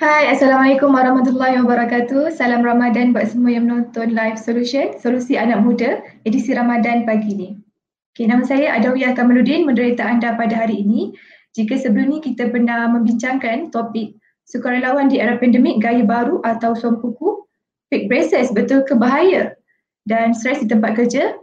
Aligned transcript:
Hai, 0.00 0.32
Assalamualaikum 0.32 0.96
warahmatullahi 0.96 1.60
wabarakatuh. 1.60 2.32
Salam 2.32 2.64
Ramadan 2.64 3.12
buat 3.12 3.36
semua 3.36 3.52
yang 3.52 3.68
menonton 3.68 4.16
live 4.16 4.40
solution, 4.40 4.96
solusi 4.96 5.36
anak 5.36 5.60
muda, 5.60 6.00
edisi 6.24 6.56
Ramadan 6.56 7.04
pagi 7.04 7.36
ini. 7.36 7.48
Okay, 8.16 8.24
nama 8.24 8.40
saya 8.40 8.80
Adawiyah 8.80 9.12
Kamaludin, 9.12 9.68
moderator 9.68 10.08
anda 10.08 10.32
pada 10.40 10.56
hari 10.56 10.80
ini. 10.80 11.12
Jika 11.52 11.76
sebelum 11.76 12.16
ni 12.16 12.18
kita 12.24 12.48
pernah 12.48 12.88
membincangkan 12.88 13.68
topik 13.76 14.16
sukarelawan 14.48 15.12
di 15.12 15.20
era 15.20 15.36
pandemik, 15.36 15.84
gaya 15.84 16.00
baru 16.00 16.40
atau 16.48 16.72
sompuku, 16.72 17.44
fake 17.92 18.08
braces 18.08 18.48
betul 18.56 18.80
ke 18.88 18.96
bahaya 18.96 19.52
dan 20.08 20.32
stres 20.32 20.64
di 20.64 20.72
tempat 20.72 20.96
kerja. 20.96 21.36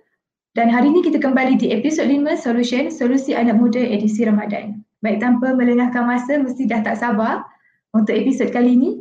Dan 0.58 0.74
hari 0.74 0.90
ini 0.90 1.06
kita 1.06 1.22
kembali 1.22 1.62
di 1.62 1.78
episod 1.78 2.10
5 2.10 2.34
Solution, 2.42 2.90
Solusi 2.90 3.38
Anak 3.38 3.62
Muda 3.62 3.86
edisi 3.86 4.26
Ramadan. 4.26 4.82
Baik 5.06 5.22
tanpa 5.22 5.54
melengahkan 5.54 6.10
masa, 6.10 6.42
mesti 6.42 6.66
dah 6.66 6.82
tak 6.82 6.98
sabar 6.98 7.46
untuk 7.94 8.16
episod 8.16 8.50
kali 8.52 8.76
ini. 8.76 8.92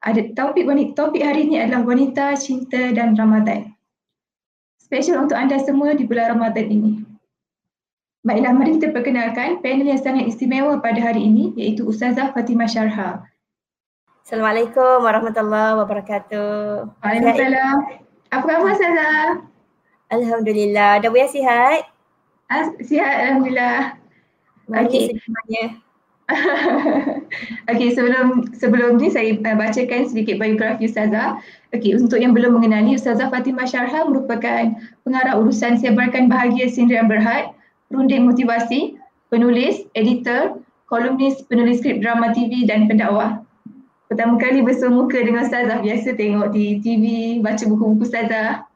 Ada 0.00 0.32
topik 0.32 0.64
wanita, 0.64 0.96
topik 0.96 1.20
hari 1.20 1.44
ini 1.44 1.60
adalah 1.60 1.84
wanita, 1.84 2.32
cinta 2.40 2.88
dan 2.96 3.12
Ramadan. 3.12 3.76
Special 4.80 5.28
untuk 5.28 5.36
anda 5.36 5.60
semua 5.60 5.92
di 5.92 6.08
bulan 6.08 6.34
Ramadan 6.34 6.66
ini. 6.72 6.92
Baiklah, 8.24 8.52
mari 8.52 8.80
kita 8.80 8.96
perkenalkan 8.96 9.60
panel 9.60 9.92
yang 9.92 10.00
sangat 10.00 10.28
istimewa 10.28 10.80
pada 10.80 11.00
hari 11.00 11.24
ini 11.24 11.52
iaitu 11.56 11.84
Ustazah 11.84 12.32
Fatimah 12.32 12.68
Syarha. 12.68 13.24
Assalamualaikum 14.24 15.04
warahmatullahi 15.04 15.76
wabarakatuh. 15.80 17.00
Waalaikumsalam. 17.00 17.76
Apa 18.28 18.44
khabar 18.44 18.72
Ustazah? 18.72 19.24
Alhamdulillah. 20.12 21.00
Dah 21.00 21.08
boleh 21.08 21.28
sihat? 21.32 21.88
Ah, 22.48 22.68
sihat 22.84 23.30
Alhamdulillah. 23.30 24.00
Okey. 24.68 25.16
Semuanya. 25.16 25.80
Okey, 27.70 27.90
sebelum 27.94 28.54
sebelum 28.54 28.98
ni 29.02 29.10
saya 29.10 29.34
uh, 29.34 29.56
bacakan 29.58 30.06
sedikit 30.06 30.38
biografi 30.38 30.86
Ustazah. 30.86 31.42
Okey, 31.74 31.98
untuk 31.98 32.18
yang 32.22 32.34
belum 32.34 32.58
mengenali 32.58 32.94
Ustazah 32.94 33.30
Fatimah 33.30 33.66
Syarha 33.66 34.06
merupakan 34.06 34.74
pengarah 35.02 35.38
urusan 35.38 35.78
sebarkan 35.78 36.30
bahagia 36.30 36.70
sendirian 36.70 37.10
berhad, 37.10 37.50
runding 37.90 38.26
motivasi, 38.26 38.98
penulis, 39.30 39.86
editor, 39.98 40.58
kolumnis, 40.86 41.42
penulis 41.46 41.82
skrip 41.82 42.02
drama 42.02 42.30
TV 42.34 42.66
dan 42.66 42.86
pendakwah. 42.86 43.42
Pertama 44.10 44.42
kali 44.42 44.62
bersemuka 44.66 45.22
dengan 45.22 45.46
Ustazah, 45.46 45.78
biasa 45.82 46.18
tengok 46.18 46.50
di 46.50 46.82
TV, 46.82 47.04
baca 47.38 47.62
buku-buku 47.62 48.06
Ustazah. 48.06 48.66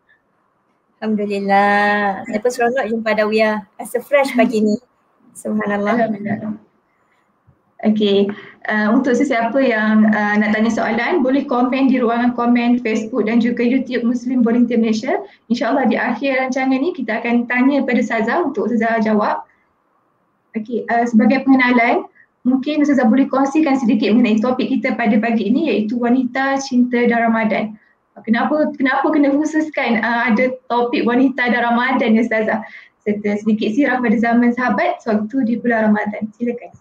Alhamdulillah. 1.02 2.22
Saya 2.24 2.38
pun 2.38 2.50
seronok 2.50 2.86
jumpa 2.88 3.10
Dawiyah. 3.18 3.56
Rasa 3.76 3.98
fresh 4.00 4.32
pagi 4.38 4.62
ni. 4.62 4.78
Subhanallah. 5.34 6.06
Alhamdulillah. 6.06 6.73
Okey, 7.84 8.32
uh, 8.72 8.88
untuk 8.96 9.12
sesiapa 9.12 9.60
yang 9.60 10.08
uh, 10.08 10.34
nak 10.40 10.56
tanya 10.56 10.72
soalan, 10.72 11.20
boleh 11.20 11.44
komen 11.44 11.92
di 11.92 12.00
ruangan 12.00 12.32
komen 12.32 12.80
Facebook 12.80 13.28
dan 13.28 13.44
juga 13.44 13.60
YouTube 13.60 14.08
Muslim 14.08 14.40
Volunteer 14.40 14.80
Malaysia. 14.80 15.20
InsyaAllah 15.52 15.84
di 15.92 16.00
akhir 16.00 16.48
rancangan 16.48 16.80
ni 16.80 16.96
kita 16.96 17.20
akan 17.20 17.44
tanya 17.44 17.84
pada 17.84 18.00
Saza 18.00 18.40
untuk 18.40 18.72
Saza 18.72 19.04
jawab. 19.04 19.44
Okey, 20.56 20.88
uh, 20.88 21.04
sebagai 21.04 21.44
pengenalan, 21.44 22.08
mungkin 22.48 22.80
Saza 22.88 23.04
boleh 23.04 23.28
kongsikan 23.28 23.76
sedikit 23.76 24.16
mengenai 24.16 24.40
topik 24.40 24.72
kita 24.80 24.96
pada 24.96 25.20
pagi 25.20 25.52
ini 25.52 25.68
iaitu 25.68 26.00
wanita, 26.00 26.56
cinta 26.64 27.04
dan 27.04 27.20
Ramadan. 27.20 27.76
Kenapa 28.24 28.72
kenapa 28.80 29.12
kena 29.12 29.28
khususkan 29.28 30.00
uh, 30.00 30.32
ada 30.32 30.56
topik 30.72 31.04
wanita 31.04 31.52
dan 31.52 31.60
Ramadan 31.60 32.16
ya 32.16 32.24
Saza? 32.24 32.64
Serta 33.04 33.36
sedikit 33.44 33.76
sirah 33.76 34.00
pada 34.00 34.16
zaman 34.16 34.56
sahabat 34.56 35.04
sewaktu 35.04 35.36
di 35.44 35.54
bulan 35.60 35.92
Ramadan. 35.92 36.32
Silakan. 36.32 36.72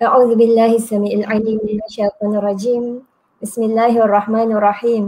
أعوذ 0.00 0.36
بالله 0.36 0.76
السميع 0.76 1.24
العليم 1.24 1.60
من 1.64 1.80
الشيطان 1.88 2.36
الرجيم 2.36 3.00
بسم 3.40 3.62
الله 3.64 3.96
الرحمن 4.04 4.52
الرحيم 4.52 5.04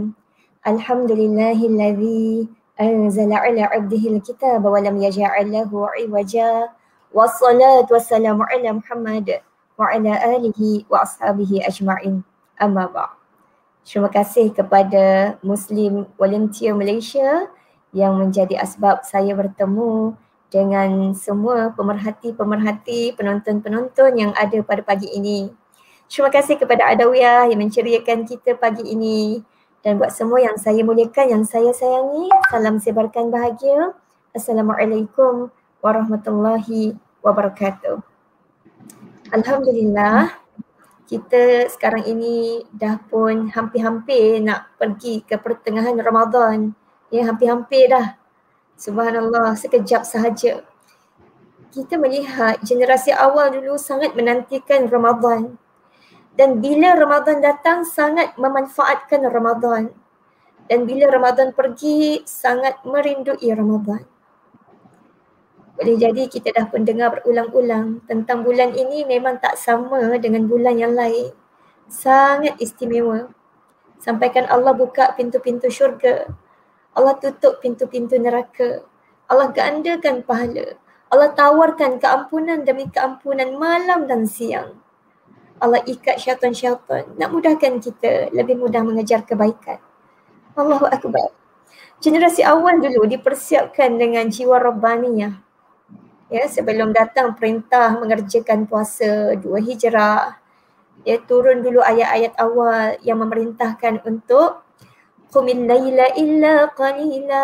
الحمد 0.65 1.11
لله 1.13 1.57
الذي 1.61 2.49
أنزل 2.81 3.29
على 3.33 3.61
عبده 3.69 4.03
الكتاب 4.17 4.65
ولم 4.65 4.95
يجعل 4.97 5.45
له 5.51 5.69
عوجا 5.69 6.51
والصلاة 7.13 7.85
والسلام 7.85 8.41
على 8.41 8.69
محمد 8.81 9.27
وعلى 9.77 10.11
آله 10.35 10.59
وأصحابه 10.89 11.51
أجمعين 11.69 12.25
أما 12.57 12.89
بعد 12.89 13.13
Terima 13.85 14.09
kasih 14.09 14.57
kepada 14.57 15.37
Muslim 15.45 16.09
Volunteer 16.17 16.73
Malaysia 16.73 17.45
yang 17.93 18.17
menjadi 18.17 18.57
asbab 18.57 19.05
saya 19.05 19.37
bertemu 19.37 20.17
dengan 20.54 21.10
semua 21.18 21.74
pemerhati-pemerhati, 21.74 23.18
penonton-penonton 23.18 24.14
yang 24.14 24.30
ada 24.38 24.54
pada 24.62 24.86
pagi 24.86 25.10
ini. 25.10 25.50
Terima 26.06 26.30
kasih 26.30 26.54
kepada 26.62 26.94
Adawiyah 26.94 27.50
yang 27.50 27.58
menceriakan 27.58 28.22
kita 28.22 28.54
pagi 28.54 28.86
ini 28.86 29.42
dan 29.82 29.98
buat 29.98 30.14
semua 30.14 30.38
yang 30.38 30.54
saya 30.54 30.86
muliakan, 30.86 31.26
yang 31.26 31.42
saya 31.42 31.74
sayangi, 31.74 32.30
salam 32.54 32.78
sebarkan 32.78 33.34
bahagia. 33.34 33.98
Assalamualaikum 34.30 35.50
warahmatullahi 35.82 36.94
wabarakatuh. 37.18 37.98
Alhamdulillah, 39.34 40.38
kita 41.10 41.66
sekarang 41.66 42.06
ini 42.06 42.62
dah 42.70 43.02
pun 43.10 43.50
hampir-hampir 43.50 44.38
nak 44.38 44.70
pergi 44.78 45.26
ke 45.26 45.34
pertengahan 45.34 45.98
Ramadan. 45.98 46.78
Ya, 47.10 47.26
hampir-hampir 47.26 47.90
dah 47.90 48.22
Subhanallah, 48.74 49.54
sekejap 49.54 50.02
sahaja. 50.02 50.66
Kita 51.70 51.94
melihat 51.94 52.58
generasi 52.66 53.14
awal 53.14 53.54
dulu 53.54 53.78
sangat 53.78 54.18
menantikan 54.18 54.90
Ramadan. 54.90 55.58
Dan 56.34 56.58
bila 56.58 56.98
Ramadan 56.98 57.38
datang 57.38 57.86
sangat 57.86 58.34
memanfaatkan 58.34 59.22
Ramadan. 59.30 59.94
Dan 60.66 60.90
bila 60.90 61.06
Ramadan 61.06 61.54
pergi 61.54 62.26
sangat 62.26 62.82
merindui 62.82 63.46
Ramadan. 63.54 64.02
Boleh 65.74 65.98
jadi 65.98 66.26
kita 66.26 66.54
dah 66.54 66.66
pun 66.66 66.82
dengar 66.82 67.14
berulang-ulang 67.18 68.02
tentang 68.06 68.42
bulan 68.42 68.74
ini 68.74 69.06
memang 69.06 69.38
tak 69.38 69.54
sama 69.54 70.18
dengan 70.18 70.50
bulan 70.50 70.78
yang 70.78 70.94
lain. 70.94 71.30
Sangat 71.86 72.58
istimewa. 72.58 73.30
Sampaikan 74.02 74.50
Allah 74.50 74.74
buka 74.74 75.14
pintu-pintu 75.14 75.70
syurga 75.70 76.26
Allah 76.94 77.18
tutup 77.18 77.58
pintu-pintu 77.58 78.14
neraka. 78.18 78.86
Allah 79.26 79.50
gandakan 79.50 80.22
pahala. 80.22 80.78
Allah 81.10 81.30
tawarkan 81.34 82.02
keampunan 82.02 82.66
demi 82.66 82.90
keampunan 82.90 83.54
malam 83.54 84.06
dan 84.10 84.26
siang. 84.26 84.78
Allah 85.62 85.82
ikat 85.86 86.18
syaitan-syaitan 86.18 87.14
nak 87.14 87.30
mudahkan 87.30 87.78
kita 87.78 88.34
lebih 88.34 88.58
mudah 88.58 88.82
mengejar 88.82 89.22
kebaikan. 89.22 89.78
Allahu 90.58 90.86
Akbar. 90.90 91.30
Generasi 92.02 92.42
awal 92.42 92.82
dulu 92.82 93.06
dipersiapkan 93.06 93.94
dengan 93.94 94.26
jiwa 94.28 94.58
rabbaniyah. 94.58 95.38
Ya, 96.32 96.44
sebelum 96.50 96.90
datang 96.90 97.38
perintah 97.38 97.94
mengerjakan 97.94 98.66
puasa 98.66 99.38
dua 99.38 99.62
hijrah. 99.62 100.42
Ya, 101.06 101.16
turun 101.22 101.62
dulu 101.62 101.78
ayat-ayat 101.78 102.34
awal 102.42 102.98
yang 103.06 103.22
memerintahkan 103.22 104.02
untuk 104.02 104.63
Qumil 105.34 105.66
layla 105.66 106.14
illa 106.14 106.70
qalila. 106.78 107.42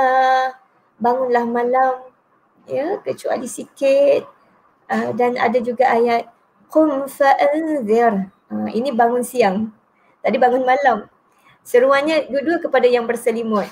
Bangunlah 1.03 1.43
malam 1.43 2.07
ya 2.71 3.03
kecuali 3.03 3.51
sikit. 3.51 4.31
Uh, 4.87 5.11
dan 5.19 5.35
ada 5.35 5.59
juga 5.59 5.91
ayat 5.91 6.31
qum 6.71 7.11
fa'anzir. 7.11 8.31
Uh, 8.47 8.71
ini 8.71 8.95
bangun 8.95 9.27
siang. 9.27 9.75
Tadi 10.23 10.39
bangun 10.39 10.63
malam. 10.63 11.11
Seruannya 11.67 12.31
dua-dua 12.31 12.63
kepada 12.63 12.87
yang 12.87 13.11
berselimut. 13.11 13.67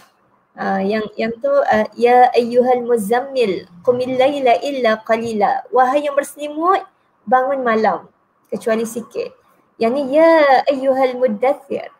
Uh, 0.59 0.83
yang 0.83 1.07
yang 1.15 1.31
tu 1.39 1.55
uh, 1.55 1.87
ya 1.95 2.35
ayyuhal 2.35 2.83
muzammil 2.83 3.71
qumil 3.87 4.19
layla 4.19 4.59
illa 4.67 4.99
qalila. 5.07 5.63
Wahai 5.71 6.11
yang 6.11 6.19
berselimut 6.19 6.83
bangun 7.23 7.63
malam 7.63 8.11
kecuali 8.51 8.83
sikit. 8.83 9.31
Yang 9.79 9.93
ni 9.95 10.03
ya 10.19 10.67
ayyuhal 10.75 11.15
muddathir 11.23 11.95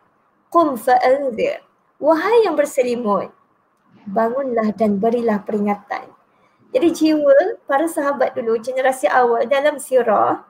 qum 0.51 0.75
fa'anzir. 0.75 1.68
Wahai 1.99 2.47
yang 2.47 2.55
berselimut, 2.55 3.27
bangunlah 4.07 4.71
dan 4.71 5.03
berilah 5.03 5.43
peringatan. 5.43 6.07
Jadi 6.71 6.87
jiwa 6.95 7.59
para 7.67 7.91
sahabat 7.91 8.39
dulu, 8.39 8.55
generasi 8.55 9.11
awal 9.11 9.43
dalam 9.51 9.75
sirah, 9.83 10.47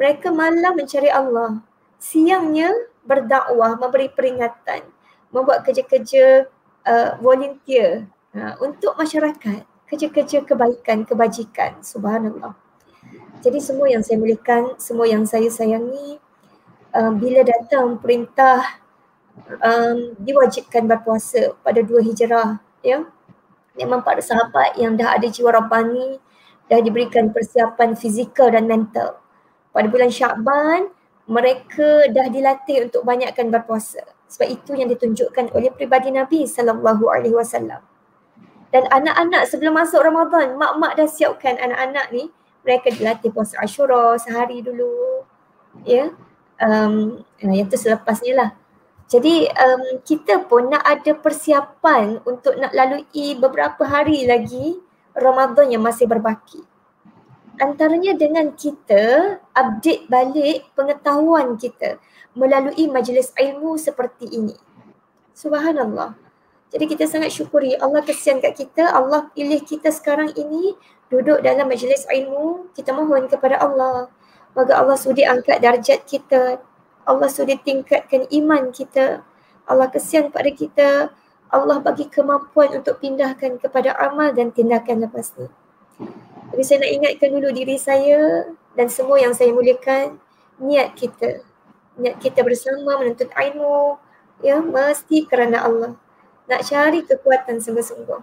mereka 0.00 0.32
malam 0.32 0.72
mencari 0.72 1.12
Allah. 1.12 1.60
Siangnya 2.00 2.72
berdakwah, 3.04 3.76
memberi 3.76 4.08
peringatan, 4.08 4.88
membuat 5.28 5.68
kerja-kerja 5.68 6.48
uh, 6.88 7.10
volunteer 7.20 8.08
uh, 8.32 8.56
untuk 8.64 8.96
masyarakat. 8.96 9.68
Kerja-kerja 9.92 10.48
kebaikan, 10.48 11.04
kebajikan. 11.04 11.84
Subhanallah. 11.84 12.56
Jadi 13.44 13.60
semua 13.60 13.92
yang 13.92 14.00
saya 14.00 14.16
muliakan, 14.16 14.80
semua 14.80 15.04
yang 15.04 15.28
saya 15.28 15.52
sayangi, 15.52 16.16
uh, 16.96 17.12
bila 17.12 17.44
datang 17.44 18.00
perintah 18.00 18.85
um, 19.62 20.16
diwajibkan 20.20 20.88
berpuasa 20.88 21.54
pada 21.60 21.80
dua 21.84 22.00
hijrah 22.02 22.60
ya 22.80 23.04
memang 23.76 24.00
para 24.00 24.20
sahabat 24.20 24.76
yang 24.80 24.96
dah 24.96 25.16
ada 25.16 25.28
jiwa 25.28 25.52
rabbani 25.52 26.18
dah 26.66 26.80
diberikan 26.82 27.30
persiapan 27.30 27.94
fizikal 27.94 28.50
dan 28.50 28.66
mental 28.66 29.20
pada 29.76 29.86
bulan 29.92 30.08
Syakban 30.08 30.88
mereka 31.26 32.06
dah 32.14 32.30
dilatih 32.30 32.86
untuk 32.86 33.02
banyakkan 33.02 33.50
berpuasa. 33.50 34.02
Sebab 34.30 34.48
itu 34.50 34.72
yang 34.78 34.90
ditunjukkan 34.90 35.54
oleh 35.54 35.70
pribadi 35.74 36.10
Nabi 36.14 36.46
sallallahu 36.46 37.06
alaihi 37.10 37.34
wasallam. 37.34 37.82
Dan 38.70 38.86
anak-anak 38.90 39.46
sebelum 39.46 39.78
masuk 39.78 40.02
Ramadan, 40.02 40.58
mak-mak 40.58 40.98
dah 40.98 41.06
siapkan 41.06 41.58
anak-anak 41.58 42.10
ni 42.10 42.30
mereka 42.66 42.90
dilatih 42.90 43.30
puasa 43.30 43.58
Ashura 43.62 44.18
sehari 44.18 44.62
dulu. 44.62 45.22
Ya. 45.86 46.14
Um, 46.58 47.22
yang 47.38 47.68
tu 47.70 47.78
selepasnya 47.78 48.32
lah. 48.34 48.50
Jadi 49.06 49.46
um, 49.46 50.02
kita 50.02 50.42
pun 50.50 50.66
nak 50.66 50.82
ada 50.82 51.14
persiapan 51.14 52.18
untuk 52.26 52.58
nak 52.58 52.74
lalui 52.74 53.38
beberapa 53.38 53.86
hari 53.86 54.26
lagi 54.26 54.82
Ramadan 55.14 55.70
yang 55.70 55.86
masih 55.86 56.10
berbaki. 56.10 56.66
Antaranya 57.56 58.12
dengan 58.18 58.52
kita 58.52 59.38
update 59.54 60.10
balik 60.10 60.68
pengetahuan 60.74 61.56
kita 61.56 62.02
melalui 62.36 62.90
majlis 62.90 63.32
ilmu 63.32 63.80
seperti 63.80 64.28
ini. 64.28 64.58
Subhanallah. 65.32 66.18
Jadi 66.68 66.84
kita 66.90 67.06
sangat 67.06 67.30
syukuri 67.30 67.78
Allah 67.78 68.02
kesian 68.02 68.42
kat 68.42 68.58
kita, 68.58 68.90
Allah 68.90 69.30
pilih 69.32 69.62
kita 69.62 69.88
sekarang 69.94 70.34
ini 70.34 70.74
duduk 71.08 71.40
dalam 71.40 71.70
majlis 71.70 72.04
ilmu, 72.10 72.74
kita 72.74 72.90
mohon 72.90 73.30
kepada 73.30 73.62
Allah. 73.62 74.10
Moga 74.52 74.82
Allah 74.82 74.98
sudi 74.98 75.22
angkat 75.22 75.62
darjat 75.62 76.04
kita, 76.04 76.60
Allah 77.06 77.30
sudah 77.30 77.54
tingkatkan 77.62 78.26
iman 78.34 78.74
kita. 78.74 79.22
Allah 79.62 79.86
kesian 79.88 80.34
pada 80.34 80.50
kita. 80.50 81.14
Allah 81.46 81.78
bagi 81.78 82.10
kemampuan 82.10 82.74
untuk 82.74 82.98
pindahkan 82.98 83.62
kepada 83.62 83.94
amal 83.94 84.34
dan 84.34 84.50
tindakan 84.50 85.06
lepas 85.06 85.30
ni. 85.38 85.46
Jadi 86.50 86.62
saya 86.66 86.78
nak 86.82 86.92
ingatkan 86.98 87.28
dulu 87.30 87.48
diri 87.54 87.78
saya 87.78 88.50
dan 88.74 88.90
semua 88.90 89.22
yang 89.22 89.30
saya 89.30 89.54
muliakan 89.54 90.18
niat 90.58 90.98
kita. 90.98 91.46
Niat 91.96 92.18
kita 92.18 92.42
bersama 92.42 92.98
menuntut 92.98 93.30
ilmu 93.30 94.02
ya 94.42 94.58
mesti 94.58 95.30
kerana 95.30 95.62
Allah. 95.62 95.94
Nak 96.50 96.60
cari 96.66 97.06
kekuatan 97.06 97.62
sungguh-sungguh. 97.62 98.22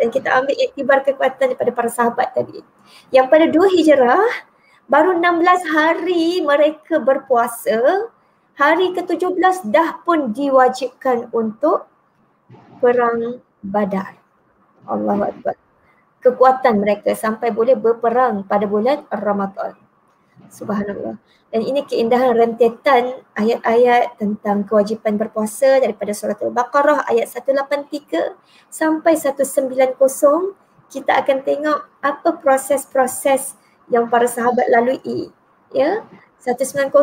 Dan 0.00 0.08
kita 0.08 0.32
ambil 0.32 0.56
iktibar 0.56 1.04
kekuatan 1.04 1.52
daripada 1.52 1.70
para 1.76 1.90
sahabat 1.92 2.32
tadi. 2.32 2.64
Yang 3.12 3.26
pada 3.28 3.44
dua 3.50 3.66
hijrah 3.68 4.47
baru 4.88 5.20
16 5.20 5.68
hari 5.68 6.40
mereka 6.40 6.96
berpuasa, 6.98 8.08
hari 8.56 8.96
ke-17 8.96 9.68
dah 9.68 10.00
pun 10.02 10.32
diwajibkan 10.32 11.28
untuk 11.30 11.86
perang 12.80 13.44
badar. 13.60 14.16
Allah 14.88 15.28
Akbar. 15.28 15.54
Kekuatan 16.18 16.82
mereka 16.82 17.14
sampai 17.14 17.54
boleh 17.54 17.78
berperang 17.78 18.42
pada 18.42 18.66
bulan 18.66 19.06
Ramadan. 19.12 19.78
Subhanallah. 20.50 21.20
Dan 21.48 21.60
ini 21.64 21.84
keindahan 21.84 22.34
rentetan 22.34 23.22
ayat-ayat 23.38 24.18
tentang 24.18 24.64
kewajipan 24.66 25.16
berpuasa 25.16 25.80
daripada 25.80 26.12
surat 26.12 26.36
Al-Baqarah 26.40 27.08
ayat 27.08 27.28
183 27.30 28.36
sampai 28.68 29.16
190 29.16 29.96
kita 30.88 31.12
akan 31.20 31.38
tengok 31.44 31.80
apa 32.00 32.28
proses-proses 32.40 33.56
yang 33.88 34.08
para 34.08 34.28
sahabat 34.28 34.68
lalui 34.70 35.32
ya. 35.72 36.04
190 36.38 36.94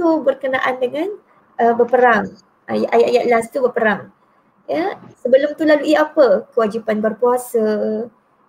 tu 0.00 0.08
berkenaan 0.24 0.74
dengan 0.80 1.12
uh, 1.60 1.74
berperang. 1.76 2.32
Ayat-ayat 2.68 3.24
last 3.28 3.52
tu 3.52 3.60
berperang 3.60 4.10
ya. 4.68 4.96
Sebelum 5.20 5.54
tu 5.58 5.68
lalui 5.68 5.94
apa? 5.94 6.48
Kewajipan 6.54 7.04
berpuasa 7.04 7.66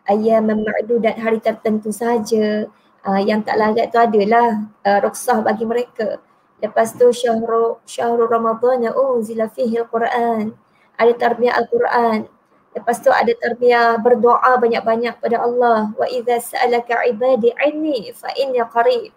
ayat 0.08 0.42
memadu 0.42 0.98
dan 1.02 1.20
hari 1.20 1.44
tertentu 1.44 1.92
saja. 1.92 2.70
Uh, 3.00 3.22
yang 3.24 3.40
tak 3.44 3.56
larat 3.56 3.96
tu 3.96 4.00
adalah 4.00 4.68
uh, 4.84 5.00
ruksah 5.00 5.40
bagi 5.40 5.64
mereka. 5.64 6.20
Lepas 6.60 6.92
tu 7.00 7.08
syahrul 7.16 7.80
syahrul 7.88 8.28
ramadan 8.28 8.84
oh 8.92 9.24
zila 9.24 9.48
fihi 9.48 9.80
al-quran 9.80 10.52
ada 11.00 11.14
tarbiyah 11.16 11.56
al-quran 11.56 12.28
Lepas 12.70 13.02
tu 13.02 13.10
ada 13.10 13.34
tarbiyah 13.34 13.98
berdoa 13.98 14.58
banyak-banyak 14.62 15.18
pada 15.18 15.42
Allah. 15.42 15.90
Wa 15.98 16.06
idza 16.06 16.38
sa'alaka 16.38 17.02
ibadi 17.10 17.50
anni 17.58 18.14
fa 18.14 18.30
inni 18.38 18.62
qarib. 18.70 19.10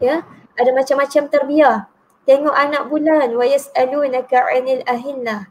Ya, 0.00 0.24
ada 0.56 0.70
macam-macam 0.72 1.22
tarbiyah. 1.28 1.76
Tengok 2.26 2.56
anak 2.56 2.88
bulan 2.90 3.28
wa 3.36 3.44
yas'alunaka 3.46 4.50
'anil 4.50 4.82
ahillah. 4.88 5.46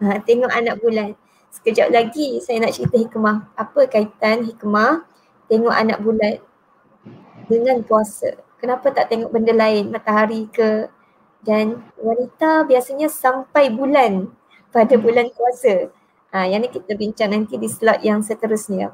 Ha, 0.00 0.22
tengok 0.22 0.50
anak 0.50 0.78
bulan. 0.80 1.18
Sekejap 1.54 1.90
lagi 1.94 2.42
saya 2.42 2.62
nak 2.62 2.74
cerita 2.74 2.98
hikmah. 2.98 3.50
Apa 3.54 3.86
kaitan 3.86 4.46
hikmah 4.46 5.06
tengok 5.50 5.74
anak 5.74 5.98
bulan 6.02 6.42
dengan 7.50 7.82
puasa? 7.86 8.38
Kenapa 8.58 8.90
tak 8.94 9.12
tengok 9.12 9.30
benda 9.34 9.52
lain, 9.52 9.92
matahari 9.92 10.48
ke? 10.48 10.88
Dan 11.44 11.84
wanita 12.00 12.64
biasanya 12.64 13.12
sampai 13.12 13.68
bulan 13.68 14.32
pada 14.72 14.96
bulan 14.96 15.28
puasa. 15.36 15.92
Ha, 16.34 16.50
yang 16.50 16.66
ni 16.66 16.68
kita 16.68 16.98
bincang 16.98 17.30
nanti 17.30 17.54
di 17.54 17.70
slot 17.70 18.02
yang 18.02 18.18
seterusnya. 18.18 18.90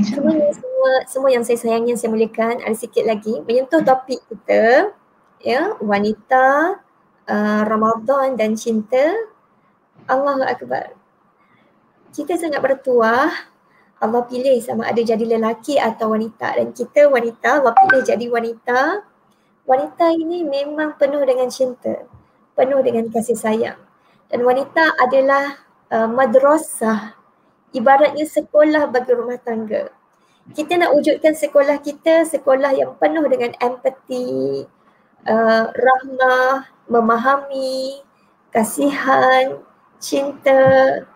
Semua, 0.00 0.32
semua, 0.56 0.90
semua 1.04 1.28
yang 1.28 1.44
saya 1.44 1.60
sayang 1.60 1.84
yang 1.84 2.00
saya 2.00 2.08
muliakan 2.08 2.64
ada 2.64 2.72
sikit 2.72 3.04
lagi 3.04 3.44
menyentuh 3.44 3.84
topik 3.84 4.24
kita 4.32 4.96
ya 5.44 5.76
wanita 5.84 6.80
uh, 7.28 7.62
Ramadan 7.68 8.40
dan 8.40 8.56
cinta 8.56 9.12
Allahu 10.08 10.40
Akbar. 10.40 10.96
Kita 12.16 12.40
sangat 12.40 12.64
bertuah 12.64 13.28
Allah 14.00 14.22
pilih 14.24 14.56
sama 14.64 14.88
ada 14.88 15.04
jadi 15.04 15.36
lelaki 15.36 15.76
atau 15.76 16.16
wanita 16.16 16.56
dan 16.56 16.72
kita 16.72 17.12
wanita 17.12 17.60
Allah 17.60 17.76
pilih 17.76 18.00
jadi 18.08 18.26
wanita. 18.32 19.04
Wanita 19.68 20.08
ini 20.16 20.42
memang 20.42 20.96
penuh 20.96 21.22
dengan 21.28 21.52
cinta, 21.52 22.08
penuh 22.56 22.80
dengan 22.80 23.12
kasih 23.12 23.36
sayang. 23.36 23.78
Dan 24.32 24.42
wanita 24.42 24.96
adalah 24.98 25.60
uh, 25.92 26.08
madrasah 26.08 27.14
ibaratnya 27.76 28.24
sekolah 28.24 28.88
bagi 28.88 29.12
rumah 29.12 29.36
tangga. 29.38 29.92
Kita 30.56 30.74
nak 30.74 30.96
wujudkan 30.96 31.38
sekolah 31.38 31.78
kita 31.78 32.26
sekolah 32.26 32.74
yang 32.74 32.98
penuh 32.98 33.22
dengan 33.30 33.54
empati, 33.62 34.66
uh, 35.28 35.64
rahmah, 35.70 36.66
memahami, 36.90 38.02
kasihan, 38.50 39.62
cinta, 40.02 41.06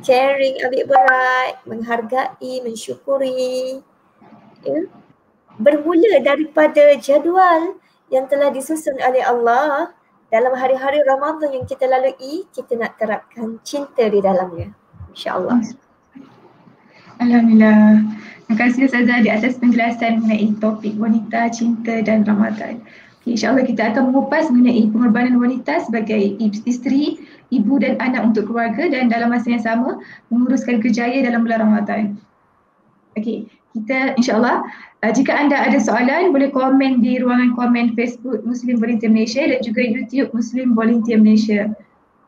caring, 0.00 0.62
ambil 0.62 0.84
berat, 0.94 1.54
menghargai, 1.66 2.62
mensyukuri. 2.62 3.82
Ya. 4.62 4.78
Bermula 5.58 6.22
daripada 6.22 6.94
jadual 7.02 7.76
yang 8.08 8.30
telah 8.30 8.54
disusun 8.54 8.96
oleh 9.02 9.26
Allah 9.26 9.90
dalam 10.32 10.56
hari-hari 10.56 11.04
Ramadan 11.04 11.52
yang 11.52 11.68
kita 11.68 11.84
lalui, 11.84 12.48
kita 12.56 12.72
nak 12.80 12.96
terapkan 12.96 13.60
cinta 13.60 14.08
di 14.08 14.16
dalamnya. 14.24 14.72
InsyaAllah. 15.12 15.60
Alhamdulillah. 17.20 18.00
Terima 18.48 18.56
kasih 18.56 18.88
Ustazah 18.88 19.20
di 19.20 19.28
atas 19.28 19.60
penjelasan 19.60 20.24
mengenai 20.24 20.56
topik 20.56 20.96
wanita, 20.96 21.52
cinta 21.52 22.00
dan 22.00 22.24
Ramadan. 22.24 22.80
Okay, 23.20 23.36
InsyaAllah 23.36 23.68
kita 23.68 23.92
akan 23.92 24.08
mengupas 24.08 24.48
mengenai 24.48 24.88
pengorbanan 24.88 25.36
wanita 25.36 25.84
sebagai 25.84 26.40
isteri, 26.64 27.20
ibu 27.52 27.76
dan 27.78 28.00
anak 28.00 28.32
untuk 28.32 28.48
keluarga 28.48 28.88
dan 28.88 29.12
dalam 29.12 29.30
masa 29.30 29.52
yang 29.52 29.62
sama 29.62 30.00
menguruskan 30.32 30.80
kejaya 30.80 31.20
dalam 31.22 31.44
bulan 31.44 31.60
Ramadan. 31.60 32.16
Okey, 33.20 33.52
kita 33.72 34.14
insyaAllah 34.20 34.64
Uh, 35.02 35.10
jika 35.10 35.34
anda 35.34 35.58
ada 35.58 35.82
soalan 35.82 36.30
boleh 36.30 36.54
komen 36.54 37.02
di 37.02 37.18
ruangan 37.18 37.58
komen 37.58 37.98
Facebook 37.98 38.38
Muslim 38.46 38.78
Volunteer 38.78 39.10
Malaysia 39.10 39.42
dan 39.42 39.58
juga 39.58 39.82
YouTube 39.82 40.30
Muslim 40.30 40.78
Volunteer 40.78 41.18
Malaysia. 41.18 41.74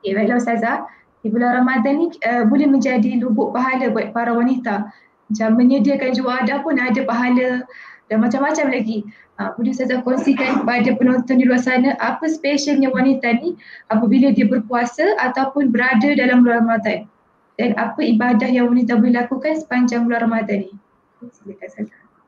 Okay, 0.02 0.10
baiklah 0.10 0.42
Ustazah. 0.42 0.82
Di 1.22 1.30
bulan 1.30 1.62
Ramadan 1.62 2.02
ni 2.02 2.10
uh, 2.26 2.42
boleh 2.50 2.66
menjadi 2.66 3.22
lubuk 3.22 3.54
pahala 3.54 3.94
buat 3.94 4.10
para 4.10 4.34
wanita. 4.34 4.90
Macam 5.30 5.48
menyediakan 5.54 6.18
juadah 6.18 6.66
pun 6.66 6.74
ada 6.82 6.98
pahala 7.06 7.62
dan 8.10 8.18
macam-macam 8.18 8.74
lagi. 8.74 9.06
Uh, 9.38 9.54
boleh 9.54 9.70
Ustazah 9.70 10.02
kongsikan 10.02 10.66
kepada 10.66 10.90
penonton 10.98 11.38
di 11.38 11.46
luar 11.46 11.62
sana 11.62 11.94
apa 12.02 12.26
spesialnya 12.26 12.90
wanita 12.90 13.38
ni 13.38 13.54
apabila 13.86 14.34
dia 14.34 14.50
berpuasa 14.50 15.14
ataupun 15.22 15.70
berada 15.70 16.10
dalam 16.18 16.42
bulan 16.42 16.66
Ramadan. 16.66 17.06
Dan 17.54 17.78
apa 17.78 18.02
ibadah 18.02 18.50
yang 18.50 18.66
wanita 18.66 18.98
boleh 18.98 19.14
lakukan 19.14 19.62
sepanjang 19.62 20.10
bulan 20.10 20.26
Ramadan 20.26 20.66
ni. 20.66 20.74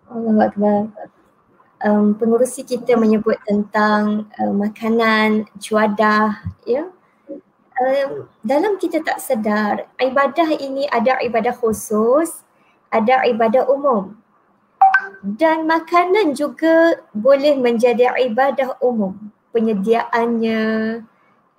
Allah 0.07 0.47
Akbar. 0.47 0.81
Um, 1.85 2.17
pengurusi 2.17 2.65
kita 2.65 2.97
menyebut 2.97 3.37
tentang 3.45 4.33
uh, 4.41 4.55
makanan, 4.55 5.45
juadah, 5.61 6.41
ya. 6.65 6.89
Um, 7.77 8.25
dalam 8.41 8.81
kita 8.81 9.05
tak 9.05 9.21
sedar, 9.21 9.85
ibadah 10.01 10.57
ini 10.57 10.89
ada 10.89 11.21
ibadah 11.21 11.53
khusus, 11.53 12.41
ada 12.89 13.29
ibadah 13.29 13.69
umum. 13.69 14.17
Dan 15.21 15.69
makanan 15.69 16.33
juga 16.33 17.03
boleh 17.13 17.59
menjadi 17.61 18.15
ibadah 18.25 18.81
umum. 18.81 19.19
Penyediaannya, 19.53 20.63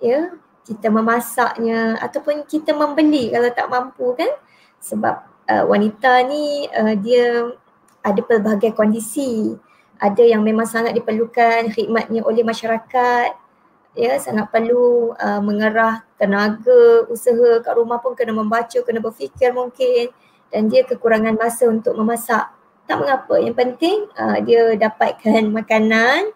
ya, 0.02 0.20
kita 0.66 0.88
memasaknya 0.90 1.94
ataupun 2.02 2.42
kita 2.48 2.74
membeli 2.74 3.30
kalau 3.30 3.50
tak 3.54 3.70
mampu 3.70 4.18
kan. 4.18 4.34
Sebab 4.82 5.27
uh, 5.48 5.64
wanita 5.64 6.28
ni 6.28 6.68
uh, 6.70 6.94
dia 6.94 7.50
ada 8.04 8.20
pelbagai 8.22 8.76
kondisi. 8.76 9.56
ada 9.98 10.22
yang 10.22 10.46
memang 10.46 10.62
sangat 10.62 10.94
diperlukan 10.94 11.74
khidmatnya 11.74 12.22
oleh 12.22 12.46
masyarakat. 12.46 13.34
Ya 13.98 14.14
sangat 14.22 14.46
perlu 14.54 15.10
uh, 15.18 15.42
mengerah 15.42 16.06
tenaga 16.14 17.02
usaha 17.10 17.58
kat 17.58 17.74
rumah 17.74 17.98
pun 17.98 18.14
kena 18.14 18.30
membaca 18.30 18.78
kena 18.78 19.02
berfikir 19.02 19.50
mungkin. 19.50 20.14
Dan 20.54 20.70
dia 20.70 20.86
kekurangan 20.86 21.34
masa 21.34 21.66
untuk 21.66 21.98
memasak. 21.98 22.46
Tak 22.86 22.94
mengapa. 22.94 23.42
Yang 23.42 23.56
penting 23.58 23.98
uh, 24.14 24.38
dia 24.38 24.78
dapatkan 24.78 25.50
makanan 25.58 26.30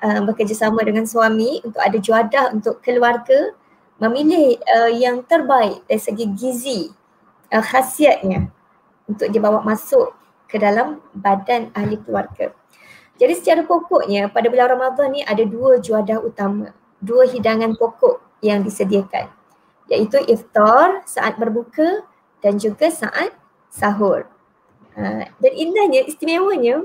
uh, 0.00 0.20
bekerjasama 0.24 0.80
dengan 0.80 1.04
suami 1.04 1.60
untuk 1.68 1.84
ada 1.84 2.00
juadah 2.00 2.56
untuk 2.56 2.80
keluarga 2.80 3.52
memilih 4.00 4.56
uh, 4.72 4.88
yang 4.88 5.20
terbaik 5.28 5.84
dari 5.84 6.00
segi 6.00 6.26
gizi 6.32 6.80
uh, 7.52 7.64
khasiatnya 7.64 8.48
untuk 9.06 9.28
dibawa 9.28 9.60
masuk 9.60 10.16
ke 10.48 10.56
dalam 10.56 11.00
badan 11.12 11.68
ahli 11.76 12.00
keluarga. 12.00 12.52
Jadi 13.20 13.32
secara 13.38 13.62
pokoknya 13.62 14.32
pada 14.32 14.48
bulan 14.48 14.72
Ramadan 14.72 15.14
ni 15.14 15.20
ada 15.22 15.44
dua 15.44 15.78
juadah 15.78 16.24
utama 16.24 16.72
dua 17.02 17.26
hidangan 17.28 17.74
pokok 17.76 18.22
yang 18.40 18.62
disediakan 18.62 19.28
iaitu 19.90 20.22
iftar 20.30 21.04
saat 21.04 21.36
berbuka 21.36 22.06
dan 22.40 22.56
juga 22.56 22.88
saat 22.88 23.34
sahur. 23.68 24.24
Uh, 24.96 25.24
dan 25.40 25.52
indahnya, 25.52 26.04
istimewanya 26.04 26.84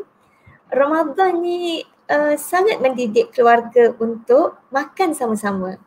Ramadan 0.72 1.40
ni 1.40 1.84
uh, 2.12 2.36
sangat 2.36 2.84
mendidik 2.84 3.32
keluarga 3.32 3.96
untuk 4.00 4.60
makan 4.72 5.16
sama-sama. 5.16 5.80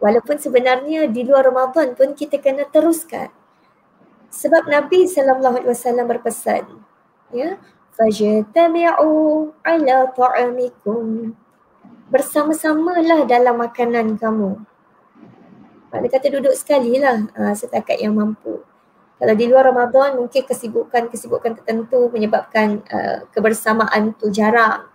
Walaupun 0.00 0.40
sebenarnya 0.40 1.06
di 1.12 1.22
luar 1.22 1.46
Ramadan 1.46 1.94
pun 1.94 2.16
kita 2.16 2.42
kena 2.42 2.66
teruskan. 2.66 3.30
Sebab 4.32 4.64
Nabi 4.64 5.04
sallallahu 5.04 5.60
alaihi 5.60 5.76
wasallam 5.76 6.08
berpesan, 6.08 6.64
ya, 7.36 7.60
fajtami'u 7.92 9.12
ala 9.60 9.96
ta'amikum 10.08 11.36
bersama-samalah 12.08 13.28
dalam 13.28 13.60
makanan 13.60 14.16
kamu. 14.16 14.56
Dia 15.92 16.08
kata 16.08 16.32
duduk 16.32 16.56
sekali 16.56 16.96
lah 16.96 17.28
uh, 17.36 17.52
setakat 17.52 18.00
yang 18.00 18.16
mampu. 18.16 18.64
Kalau 19.20 19.34
di 19.36 19.44
luar 19.44 19.68
Ramadan 19.68 20.16
mungkin 20.16 20.48
kesibukan-kesibukan 20.48 21.60
tertentu 21.60 22.08
menyebabkan 22.08 22.80
uh, 22.88 23.28
kebersamaan 23.36 24.16
tu 24.16 24.32
jarang. 24.32 24.88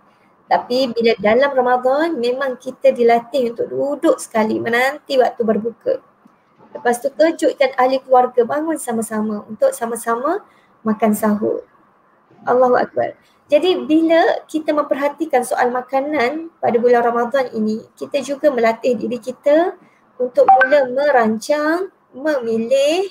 Tapi 0.50 0.90
bila 0.90 1.14
dalam 1.22 1.54
Ramadan 1.54 2.18
memang 2.18 2.58
kita 2.58 2.90
dilatih 2.90 3.54
untuk 3.54 3.70
duduk 3.70 4.16
sekali 4.18 4.58
menanti 4.58 5.14
waktu 5.22 5.42
berbuka. 5.46 6.07
Lepas 6.78 7.02
tu 7.02 7.10
kejutkan 7.10 7.74
ahli 7.74 7.98
keluarga 7.98 8.46
bangun 8.46 8.78
sama-sama 8.78 9.42
untuk 9.50 9.74
sama-sama 9.74 10.46
makan 10.86 11.10
sahur. 11.10 11.66
Allahu 12.46 12.78
Akbar. 12.78 13.18
Jadi 13.48 13.82
bila 13.88 14.44
kita 14.44 14.76
memperhatikan 14.76 15.42
soal 15.42 15.72
makanan 15.74 16.52
pada 16.62 16.76
bulan 16.76 17.02
Ramadan 17.02 17.48
ini, 17.50 17.82
kita 17.96 18.20
juga 18.22 18.52
melatih 18.52 18.94
diri 18.94 19.18
kita 19.18 19.74
untuk 20.20 20.44
mula 20.44 20.86
merancang, 20.92 21.88
memilih 22.12 23.08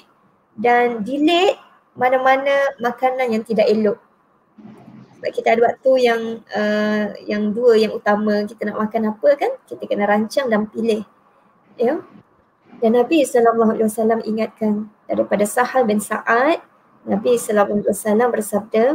dan 0.55 1.01
delete 1.01 1.57
mana-mana 1.97 2.77
makanan 2.77 3.33
yang 3.33 3.43
tidak 3.43 3.65
elok. 3.65 3.97
Sebab 5.17 5.31
kita 5.33 5.57
ada 5.57 5.61
waktu 5.73 5.91
yang 6.05 6.21
uh, 6.53 7.05
yang 7.25 7.49
dua 7.49 7.73
yang 7.73 7.97
utama 7.97 8.45
kita 8.45 8.69
nak 8.69 8.77
makan 8.85 9.17
apa 9.17 9.29
kan, 9.33 9.51
kita 9.65 9.89
kena 9.89 10.05
rancang 10.05 10.45
dan 10.45 10.69
pilih. 10.69 11.01
Ya. 11.81 11.97
Dan 12.77 12.93
Nabi 12.93 13.25
sallallahu 13.25 13.73
alaihi 13.73 13.89
wasallam 13.89 14.21
ingatkan 14.21 14.93
daripada 15.09 15.49
Sahal 15.49 15.89
bin 15.89 15.97
Sa'ad, 15.97 16.61
Nabi 17.09 17.33
sallallahu 17.39 17.81
alaihi 17.81 17.89
wasallam 17.89 18.29
bersabda, 18.29 18.85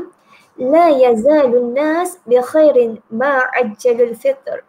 la 0.62 0.86
yazalun 0.92 1.74
nas 1.74 2.22
bi 2.22 2.38
khairin 2.38 3.02
ma 3.10 3.50
ajjalul 3.58 4.14
fitr. 4.14 4.62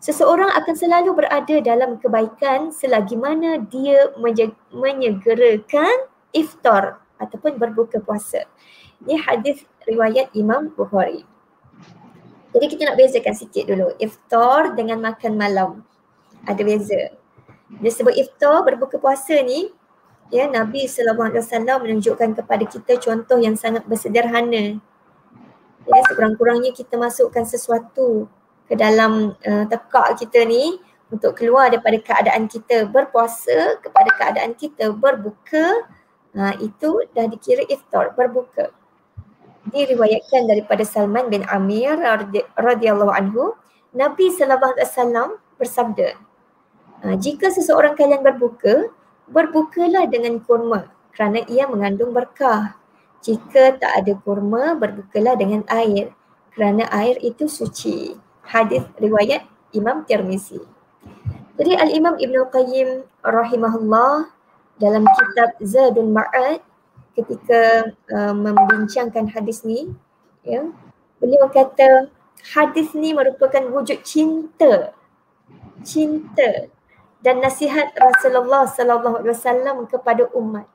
Seseorang 0.00 0.52
akan 0.52 0.74
selalu 0.76 1.16
berada 1.16 1.56
dalam 1.64 1.96
kebaikan 1.96 2.68
selagi 2.72 3.16
mana 3.16 3.56
dia 3.56 4.12
menyegerakan 4.72 5.96
iftar 6.36 7.00
ataupun 7.16 7.56
berbuka 7.56 8.04
puasa. 8.04 8.44
Ini 9.04 9.16
hadis 9.16 9.64
riwayat 9.88 10.32
Imam 10.36 10.72
Bukhari. 10.76 11.24
Jadi 12.52 12.64
kita 12.68 12.82
nak 12.86 13.00
bezakan 13.00 13.34
sikit 13.34 13.64
dulu. 13.66 13.96
Iftar 13.98 14.76
dengan 14.76 15.02
makan 15.02 15.32
malam. 15.34 15.70
Ada 16.46 16.62
beza. 16.62 17.23
Dia 17.82 17.90
sebut 17.90 18.14
iftar 18.14 18.62
berbuka 18.62 18.98
puasa 19.00 19.34
ni 19.42 19.72
ya 20.32 20.48
Nabi 20.48 20.88
sallallahu 20.88 21.30
alaihi 21.30 21.44
wasallam 21.44 21.78
menunjukkan 21.84 22.30
kepada 22.42 22.64
kita 22.64 22.92
contoh 23.02 23.38
yang 23.40 23.58
sangat 23.58 23.84
bersederhana. 23.84 24.78
Ya 25.84 26.00
sekurang-kurangnya 26.08 26.72
kita 26.72 26.96
masukkan 26.96 27.44
sesuatu 27.44 28.26
ke 28.64 28.74
dalam 28.74 29.36
uh, 29.44 29.64
tekak 29.68 30.16
kita 30.16 30.48
ni 30.48 30.80
untuk 31.12 31.36
keluar 31.36 31.68
daripada 31.68 32.00
keadaan 32.00 32.48
kita 32.48 32.88
berpuasa 32.88 33.78
kepada 33.84 34.10
keadaan 34.16 34.56
kita 34.56 34.96
berbuka 34.96 35.84
uh, 36.32 36.54
itu 36.64 37.04
dah 37.12 37.28
dikira 37.28 37.68
iftar 37.68 38.16
berbuka. 38.16 38.72
Diriwayatkan 39.68 40.48
daripada 40.48 40.84
Salman 40.84 41.28
bin 41.28 41.44
Amir 41.48 41.96
radhiyallahu 42.56 43.12
anhu 43.12 43.56
Nabi 43.92 44.32
sallallahu 44.32 44.76
alaihi 44.76 44.88
wasallam 44.88 45.28
bersabda 45.56 46.16
uh, 47.04 47.16
jika 47.20 47.52
seseorang 47.52 47.94
kalian 47.94 48.24
berbuka 48.24 48.88
berbukalah 49.28 50.08
dengan 50.08 50.40
kurma 50.40 50.88
kerana 51.12 51.44
ia 51.46 51.68
mengandung 51.68 52.16
berkah 52.16 52.74
jika 53.24 53.80
tak 53.80 53.92
ada 54.04 54.12
kurma, 54.20 54.76
berbukalah 54.76 55.32
dengan 55.40 55.64
air 55.72 56.12
kerana 56.52 56.84
air 56.92 57.16
itu 57.24 57.48
suci. 57.48 58.20
Hadis 58.44 58.84
riwayat 59.00 59.48
Imam 59.72 60.04
Tirmizi. 60.04 60.60
Jadi 61.56 61.72
Al-Imam 61.72 62.20
Ibn 62.20 62.36
Qayyim 62.52 63.08
rahimahullah 63.24 64.28
dalam 64.76 65.08
kitab 65.08 65.56
Zadul 65.64 66.12
Ma'ad 66.12 66.60
ketika 67.16 67.88
uh, 68.12 68.36
membincangkan 68.36 69.32
hadis 69.32 69.64
ni, 69.64 69.88
ya, 70.44 70.68
beliau 71.16 71.48
kata 71.48 72.12
hadis 72.52 72.92
ni 72.92 73.16
merupakan 73.16 73.64
wujud 73.72 74.04
cinta. 74.04 74.92
Cinta 75.80 76.68
dan 77.24 77.40
nasihat 77.40 77.96
Rasulullah 77.96 78.68
sallallahu 78.68 79.24
alaihi 79.24 79.32
wasallam 79.32 79.76
kepada 79.88 80.28
umat 80.36 80.68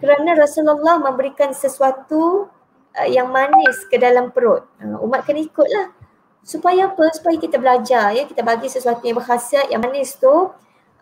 kerana 0.00 0.32
Rasulullah 0.32 0.96
memberikan 0.96 1.52
sesuatu 1.52 2.48
uh, 2.96 3.08
yang 3.08 3.28
manis 3.28 3.84
ke 3.86 4.00
dalam 4.00 4.32
perut. 4.32 4.64
Uh, 4.80 4.96
umat 5.04 5.28
kena 5.28 5.44
ikutlah. 5.44 5.92
Supaya 6.40 6.88
apa? 6.88 7.04
Supaya 7.12 7.36
kita 7.36 7.60
belajar 7.60 8.16
ya, 8.16 8.24
kita 8.24 8.40
bagi 8.40 8.72
sesuatu 8.72 9.04
yang 9.04 9.20
berkhasiat, 9.20 9.68
yang 9.68 9.84
manis 9.84 10.16
tu 10.16 10.48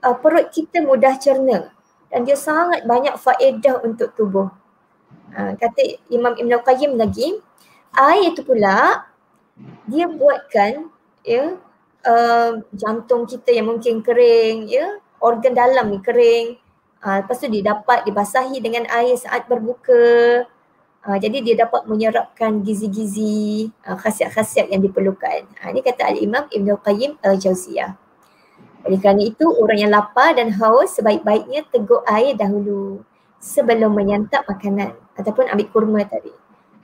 uh, 0.02 0.16
perut 0.18 0.50
kita 0.50 0.82
mudah 0.82 1.14
cerna 1.22 1.70
dan 2.10 2.26
dia 2.26 2.34
sangat 2.34 2.82
banyak 2.82 3.14
faedah 3.14 3.86
untuk 3.86 4.10
tubuh. 4.18 4.50
Uh, 5.30 5.54
kata 5.54 6.02
Imam 6.10 6.34
Ibn 6.34 6.58
Qayyim 6.66 6.98
lagi, 6.98 7.38
air 7.94 8.34
itu 8.34 8.42
pula 8.42 9.06
dia 9.86 10.10
buatkan 10.10 10.90
ya 11.22 11.54
uh, 12.06 12.60
jantung 12.76 13.26
kita 13.26 13.50
yang 13.54 13.70
mungkin 13.70 14.02
kering 14.04 14.70
ya, 14.70 15.00
organ 15.18 15.54
dalam 15.56 15.90
ni 15.90 15.98
kering, 15.98 16.58
Uh, 16.98 17.22
lepas 17.22 17.38
tu 17.38 17.46
dia 17.46 17.62
dapat 17.62 18.02
dibasahi 18.10 18.58
dengan 18.58 18.82
air 18.90 19.14
saat 19.14 19.46
berbuka. 19.46 20.42
Uh, 21.06 21.14
jadi 21.14 21.38
dia 21.46 21.54
dapat 21.54 21.86
menyerapkan 21.86 22.58
gizi-gizi 22.66 23.70
uh, 23.86 23.94
khasiat-khasiat 23.94 24.66
yang 24.74 24.82
diperlukan. 24.82 25.46
Uh, 25.62 25.70
ini 25.70 25.80
kata 25.86 26.10
Al-Imam 26.10 26.50
Ibn 26.50 26.68
Qayyim 26.82 27.22
Al-Jawziyah. 27.22 27.94
Oleh 28.82 28.98
kerana 28.98 29.22
itu 29.22 29.46
orang 29.46 29.78
yang 29.78 29.94
lapar 29.94 30.34
dan 30.34 30.50
haus 30.58 30.98
sebaik-baiknya 30.98 31.70
teguk 31.70 32.02
air 32.02 32.34
dahulu 32.34 33.06
sebelum 33.38 33.94
menyantap 33.94 34.42
makanan 34.50 34.98
ataupun 35.14 35.46
ambil 35.54 35.70
kurma 35.70 36.02
tadi. 36.02 36.34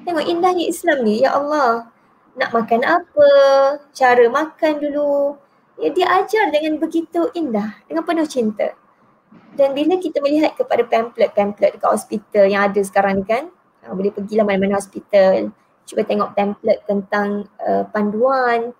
Tengok 0.06 0.30
indahnya 0.30 0.62
Islam 0.70 1.02
ni, 1.02 1.26
ya 1.26 1.34
Allah. 1.34 1.90
Nak 2.34 2.50
makan 2.50 2.82
apa, 2.82 3.30
cara 3.94 4.24
makan 4.26 4.72
dulu. 4.82 5.38
Ya, 5.78 5.90
dia 5.90 6.06
ajar 6.22 6.50
dengan 6.50 6.78
begitu 6.78 7.30
indah, 7.34 7.78
dengan 7.86 8.02
penuh 8.06 8.26
cinta. 8.26 8.74
Dan 9.54 9.74
bila 9.74 9.98
kita 10.02 10.18
melihat 10.18 10.58
kepada 10.58 10.82
pamphlet-pamphlet 10.82 11.78
dekat 11.78 11.90
hospital 11.90 12.44
yang 12.50 12.66
ada 12.70 12.80
sekarang 12.82 13.22
ni 13.22 13.24
kan, 13.26 13.50
uh, 13.86 13.94
boleh 13.94 14.10
pergilah 14.10 14.42
mana-mana 14.42 14.78
hospital, 14.78 15.54
cuba 15.86 16.02
tengok 16.02 16.34
pamphlet 16.34 16.82
tentang 16.90 17.46
uh, 17.62 17.86
panduan 17.94 18.74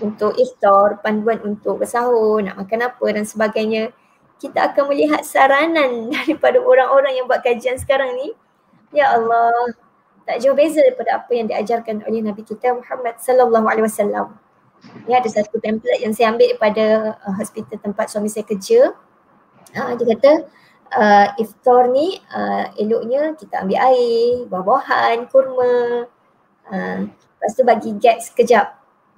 untuk 0.00 0.36
iftar, 0.36 1.00
panduan 1.00 1.40
untuk 1.44 1.80
bersahur, 1.80 2.44
nak 2.44 2.56
makan 2.60 2.88
apa 2.88 3.06
dan 3.12 3.24
sebagainya. 3.24 3.92
Kita 4.36 4.72
akan 4.72 4.92
melihat 4.92 5.24
saranan 5.24 6.08
daripada 6.16 6.60
orang-orang 6.60 7.16
yang 7.20 7.28
buat 7.28 7.44
kajian 7.44 7.76
sekarang 7.76 8.16
ni. 8.16 8.32
Ya 8.92 9.12
Allah, 9.12 9.76
tak 10.26 10.42
jauh 10.42 10.58
beza 10.58 10.82
daripada 10.82 11.22
apa 11.22 11.30
yang 11.32 11.46
diajarkan 11.46 12.02
oleh 12.04 12.20
Nabi 12.20 12.42
kita 12.42 12.74
Muhammad 12.74 13.22
sallallahu 13.22 13.66
alaihi 13.70 13.86
wasallam. 13.86 14.34
Ya 15.06 15.22
ada 15.22 15.30
satu 15.30 15.56
template 15.62 16.02
yang 16.02 16.12
saya 16.12 16.34
ambil 16.34 16.52
daripada 16.52 17.16
uh, 17.24 17.34
hospital 17.38 17.78
tempat 17.80 18.12
suami 18.12 18.28
saya 18.28 18.44
kerja 18.44 18.92
uh, 19.72 19.92
dia 19.96 20.06
kata 20.14 20.32
uh, 20.94 21.26
iftar 21.40 21.88
ni 21.90 22.20
uh, 22.30 22.70
eloknya 22.76 23.34
kita 23.34 23.64
ambil 23.64 23.78
air, 23.86 24.44
buah-buahan, 24.50 25.16
kurma. 25.32 26.06
Uh, 26.66 27.00
Lepas 27.36 27.52
tu 27.52 27.62
bagi 27.62 27.90
gap 28.00 28.18
sekejap. 28.18 28.66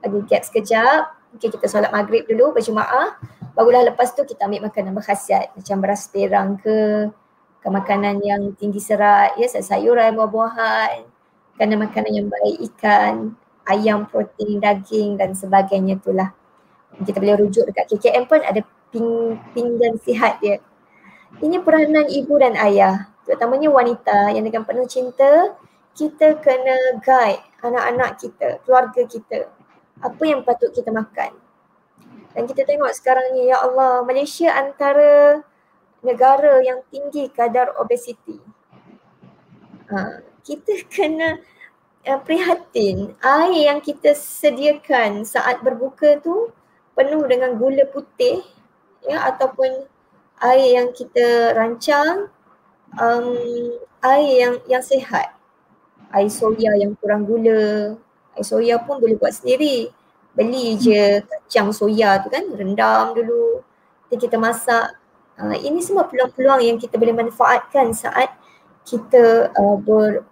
Bagi 0.05 0.21
gap 0.29 0.43
sekejap. 0.45 1.03
Mungkin 1.33 1.49
kita 1.49 1.67
solat 1.71 1.89
maghrib 1.95 2.27
dulu 2.27 2.53
berjemaah. 2.53 3.17
Barulah 3.57 3.89
lepas 3.89 4.13
tu 4.13 4.27
kita 4.27 4.45
ambil 4.45 4.69
makanan 4.69 4.93
berkhasiat. 4.93 5.55
Macam 5.55 5.77
beras 5.81 6.11
perang 6.11 6.61
ke. 6.61 7.09
Makanan 7.65 8.25
yang 8.25 8.55
tinggi 8.57 8.81
serat. 8.81 9.37
Ya, 9.37 9.49
sayuran, 9.49 10.17
buah-buahan. 10.17 11.05
Makanan-makanan 11.59 12.13
yang 12.15 12.27
baik, 12.31 12.57
ikan, 12.73 13.37
ayam, 13.69 14.09
protein, 14.09 14.57
daging 14.63 15.21
dan 15.21 15.37
sebagainya 15.37 16.01
itulah. 16.01 16.33
Kita 17.05 17.21
boleh 17.21 17.37
rujuk 17.45 17.69
dekat 17.69 17.93
KKM 17.93 18.25
pun 18.25 18.41
ada 18.41 18.65
ping, 18.89 19.37
pinggan 19.53 20.01
sihat 20.01 20.41
dia. 20.41 20.59
Ini 21.45 21.61
peranan 21.61 22.09
ibu 22.09 22.35
dan 22.41 22.57
ayah. 22.57 23.13
Terutamanya 23.29 23.69
wanita 23.69 24.33
yang 24.33 24.49
dengan 24.49 24.65
penuh 24.65 24.89
cinta 24.89 25.53
kita 25.93 26.41
kena 26.41 27.03
guide 27.05 27.45
anak-anak 27.61 28.17
kita, 28.17 28.49
keluarga 28.65 29.03
kita. 29.05 29.51
Apa 29.99 30.23
yang 30.25 30.47
patut 30.47 30.71
kita 30.71 30.95
makan. 30.95 31.35
Dan 32.33 32.47
kita 32.47 32.63
tengok 32.63 32.95
sekarang 32.95 33.35
ni, 33.35 33.51
ya 33.51 33.59
Allah, 33.59 34.07
Malaysia 34.07 34.55
antara 34.55 35.43
negara 36.05 36.63
yang 36.63 36.83
tinggi 36.89 37.31
kadar 37.33 37.75
obesiti. 37.79 38.39
Ha, 39.89 40.21
kita 40.45 40.85
kena 40.93 41.41
uh, 42.05 42.21
prihatin 42.21 43.17
air 43.25 43.73
yang 43.73 43.81
kita 43.81 44.13
sediakan 44.13 45.25
saat 45.25 45.65
berbuka 45.65 46.21
tu 46.21 46.53
penuh 46.93 47.25
dengan 47.25 47.57
gula 47.57 47.89
putih 47.89 48.45
ya 49.07 49.33
ataupun 49.33 49.89
air 50.45 50.69
yang 50.83 50.89
kita 50.93 51.57
rancang 51.57 52.29
um, 53.01 53.33
air 54.05 54.33
yang 54.45 54.55
yang 54.69 54.85
sihat 54.85 55.39
air 56.13 56.31
soya 56.33 56.73
yang 56.77 56.97
kurang 56.97 57.29
gula. 57.29 57.97
Air 58.37 58.45
soya 58.45 58.81
pun 58.81 59.01
boleh 59.01 59.17
buat 59.19 59.33
sendiri. 59.35 59.93
Beli 60.33 60.79
je 60.79 61.25
kacang 61.25 61.75
soya 61.75 62.23
tu 62.23 62.31
kan, 62.31 62.45
rendam 62.55 63.13
dulu. 63.17 63.61
Nanti 64.09 64.17
kita 64.17 64.39
masak. 64.39 64.97
Uh, 65.39 65.55
ini 65.55 65.79
semua 65.79 66.11
peluang-peluang 66.11 66.67
yang 66.67 66.77
kita 66.83 66.99
boleh 66.99 67.15
manfaatkan 67.15 67.95
saat 67.95 68.35
kita 68.83 69.55
uh, 69.55 69.79
ber, 69.79 70.27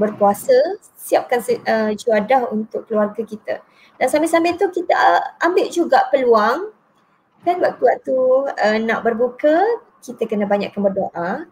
berpuasa, 0.00 0.80
siapkan 0.96 1.44
uh, 1.44 1.92
juadah 1.92 2.48
untuk 2.48 2.88
keluarga 2.88 3.20
kita. 3.20 3.60
Dan 4.00 4.08
sambil-sambil 4.08 4.56
tu 4.56 4.72
kita 4.72 4.96
uh, 4.96 5.44
ambil 5.44 5.68
juga 5.68 6.08
peluang 6.08 6.72
kan 7.44 7.56
waktu-waktu 7.60 8.16
uh, 8.56 8.78
nak 8.80 9.04
berbuka, 9.04 9.60
kita 10.00 10.24
kena 10.24 10.48
banyakkan 10.48 10.80
berdoa. 10.80 11.44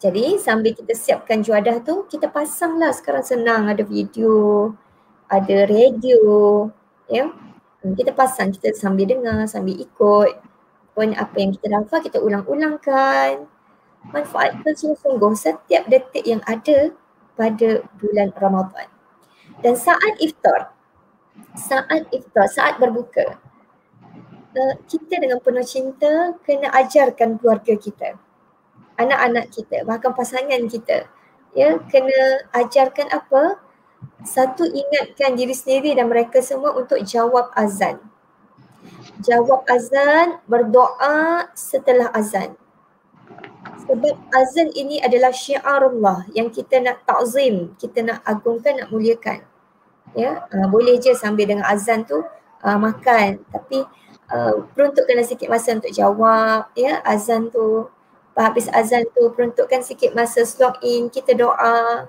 Jadi 0.00 0.36
sambil 0.36 0.76
kita 0.76 0.92
siapkan 0.92 1.40
juadah 1.40 1.80
tu, 1.80 2.04
kita 2.12 2.28
pasanglah 2.28 2.92
sekarang 2.92 3.24
senang 3.24 3.72
ada 3.72 3.80
video, 3.80 4.68
ada 5.32 5.64
radio, 5.64 6.68
ya. 7.08 7.32
Hmm, 7.80 7.92
kita 7.96 8.12
pasang, 8.12 8.52
kita 8.52 8.76
sambil 8.76 9.08
dengar, 9.08 9.48
sambil 9.48 9.80
ikut. 9.80 10.36
Pun 10.94 11.10
apa 11.14 11.36
yang 11.36 11.50
kita 11.58 11.66
dapat, 11.70 12.06
kita 12.06 12.18
ulang-ulangkan. 12.22 13.50
Manfaatkan 14.14 14.74
sungguh-sungguh 14.76 15.32
setiap 15.34 15.88
detik 15.90 16.24
yang 16.24 16.40
ada 16.46 16.92
pada 17.34 17.82
bulan 17.98 18.30
Ramadan. 18.36 18.88
Dan 19.60 19.74
saat 19.74 20.14
iftar, 20.20 20.70
saat 21.56 22.06
iftar, 22.14 22.46
saat 22.46 22.78
berbuka, 22.78 23.40
eh, 24.54 24.74
kita 24.86 25.18
dengan 25.18 25.40
penuh 25.42 25.66
cinta 25.66 26.36
kena 26.46 26.70
ajarkan 26.70 27.40
keluarga 27.40 27.74
kita 27.74 28.14
anak-anak 28.98 29.50
kita, 29.50 29.82
bahkan 29.86 30.14
pasangan 30.14 30.62
kita. 30.70 31.06
Ya, 31.54 31.78
kena 31.86 32.50
ajarkan 32.50 33.10
apa? 33.14 33.62
Satu 34.26 34.66
ingatkan 34.66 35.38
diri 35.38 35.54
sendiri 35.54 35.94
dan 35.96 36.10
mereka 36.10 36.42
semua 36.42 36.74
untuk 36.74 37.00
jawab 37.06 37.54
azan. 37.54 38.02
Jawab 39.22 39.62
azan, 39.70 40.42
berdoa 40.50 41.46
setelah 41.54 42.10
azan. 42.10 42.58
Sebab 43.84 44.16
azan 44.32 44.72
ini 44.74 44.98
adalah 44.98 45.30
syiarullah 45.30 46.26
yang 46.32 46.48
kita 46.48 46.80
nak 46.80 47.04
ta'zim, 47.04 47.76
kita 47.76 48.00
nak 48.02 48.24
agungkan, 48.24 48.80
nak 48.80 48.88
muliakan. 48.90 49.44
Ya, 50.14 50.46
uh, 50.50 50.66
boleh 50.70 50.98
je 51.02 51.10
sambil 51.14 51.50
dengan 51.50 51.66
azan 51.66 52.06
tu 52.06 52.22
uh, 52.64 52.78
makan 52.80 53.44
tapi 53.52 53.84
uh, 54.32 54.64
peruntukkanlah 54.72 55.28
sikit 55.28 55.52
masa 55.52 55.76
untuk 55.76 55.92
jawab 55.92 56.72
ya 56.72 57.04
azan 57.04 57.52
tu 57.52 57.86
habis 58.34 58.66
azan 58.72 59.06
tu 59.14 59.30
peruntukkan 59.30 59.84
sikit 59.84 60.16
masa 60.16 60.42
slot 60.42 60.80
in, 60.82 61.06
kita 61.12 61.36
doa 61.38 62.08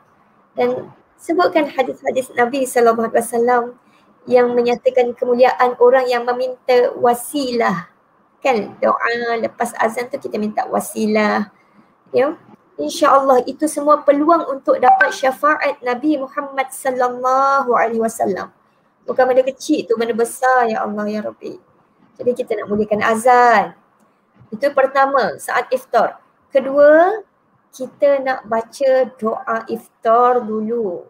dan 0.58 0.90
sebutkan 1.22 1.70
hadis-hadis 1.70 2.34
Nabi 2.34 2.66
sallallahu 2.66 3.12
alaihi 3.12 3.22
wasallam 3.22 3.64
yang 4.26 4.54
menyatakan 4.58 5.14
kemuliaan 5.14 5.78
orang 5.78 6.06
yang 6.10 6.26
meminta 6.26 6.94
wasilah. 6.98 7.90
Kan 8.42 8.78
doa 8.82 9.42
lepas 9.42 9.74
azan 9.78 10.10
tu 10.10 10.18
kita 10.22 10.38
minta 10.38 10.66
wasilah. 10.70 11.50
Ya. 12.14 12.38
Insya-Allah 12.76 13.48
itu 13.48 13.72
semua 13.72 14.04
peluang 14.04 14.52
untuk 14.52 14.76
dapat 14.84 15.16
syafaat 15.16 15.80
Nabi 15.80 16.20
Muhammad 16.20 16.76
sallallahu 16.76 17.72
alaihi 17.72 18.04
wasallam. 18.04 18.52
Bukan 19.08 19.24
benda 19.32 19.48
kecil 19.48 19.88
tu, 19.88 19.96
benda 19.96 20.12
besar 20.12 20.68
ya 20.68 20.84
Allah 20.84 21.08
ya 21.08 21.24
Rabbi. 21.24 21.56
Jadi 22.20 22.32
kita 22.36 22.52
nak 22.60 22.68
muliakan 22.68 23.00
azan. 23.00 23.80
Itu 24.52 24.68
pertama 24.76 25.40
saat 25.40 25.72
iftar. 25.72 26.20
Kedua, 26.52 27.24
kita 27.72 28.20
nak 28.24 28.44
baca 28.48 28.92
doa 29.20 29.58
iftar 29.72 30.44
dulu. 30.44 31.08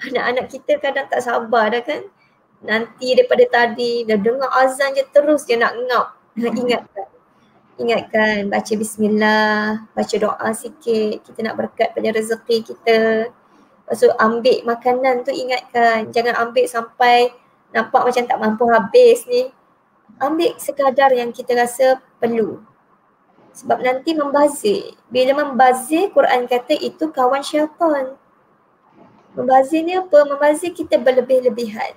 Anak-anak 0.00 0.46
kita 0.52 0.76
kadang 0.76 1.08
tak 1.08 1.24
sabar 1.24 1.72
dah 1.72 1.80
kan. 1.80 2.04
Nanti 2.64 3.12
daripada 3.12 3.44
tadi 3.48 4.08
dah 4.08 4.16
dengar 4.16 4.48
azan 4.64 4.96
je 4.96 5.04
terus 5.12 5.44
dia 5.44 5.60
nak 5.60 5.76
ngap. 5.76 6.06
Ingatkan. 6.36 7.08
Ingatkan 7.76 8.48
baca 8.48 8.72
bismillah, 8.72 9.84
baca 9.92 10.14
doa 10.16 10.48
sikit. 10.56 11.20
Kita 11.20 11.44
nak 11.44 11.56
berkat 11.60 11.92
pada 11.92 12.08
rezeki 12.08 12.56
kita. 12.64 13.28
Lepas 13.28 14.00
tu 14.00 14.08
ambil 14.16 14.64
makanan 14.64 15.28
tu 15.28 15.30
ingatkan. 15.30 16.08
Jangan 16.08 16.48
ambil 16.48 16.64
sampai 16.64 17.36
nampak 17.76 18.02
macam 18.08 18.24
tak 18.24 18.40
mampu 18.40 18.64
habis 18.72 19.28
ni. 19.28 19.52
Ambil 20.16 20.56
sekadar 20.56 21.12
yang 21.12 21.28
kita 21.28 21.52
rasa 21.52 22.00
perlu. 22.16 22.64
Sebab 23.56 23.80
nanti 23.80 24.12
membazir. 24.12 24.96
Bila 25.08 25.44
membazir, 25.44 26.12
Quran 26.12 26.44
kata 26.44 26.76
itu 26.76 27.08
kawan 27.08 27.40
syaitan. 27.40 28.16
Membazir 29.32 29.84
ni 29.84 29.96
apa? 29.96 30.28
Membazir 30.28 30.72
kita 30.72 30.96
berlebih-lebihan. 31.00 31.96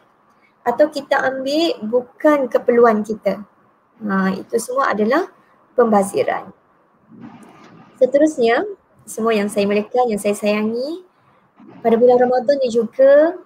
Atau 0.67 0.91
kita 0.91 1.17
ambil 1.23 1.79
bukan 1.85 2.47
keperluan 2.51 3.01
kita. 3.01 3.41
Ha, 4.03 4.35
itu 4.35 4.55
semua 4.59 4.91
adalah 4.95 5.27
pembaziran. 5.75 6.51
Seterusnya, 7.99 8.63
semua 9.03 9.35
yang 9.35 9.51
saya 9.51 9.67
melekat, 9.67 10.07
yang 10.07 10.21
saya 10.21 10.35
sayangi, 10.35 11.03
pada 11.83 11.95
bulan 11.99 12.19
Ramadan 12.19 12.55
ni 12.63 12.69
juga 12.71 13.39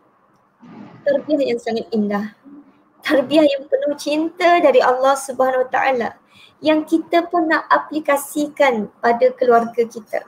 terbiah 1.03 1.43
yang 1.53 1.59
sangat 1.59 1.85
indah. 1.93 2.33
Terbiah 3.03 3.43
yang 3.43 3.67
penuh 3.67 3.95
cinta 3.99 4.63
dari 4.63 4.79
Allah 4.79 5.17
Subhanahu 5.17 5.67
Wa 5.67 5.71
Taala 5.71 6.09
yang 6.63 6.87
kita 6.87 7.27
pun 7.27 7.51
nak 7.51 7.67
aplikasikan 7.67 8.87
pada 9.03 9.35
keluarga 9.35 9.83
kita. 9.83 10.23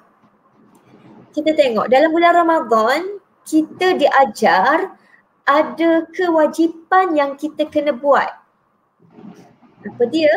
Kita 1.31 1.51
tengok 1.55 1.87
dalam 1.87 2.11
bulan 2.11 2.33
Ramadan 2.35 3.23
kita 3.47 3.95
diajar 3.95 4.91
ada 5.45 6.09
kewajipan 6.09 7.13
yang 7.13 7.31
kita 7.37 7.69
kena 7.69 7.93
buat. 7.93 8.29
Apa 9.85 10.03
dia? 10.09 10.33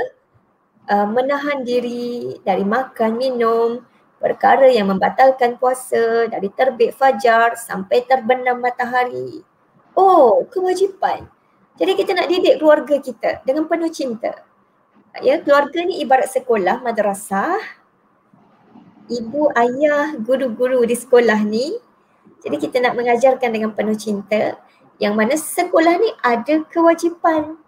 Uh, 0.89 1.09
menahan 1.09 1.65
diri 1.69 2.41
dari 2.45 2.65
makan, 2.65 3.21
minum, 3.21 3.85
perkara 4.21 4.69
yang 4.73 4.89
membatalkan 4.89 5.61
puasa 5.61 6.29
dari 6.33 6.49
terbit 6.53 6.97
fajar 6.97 7.57
sampai 7.57 8.05
terbenam 8.09 8.61
matahari. 8.61 9.45
Oh, 9.93 10.49
kewajipan. 10.49 11.29
Jadi 11.77 11.93
kita 11.93 12.17
nak 12.17 12.29
didik 12.29 12.57
keluarga 12.61 12.97
kita 13.01 13.45
dengan 13.45 13.69
penuh 13.69 13.93
cinta 13.93 14.49
ya 15.25 15.43
keluarga 15.43 15.79
ni 15.83 15.99
ibarat 16.03 16.31
sekolah 16.31 16.83
madrasah 16.83 17.59
ibu 19.11 19.51
ayah 19.57 20.15
guru-guru 20.21 20.85
di 20.87 20.95
sekolah 20.95 21.43
ni 21.43 21.75
jadi 22.45 22.57
kita 22.61 22.77
nak 22.79 22.95
mengajarkan 22.95 23.51
dengan 23.51 23.71
penuh 23.75 23.99
cinta 23.99 24.61
yang 24.99 25.15
mana 25.15 25.39
sekolah 25.39 25.95
ni 25.99 26.11
ada 26.23 26.63
kewajipan. 26.67 27.59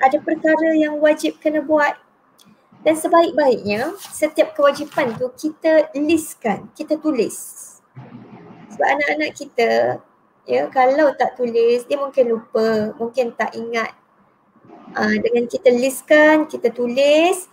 Ada 0.00 0.18
perkara 0.20 0.74
yang 0.74 0.98
wajib 0.98 1.38
kena 1.38 1.60
buat. 1.60 1.96
Dan 2.84 3.00
sebaik-baiknya 3.00 3.96
setiap 4.12 4.52
kewajipan 4.52 5.16
tu 5.16 5.32
kita 5.32 5.88
listkan 5.96 6.68
kita 6.76 7.00
tulis. 7.00 7.36
Sebab 8.68 8.84
anak-anak 8.84 9.32
kita 9.32 9.68
ya 10.44 10.68
kalau 10.68 11.08
tak 11.16 11.40
tulis 11.40 11.88
dia 11.88 11.96
mungkin 11.96 12.36
lupa 12.36 12.92
mungkin 13.00 13.32
tak 13.32 13.56
ingat. 13.56 13.92
Uh, 14.94 15.16
dengan 15.18 15.50
kita 15.50 15.74
listkan, 15.74 16.46
kita 16.46 16.70
tulis, 16.70 17.50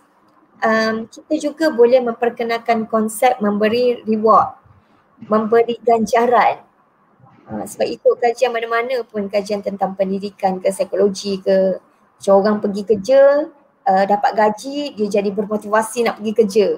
um, 0.62 1.10
kita 1.10 1.34
juga 1.42 1.74
boleh 1.74 1.98
memperkenalkan 1.98 2.86
konsep 2.86 3.34
memberi 3.42 3.98
reward, 4.06 4.54
memberi 5.26 5.74
ganjaran. 5.82 6.62
Ha, 7.42 7.66
sebab 7.66 7.86
itu 7.90 8.08
kajian 8.22 8.54
mana-mana 8.54 9.02
pun 9.02 9.26
kajian 9.26 9.60
tentang 9.60 9.98
pendidikan 9.98 10.62
ke 10.62 10.70
psikologi 10.70 11.42
ke 11.42 11.82
macam 12.22 12.34
orang 12.38 12.56
pergi 12.62 12.82
kerja 12.86 13.20
uh, 13.82 14.04
dapat 14.06 14.30
gaji 14.38 14.94
dia 14.94 15.08
jadi 15.18 15.30
bermotivasi 15.34 16.06
nak 16.06 16.22
pergi 16.22 16.32
kerja. 16.38 16.68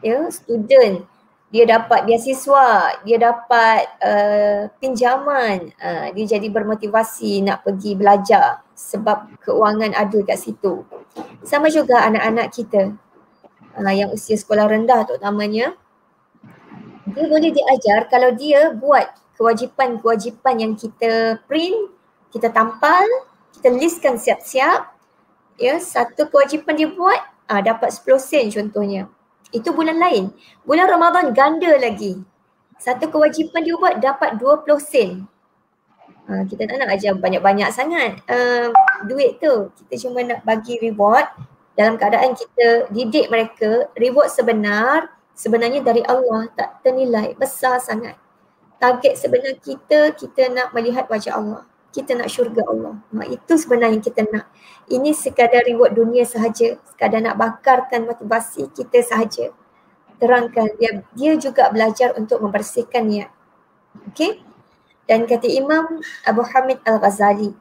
Ya, 0.00 0.30
student 0.30 1.04
dia 1.50 1.66
dapat 1.66 2.06
beasiswa, 2.06 3.02
dia 3.02 3.18
dapat 3.18 3.82
uh, 3.98 4.70
pinjaman, 4.78 5.74
uh, 5.82 6.06
dia 6.14 6.38
jadi 6.38 6.46
bermotivasi 6.46 7.42
nak 7.42 7.66
pergi 7.66 7.98
belajar 7.98 8.62
sebab 8.78 9.42
keuangan 9.42 9.90
ada 9.98 10.18
kat 10.22 10.38
situ. 10.38 10.86
Sama 11.42 11.66
juga 11.66 12.06
anak-anak 12.06 12.54
kita 12.54 12.94
uh, 13.74 13.90
yang 13.90 14.14
usia 14.14 14.38
sekolah 14.38 14.70
rendah 14.70 15.02
terutamanya, 15.02 15.74
dia 17.10 17.26
boleh 17.26 17.50
diajar 17.50 18.06
kalau 18.06 18.30
dia 18.30 18.70
buat 18.70 19.10
kewajipan-kewajipan 19.40 20.54
yang 20.60 20.72
kita 20.76 21.40
print, 21.48 21.88
kita 22.28 22.52
tampal, 22.52 23.08
kita 23.56 23.72
listkan 23.72 24.20
siap-siap, 24.20 24.92
ya 25.56 25.80
satu 25.80 26.28
kewajipan 26.28 26.76
dia 26.76 26.92
buat, 26.92 27.16
uh, 27.48 27.64
dapat 27.64 27.88
10 27.88 28.20
sen 28.20 28.52
contohnya. 28.52 29.08
Itu 29.48 29.72
bulan 29.72 29.96
lain. 29.96 30.30
Bulan 30.68 30.92
Ramadan 30.92 31.32
ganda 31.32 31.72
lagi. 31.80 32.20
Satu 32.76 33.08
kewajipan 33.08 33.64
dia 33.64 33.74
buat 33.80 33.96
dapat 33.98 34.36
20 34.36 34.76
sen. 34.78 35.24
Ha, 36.30 36.46
kita 36.46 36.62
tak 36.70 36.78
nak 36.78 36.94
ajar 36.94 37.18
banyak-banyak 37.18 37.74
sangat 37.74 38.22
uh, 38.30 38.70
duit 39.08 39.42
tu. 39.42 39.72
Kita 39.82 40.06
cuma 40.06 40.22
nak 40.22 40.46
bagi 40.46 40.78
reward 40.78 41.26
dalam 41.74 41.98
keadaan 41.98 42.38
kita 42.38 42.92
didik 42.94 43.26
mereka. 43.26 43.90
Reward 43.98 44.30
sebenar 44.30 45.10
sebenarnya 45.34 45.82
dari 45.82 46.06
Allah 46.06 46.46
tak 46.54 46.86
ternilai 46.86 47.34
besar 47.34 47.82
sangat. 47.82 48.14
Target 48.80 49.12
sebenar 49.20 49.60
kita, 49.60 50.16
kita 50.16 50.48
nak 50.48 50.72
melihat 50.72 51.04
wajah 51.12 51.36
Allah. 51.36 51.68
Kita 51.92 52.16
nak 52.16 52.32
syurga 52.32 52.64
Allah. 52.64 52.96
Ha, 53.12 53.28
itu 53.28 53.52
sebenarnya 53.60 54.00
yang 54.00 54.04
kita 54.08 54.24
nak. 54.32 54.48
Ini 54.88 55.12
sekadar 55.12 55.68
reward 55.68 55.92
dunia 55.92 56.24
sahaja. 56.24 56.80
Sekadar 56.88 57.20
nak 57.20 57.36
bakarkan 57.36 58.08
motivasi 58.08 58.72
kita 58.72 59.04
sahaja. 59.04 59.52
Terangkan 60.16 60.72
dia, 60.80 61.04
dia 61.12 61.32
juga 61.36 61.68
belajar 61.68 62.16
untuk 62.16 62.40
membersihkan 62.40 63.04
niat. 63.04 63.28
Okay. 64.08 64.40
Dan 65.04 65.28
kata 65.28 65.44
Imam 65.44 66.00
Abu 66.24 66.40
Hamid 66.40 66.80
Al-Ghazali. 66.88 67.52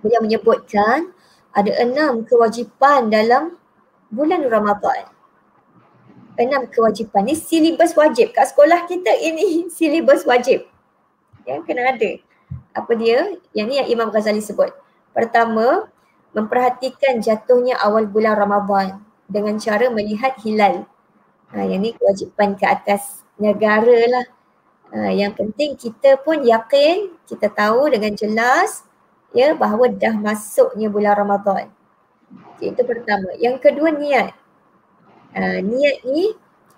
Beliau 0.00 0.24
menyebutkan 0.24 1.12
ada 1.52 1.72
enam 1.76 2.24
kewajipan 2.24 3.12
dalam 3.12 3.60
bulan 4.08 4.48
Ramadan. 4.48 5.13
Enam 6.34 6.66
kewajipan. 6.66 7.30
Ini 7.30 7.36
silibus 7.38 7.94
wajib. 7.94 8.34
Kat 8.34 8.50
sekolah 8.50 8.90
kita 8.90 9.10
ini 9.22 9.64
silibus 9.76 10.26
wajib. 10.26 10.66
Yang 11.46 11.60
kena 11.68 11.94
ada 11.94 12.10
apa 12.74 12.92
dia? 12.98 13.38
Yang 13.54 13.66
ni 13.70 13.74
yang 13.78 13.88
Imam 13.88 14.08
Ghazali 14.10 14.42
sebut. 14.42 14.74
Pertama, 15.14 15.86
memperhatikan 16.34 17.22
jatuhnya 17.22 17.78
awal 17.78 18.10
bulan 18.10 18.34
Ramadan 18.34 18.98
dengan 19.30 19.54
cara 19.62 19.86
melihat 19.88 20.34
hilal. 20.42 20.84
Ha, 21.54 21.62
yang 21.62 21.86
ni 21.86 21.94
kewajipan 21.94 22.58
ke 22.58 22.66
atas 22.66 23.22
negara 23.38 23.98
lah. 24.10 24.26
Ha, 24.90 25.14
yang 25.14 25.30
penting 25.38 25.78
kita 25.78 26.18
pun 26.18 26.42
yakin, 26.42 27.14
kita 27.30 27.46
tahu 27.46 27.94
dengan 27.94 28.10
jelas 28.18 28.82
ya 29.30 29.54
bahawa 29.54 29.86
dah 29.90 30.14
masuknya 30.18 30.90
bulan 30.90 31.14
Ramadan. 31.14 31.70
Okay, 32.54 32.74
itu 32.74 32.82
pertama. 32.82 33.30
Yang 33.38 33.56
kedua 33.62 33.94
niat. 33.94 34.34
Ha, 35.34 35.58
niat 35.58 36.06
ni 36.06 36.30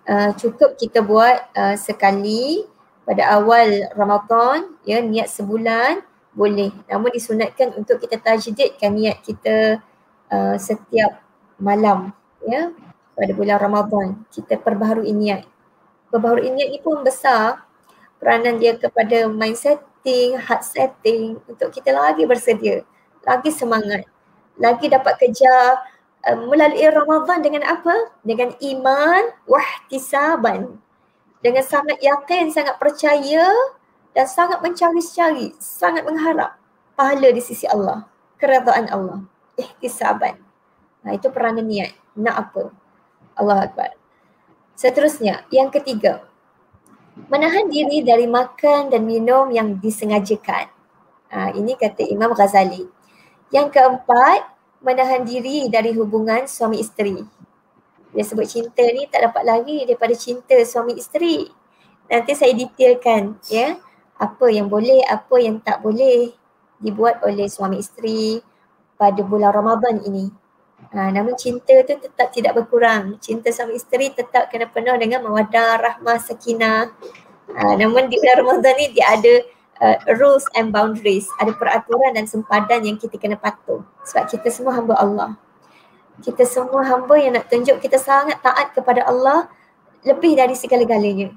uh, 0.09 0.33
cukup 0.33 0.81
kita 0.81 1.05
buat 1.05 1.53
uh, 1.53 1.77
sekali 1.77 2.64
pada 3.05 3.37
awal 3.37 3.92
Ramadan 3.92 4.81
ya 4.88 5.05
niat 5.05 5.29
sebulan 5.29 6.01
boleh. 6.33 6.73
Namun 6.88 7.12
disunatkan 7.12 7.77
untuk 7.77 8.01
kita 8.01 8.16
tajdidkan 8.16 8.92
niat 8.97 9.21
kita 9.21 9.85
uh, 10.33 10.57
setiap 10.57 11.21
malam 11.61 12.16
ya 12.45 12.73
pada 13.12 13.33
bulan 13.37 13.61
Ramadan. 13.61 14.07
Kita 14.33 14.57
perbaharui 14.57 15.12
niat. 15.12 15.45
Perbaharui 16.09 16.49
niat 16.49 16.69
ni 16.73 16.81
pun 16.81 17.05
besar. 17.05 17.62
Peranan 18.16 18.57
dia 18.57 18.73
kepada 18.81 19.29
mind 19.29 19.61
setting 19.61 20.40
heart 20.40 20.64
setting 20.64 21.37
untuk 21.45 21.69
kita 21.69 21.92
lagi 21.92 22.25
bersedia 22.25 22.81
lagi 23.27 23.51
semangat 23.51 24.07
lagi 24.57 24.87
dapat 24.87 25.19
kejar 25.19 25.83
uh, 26.27 26.37
melalui 26.51 26.87
Ramadan 26.91 27.41
dengan 27.41 27.62
apa 27.65 28.11
dengan 28.27 28.53
iman 28.59 29.33
wahtisaban 29.47 30.83
dengan 31.47 31.62
sangat 31.62 32.03
yakin, 32.03 32.51
sangat 32.51 32.75
percaya 32.81 33.47
dan 34.17 34.27
sangat 34.27 34.59
mencari-cari, 34.65 35.55
sangat 35.62 36.03
mengharap 36.03 36.59
pahala 36.99 37.29
di 37.31 37.39
sisi 37.39 37.71
Allah, 37.71 38.09
keredaan 38.41 38.91
Allah, 38.91 39.23
ihtisaban. 39.55 40.41
Nah 41.07 41.12
itu 41.15 41.31
peranan 41.31 41.69
niat, 41.69 41.95
nak 42.19 42.51
apa? 42.51 42.75
Allah 43.37 43.69
Akbar. 43.69 43.95
Seterusnya, 44.75 45.47
yang 45.53 45.71
ketiga, 45.71 46.27
menahan 47.29 47.69
diri 47.71 48.01
dari 48.03 48.27
makan 48.27 48.91
dan 48.91 49.07
minum 49.07 49.53
yang 49.53 49.77
disengajakan. 49.79 50.67
Ha, 51.31 51.53
ini 51.55 51.77
kata 51.77 52.11
Imam 52.11 52.33
Ghazali. 52.33 52.89
Yang 53.55 53.77
keempat, 53.77 54.56
menahan 54.85 55.25
diri 55.25 55.69
dari 55.73 55.93
hubungan 55.97 56.45
suami 56.45 56.81
isteri 56.81 57.37
dia 58.17 58.25
sebut 58.25 58.49
cinta 58.49 58.81
ni 58.81 59.05
tak 59.12 59.29
dapat 59.29 59.45
lari 59.45 59.85
daripada 59.85 60.17
cinta 60.17 60.57
suami 60.65 60.97
isteri. 60.97 61.45
Nanti 62.09 62.33
saya 62.33 62.57
detailkan 62.57 63.37
ya 63.53 63.77
apa 64.17 64.47
yang 64.49 64.73
boleh, 64.73 65.05
apa 65.05 65.37
yang 65.37 65.61
tak 65.61 65.85
boleh 65.85 66.33
dibuat 66.81 67.21
oleh 67.21 67.45
suami 67.45 67.85
isteri 67.85 68.41
pada 68.97 69.21
bulan 69.21 69.53
Ramadan 69.53 70.01
ini. 70.01 70.33
Ha, 70.97 71.12
namun 71.12 71.37
cinta 71.37 71.77
tu 71.85 71.93
tetap 71.93 72.33
tidak 72.33 72.57
berkurang. 72.57 73.21
Cinta 73.21 73.53
suami 73.53 73.77
isteri 73.77 74.09
tetap 74.09 74.49
kena 74.49 74.65
penuh 74.73 74.97
dengan 74.97 75.21
mawadah, 75.21 75.77
rahmah, 75.77 76.17
sakinah. 76.17 76.97
Ha, 77.53 77.77
namun 77.77 78.09
di 78.09 78.17
bulan 78.17 78.37
Ramadan 78.41 78.75
ni 78.81 78.97
dia 78.97 79.12
ada 79.12 79.45
uh, 79.83 79.97
rules 80.21 80.47
and 80.55 80.71
boundaries. 80.71 81.27
Ada 81.41 81.57
peraturan 81.57 82.17
dan 82.17 82.29
sempadan 82.29 82.85
yang 82.85 82.97
kita 83.01 83.17
kena 83.21 83.41
patuh. 83.41 83.83
Sebab 84.07 84.31
kita 84.31 84.49
semua 84.53 84.77
hamba 84.77 84.95
Allah 84.97 85.37
kita 86.25 86.49
semua 86.49 86.81
hamba 86.87 87.21
yang 87.21 87.37
nak 87.37 87.53
tunjuk 87.53 87.77
kita 87.83 88.01
sangat 88.01 88.41
taat 88.41 88.73
kepada 88.73 89.05
Allah 89.05 89.53
lebih 90.01 90.39
dari 90.39 90.57
segala-galanya. 90.57 91.35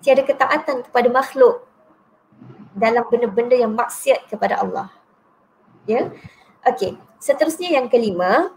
Tiada 0.00 0.24
ketaatan 0.24 0.88
kepada 0.88 1.08
makhluk 1.12 1.68
dalam 2.72 3.04
benda-benda 3.12 3.58
yang 3.58 3.76
maksiat 3.76 4.30
kepada 4.30 4.62
Allah. 4.62 4.88
Ya. 5.84 6.08
Okey, 6.64 6.96
seterusnya 7.20 7.76
yang 7.76 7.92
kelima 7.92 8.52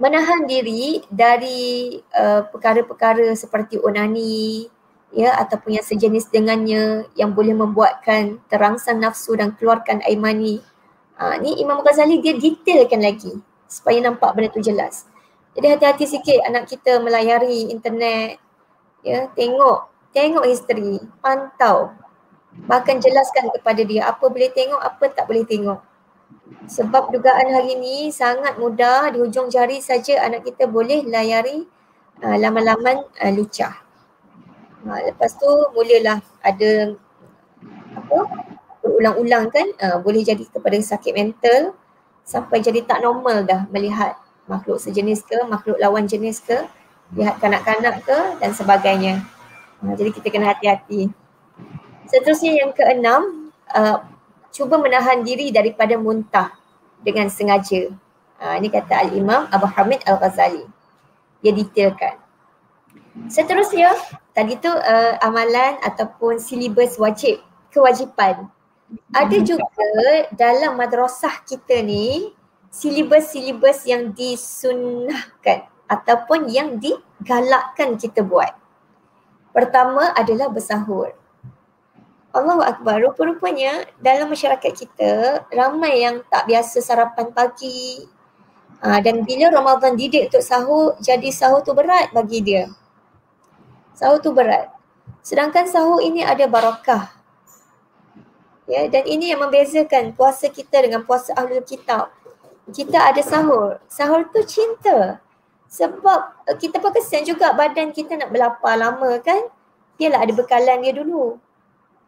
menahan 0.00 0.48
diri 0.48 1.04
dari 1.12 2.00
uh, 2.16 2.48
perkara-perkara 2.48 3.32
seperti 3.36 3.76
onani 3.76 4.68
ya 5.14 5.38
ataupun 5.38 5.78
yang 5.78 5.86
sejenis 5.86 6.28
dengannya 6.28 7.06
yang 7.14 7.30
boleh 7.32 7.54
membuatkan 7.54 8.42
terangsang 8.50 8.98
nafsu 8.98 9.38
dan 9.38 9.54
keluarkan 9.54 10.02
air 10.02 10.18
mani. 10.18 10.58
Ha, 11.14 11.38
ni 11.38 11.62
Imam 11.62 11.78
Ghazali 11.86 12.18
dia 12.18 12.34
detailkan 12.34 12.98
lagi 12.98 13.38
supaya 13.70 14.02
nampak 14.02 14.34
benda 14.34 14.50
tu 14.50 14.58
jelas. 14.58 15.06
Jadi 15.54 15.70
hati-hati 15.70 16.04
sikit 16.10 16.42
anak 16.42 16.66
kita 16.66 16.98
melayari 16.98 17.70
internet, 17.70 18.42
ya, 19.06 19.30
tengok, 19.38 19.86
tengok 20.10 20.44
history, 20.50 20.98
pantau. 21.22 21.94
Bahkan 22.66 22.98
jelaskan 22.98 23.54
kepada 23.54 23.86
dia 23.86 24.10
apa 24.10 24.26
boleh 24.26 24.50
tengok, 24.50 24.82
apa 24.82 25.14
tak 25.14 25.30
boleh 25.30 25.46
tengok. 25.46 25.78
Sebab 26.66 27.14
dugaan 27.14 27.54
hari 27.54 27.78
ini 27.78 28.10
sangat 28.10 28.58
mudah 28.58 29.14
di 29.14 29.22
hujung 29.22 29.46
jari 29.46 29.78
saja 29.78 30.26
anak 30.26 30.42
kita 30.42 30.66
boleh 30.66 31.06
layari 31.06 31.62
uh, 32.18 32.36
laman-laman 32.40 33.06
uh, 33.22 33.30
lucah. 33.30 33.83
Uh, 34.84 35.00
lepas 35.08 35.32
tu 35.32 35.48
mulalah 35.72 36.20
ada 36.44 36.92
apa 37.96 38.18
berulang-ulang 38.84 39.48
kan 39.48 39.66
uh, 39.80 39.96
boleh 39.96 40.20
jadi 40.20 40.44
kepada 40.44 40.76
sakit 40.76 41.12
mental 41.16 41.72
sampai 42.24 42.60
jadi 42.60 42.84
tak 42.84 43.00
normal 43.00 43.48
dah 43.48 43.64
melihat 43.72 44.16
makhluk 44.44 44.76
sejenis 44.76 45.24
ke, 45.24 45.36
makhluk 45.48 45.80
lawan 45.80 46.04
jenis 46.04 46.40
ke, 46.44 46.56
lihat 47.16 47.40
kanak-kanak 47.40 48.04
ke 48.04 48.18
dan 48.40 48.52
sebagainya. 48.52 49.24
Ha, 49.80 49.92
jadi 49.96 50.10
kita 50.12 50.28
kena 50.32 50.56
hati-hati. 50.56 51.12
Seterusnya 52.08 52.64
yang 52.64 52.72
keenam, 52.72 53.52
uh, 53.72 54.04
cuba 54.52 54.80
menahan 54.80 55.24
diri 55.24 55.52
daripada 55.52 55.96
muntah 55.96 56.52
dengan 57.00 57.28
sengaja. 57.28 57.92
Ha, 58.40 58.56
ini 58.60 58.68
kata 58.72 59.08
Al-Imam 59.08 59.48
Abu 59.48 59.68
Hamid 59.68 60.04
Al-Ghazali. 60.08 60.64
Dia 61.44 61.52
detailkan. 61.52 62.23
Seterusnya, 63.30 63.94
tadi 64.34 64.58
tu 64.58 64.68
uh, 64.68 65.14
amalan 65.22 65.78
ataupun 65.86 66.42
silibus 66.42 66.98
wajib, 66.98 67.38
kewajipan 67.70 68.50
ada 69.14 69.36
juga 69.40 69.66
dalam 70.34 70.76
madrasah 70.78 71.42
kita 71.46 71.80
ni 71.82 72.34
silibus-silibus 72.70 73.86
yang 73.86 74.10
disunahkan 74.10 75.70
ataupun 75.86 76.50
yang 76.50 76.76
digalakkan 76.82 77.94
kita 77.94 78.26
buat. 78.26 78.50
Pertama 79.54 80.10
adalah 80.18 80.50
bersahur. 80.50 81.14
Allahu 82.34 82.66
Akbar, 82.66 82.98
rupa-rupanya 82.98 83.86
dalam 84.02 84.26
masyarakat 84.26 84.72
kita 84.74 85.46
ramai 85.54 86.02
yang 86.02 86.26
tak 86.26 86.50
biasa 86.50 86.82
sarapan 86.82 87.30
pagi. 87.30 88.02
Ha, 88.82 88.98
dan 88.98 89.22
bila 89.22 89.54
Ramadan 89.54 89.94
didik 89.94 90.34
untuk 90.34 90.42
sahur, 90.42 90.98
jadi 90.98 91.30
sahur 91.30 91.62
tu 91.62 91.70
berat 91.70 92.10
bagi 92.10 92.42
dia. 92.42 92.66
Sahur 93.94 94.18
tu 94.18 94.34
berat. 94.34 94.74
Sedangkan 95.22 95.64
sahur 95.70 96.02
ini 96.02 96.20
ada 96.20 96.44
barakah. 96.50 97.14
Ya, 98.64 98.88
dan 98.88 99.04
ini 99.04 99.32
yang 99.32 99.44
membezakan 99.44 100.16
puasa 100.16 100.48
kita 100.48 100.82
dengan 100.82 101.04
puasa 101.04 101.32
ahlul 101.36 101.64
kitab. 101.64 102.10
Kita 102.68 103.12
ada 103.12 103.20
sahur. 103.20 103.78
Sahur 103.88 104.26
tu 104.32 104.40
cinta. 104.44 105.20
Sebab 105.68 106.20
eh, 106.50 106.56
kita 106.58 106.80
pun 106.80 106.92
kesian 106.92 107.24
juga 107.24 107.52
badan 107.52 107.92
kita 107.92 108.16
nak 108.18 108.32
berlapar 108.32 108.74
lama 108.76 109.20
kan. 109.20 109.48
Biarlah 109.94 110.26
ada 110.26 110.32
bekalan 110.34 110.82
dia 110.82 110.92
dulu. 110.96 111.38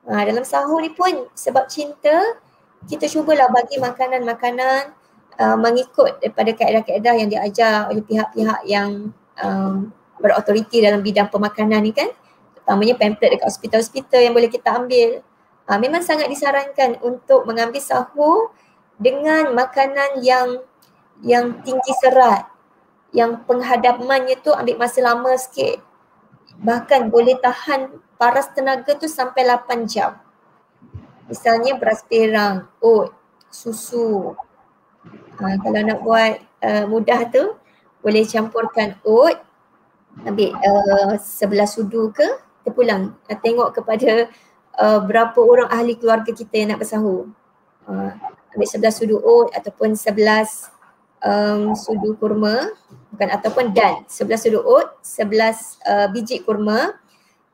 Ha, 0.06 0.22
dalam 0.22 0.46
sahur 0.46 0.82
ni 0.82 0.90
pun 0.94 1.26
sebab 1.34 1.66
cinta, 1.66 2.38
kita 2.86 3.10
cubalah 3.10 3.50
bagi 3.50 3.82
makanan-makanan 3.82 4.94
uh, 5.40 5.56
mengikut 5.58 6.22
daripada 6.22 6.50
kaedah-kaedah 6.54 7.14
yang 7.18 7.28
diajar 7.30 7.90
oleh 7.90 8.02
pihak-pihak 8.06 8.60
yang 8.70 9.10
um, 9.42 9.90
berautoriti 10.20 10.80
dalam 10.80 11.00
bidang 11.04 11.28
pemakanan 11.28 11.80
ni 11.84 11.92
kan. 11.92 12.08
Terutamanya 12.56 12.94
pamphlet 12.98 13.38
dekat 13.38 13.46
hospital-hospital 13.52 14.20
yang 14.20 14.34
boleh 14.34 14.50
kita 14.50 14.68
ambil. 14.74 15.22
Uh, 15.66 15.78
memang 15.82 16.02
sangat 16.02 16.30
disarankan 16.30 16.98
untuk 17.02 17.42
mengambil 17.46 17.82
sahur 17.82 18.54
dengan 18.96 19.50
makanan 19.52 20.22
yang 20.22 20.62
yang 21.24 21.58
tinggi 21.62 21.92
serat. 22.02 22.48
Yang 23.14 23.44
penghadapannya 23.48 24.36
tu 24.42 24.52
ambil 24.52 24.76
masa 24.76 25.00
lama 25.00 25.32
sikit. 25.38 25.80
Bahkan 26.60 27.12
boleh 27.12 27.36
tahan 27.40 27.92
paras 28.16 28.48
tenaga 28.52 28.96
tu 28.96 29.08
sampai 29.08 29.44
8 29.44 29.84
jam. 29.88 30.16
Misalnya 31.26 31.74
beras 31.74 32.06
perang, 32.06 32.70
oat, 32.78 33.10
susu. 33.50 34.32
Ha, 35.36 35.58
kalau 35.58 35.80
nak 35.82 35.98
buat 36.06 36.32
uh, 36.62 36.84
mudah 36.86 37.26
tu, 37.28 37.58
boleh 38.00 38.22
campurkan 38.22 38.94
oat, 39.02 39.42
ambil 40.24 40.56
uh, 40.56 41.14
sebelah 41.20 41.68
sudu 41.68 42.14
ke, 42.14 42.24
kita 42.62 42.70
pulang. 42.72 43.12
Uh, 43.28 43.38
tengok 43.42 43.76
kepada 43.76 44.30
uh, 44.80 45.00
berapa 45.04 45.36
orang 45.36 45.68
ahli 45.68 45.98
keluarga 45.98 46.32
kita 46.32 46.54
yang 46.56 46.72
nak 46.72 46.80
bersahur. 46.80 47.28
Uh, 47.84 48.14
ambil 48.56 48.68
sebelah 48.70 48.94
sudu 48.94 49.20
oat 49.20 49.52
ataupun 49.52 49.92
sebelas 49.98 50.72
um, 51.20 51.76
sudu 51.76 52.16
kurma, 52.16 52.72
bukan 53.12 53.28
ataupun 53.34 53.76
dan 53.76 54.06
sebelah 54.08 54.40
sudu 54.40 54.64
oat, 54.64 54.96
sebelas 55.04 55.76
uh, 55.84 56.08
biji 56.08 56.40
kurma, 56.40 56.96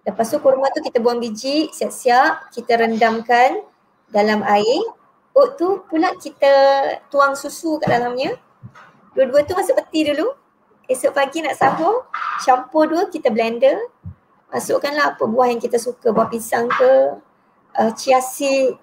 Lepas 0.03 0.35
tu 0.35 0.43
kurma 0.43 0.67
tu 0.75 0.83
kita 0.83 0.99
buang 0.99 1.23
biji, 1.23 1.71
siap-siap 1.71 2.51
kita 2.51 2.75
rendamkan 2.75 3.63
dalam 4.11 4.43
air. 4.43 4.83
Oat 5.33 5.55
tu 5.55 5.87
pula 5.87 6.11
kita 6.19 6.51
tuang 7.07 7.39
susu 7.39 7.79
kat 7.79 7.87
dalamnya. 7.87 8.35
Dua-dua 9.15 9.47
tu 9.47 9.55
masuk 9.55 9.79
peti 9.79 10.11
dulu. 10.11 10.35
Esok 10.93 11.17
pagi 11.17 11.41
nak 11.41 11.57
sahur, 11.57 12.05
campur 12.45 12.85
dua 12.85 13.09
kita 13.09 13.33
blender. 13.33 13.81
Masukkanlah 14.53 15.17
apa 15.17 15.25
buah 15.25 15.49
yang 15.49 15.57
kita 15.57 15.81
suka, 15.81 16.13
buah 16.13 16.29
pisang 16.29 16.69
ke, 16.69 17.17
uh, 17.81 17.91
chia 17.97 18.21
seed. 18.21 18.77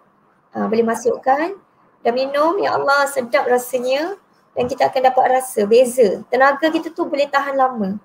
Uh, 0.49 0.65
boleh 0.65 0.81
masukkan 0.81 1.53
dan 2.01 2.11
minum, 2.17 2.57
ya 2.57 2.73
Allah 2.73 3.05
sedap 3.05 3.45
rasanya 3.45 4.17
dan 4.57 4.65
kita 4.65 4.89
akan 4.89 5.13
dapat 5.13 5.25
rasa 5.37 5.69
beza. 5.69 6.25
Tenaga 6.33 6.73
kita 6.73 6.89
tu 6.89 7.05
boleh 7.05 7.29
tahan 7.29 7.53
lama. 7.53 8.01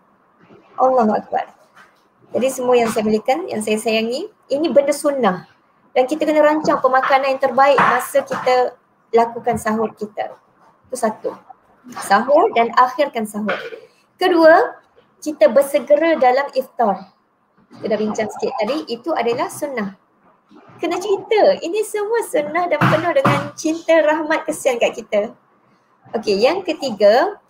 Allah 0.77 1.09
Akbar. 1.25 1.49
Jadi 2.37 2.49
semua 2.53 2.77
yang 2.77 2.93
saya 2.93 3.09
belikan, 3.09 3.49
yang 3.49 3.65
saya 3.65 3.81
sayangi, 3.81 4.29
ini 4.53 4.69
benda 4.69 4.93
sunnah. 4.93 5.49
Dan 5.97 6.05
kita 6.05 6.29
kena 6.29 6.45
rancang 6.45 6.83
pemakanan 6.83 7.39
yang 7.39 7.41
terbaik 7.41 7.81
masa 7.81 8.21
kita 8.21 8.77
lakukan 9.15 9.57
sahur 9.57 9.89
kita. 9.97 10.37
Itu 10.91 10.97
satu. 11.01 11.33
Sahur 12.05 12.53
dan 12.53 12.75
akhirkan 12.77 13.25
sahur. 13.25 13.57
Kedua, 14.15 14.79
kita 15.19 15.51
bersegera 15.51 16.15
dalam 16.21 16.47
iftar. 16.55 17.11
Kita 17.75 17.91
dah 17.91 17.99
bincang 17.99 18.29
sikit 18.31 18.53
tadi, 18.63 18.87
itu 18.87 19.11
adalah 19.11 19.51
sunnah. 19.51 19.99
Kena 20.79 20.99
cerita. 21.01 21.59
Ini 21.59 21.81
semua 21.83 22.21
sunnah 22.23 22.65
dan 22.71 22.79
penuh 22.79 23.13
dengan 23.15 23.41
cinta, 23.59 23.95
rahmat, 24.05 24.47
kesian 24.47 24.79
kat 24.79 24.95
kita. 24.95 25.35
Okey, 26.15 26.39
yang 26.39 26.63
ketiga, 26.63 27.41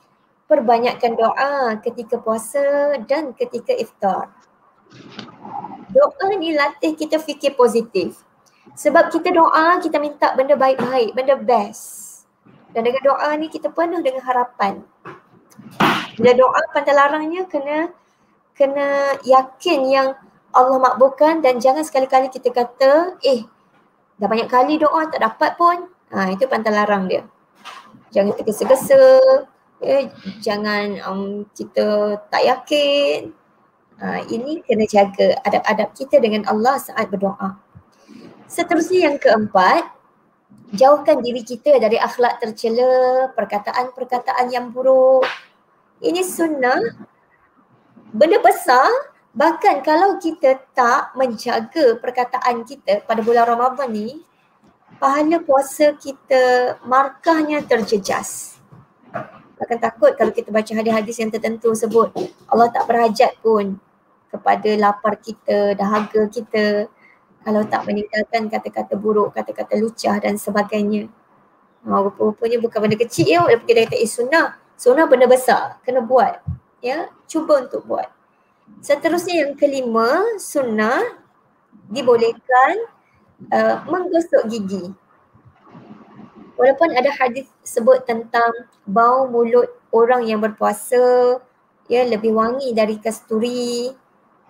perbanyakkan 0.48 1.18
doa 1.18 1.76
ketika 1.82 2.20
puasa 2.20 2.96
dan 3.04 3.34
ketika 3.36 3.74
iftar. 3.74 4.30
Doa 5.90 6.26
ni 6.38 6.54
latih 6.54 6.94
kita 6.96 7.18
fikir 7.20 7.58
positif. 7.58 8.22
Sebab 8.72 9.12
kita 9.12 9.34
doa, 9.34 9.78
kita 9.84 10.00
minta 10.00 10.32
benda 10.32 10.56
baik-baik, 10.56 11.12
benda 11.12 11.36
best. 11.36 12.24
Dan 12.72 12.88
dengan 12.88 13.02
doa 13.04 13.30
ni 13.36 13.52
kita 13.52 13.70
penuh 13.70 14.00
dengan 14.00 14.24
harapan. 14.24 14.82
Bila 16.18 16.32
doa 16.34 16.60
pantai 16.70 16.94
larangnya 16.94 17.46
kena 17.50 17.90
kena 18.54 19.18
yakin 19.26 19.80
yang 19.90 20.08
Allah 20.54 20.78
makbulkan 20.78 21.42
dan 21.42 21.58
jangan 21.58 21.82
sekali-kali 21.82 22.30
kita 22.30 22.54
kata, 22.54 23.18
eh 23.26 23.42
dah 24.18 24.30
banyak 24.30 24.46
kali 24.46 24.78
doa 24.78 25.10
tak 25.10 25.20
dapat 25.22 25.58
pun. 25.58 25.90
Ha, 26.14 26.30
itu 26.30 26.46
pantai 26.46 26.70
larang 26.70 27.10
dia. 27.10 27.26
Jangan 28.14 28.38
tergesa-gesa, 28.38 29.02
eh, 29.82 30.06
jangan 30.38 31.02
um, 31.10 31.42
kita 31.50 32.22
tak 32.30 32.42
yakin, 32.46 33.34
Ha, 33.94 34.26
ini 34.26 34.58
kena 34.66 34.90
jaga 34.90 35.38
adab-adab 35.46 35.94
kita 35.94 36.18
dengan 36.18 36.42
Allah 36.50 36.82
saat 36.82 37.06
berdoa. 37.14 37.54
Seterusnya 38.50 39.06
yang 39.10 39.16
keempat, 39.22 39.86
jauhkan 40.74 41.22
diri 41.22 41.46
kita 41.46 41.78
dari 41.78 42.02
akhlak 42.02 42.42
tercela, 42.42 43.30
perkataan-perkataan 43.38 44.50
yang 44.50 44.74
buruk. 44.74 45.22
Ini 46.04 46.20
sunnah, 46.20 47.00
benda 48.12 48.36
besar, 48.44 48.92
bahkan 49.32 49.80
kalau 49.80 50.20
kita 50.20 50.60
tak 50.76 51.16
menjaga 51.16 51.96
perkataan 51.96 52.68
kita 52.68 53.00
pada 53.08 53.24
bulan 53.24 53.48
Ramadan 53.48 53.88
ni, 53.88 54.20
pahala 55.00 55.40
puasa 55.40 55.96
kita 55.96 56.76
markahnya 56.84 57.64
terjejas. 57.64 58.60
Akan 59.56 59.80
takut 59.80 60.12
kalau 60.12 60.28
kita 60.28 60.52
baca 60.52 60.68
hadis-hadis 60.76 61.16
yang 61.24 61.30
tertentu 61.32 61.72
sebut 61.72 62.12
Allah 62.52 62.68
tak 62.68 62.84
berhajat 62.84 63.38
pun 63.40 63.80
kepada 64.28 64.70
lapar 64.76 65.16
kita, 65.16 65.72
dahaga 65.72 66.28
kita 66.28 66.90
kalau 67.46 67.64
tak 67.64 67.86
meninggalkan 67.88 68.52
kata-kata 68.52 68.92
buruk, 68.98 69.32
kata-kata 69.32 69.78
lucah 69.80 70.20
dan 70.20 70.36
sebagainya. 70.36 71.08
Ha, 71.84 71.96
rupa-rupanya 72.00 72.60
bukan 72.60 72.78
benda 72.80 72.96
kecil 72.96 73.24
ya, 73.24 73.40
walaupun 73.44 73.68
kita 73.68 73.88
kata 73.88 73.96
eh 74.00 74.10
sunnah. 74.10 74.63
Sunnah 74.74 75.06
benda 75.06 75.26
besar, 75.30 75.78
kena 75.86 76.02
buat. 76.02 76.42
Ya, 76.84 77.08
cuba 77.30 77.64
untuk 77.64 77.86
buat. 77.88 78.10
Seterusnya 78.84 79.46
yang 79.48 79.52
kelima, 79.56 80.38
sunnah 80.40 81.00
dibolehkan 81.88 82.74
uh, 83.52 83.84
menggosok 83.88 84.44
gigi. 84.48 84.92
Walaupun 86.54 86.94
ada 86.94 87.10
hadis 87.18 87.50
sebut 87.66 88.06
tentang 88.06 88.52
bau 88.86 89.26
mulut 89.26 89.66
orang 89.90 90.22
yang 90.22 90.38
berpuasa 90.38 91.38
ya 91.90 92.02
lebih 92.06 92.30
wangi 92.30 92.70
dari 92.70 92.96
kasturi 93.02 93.90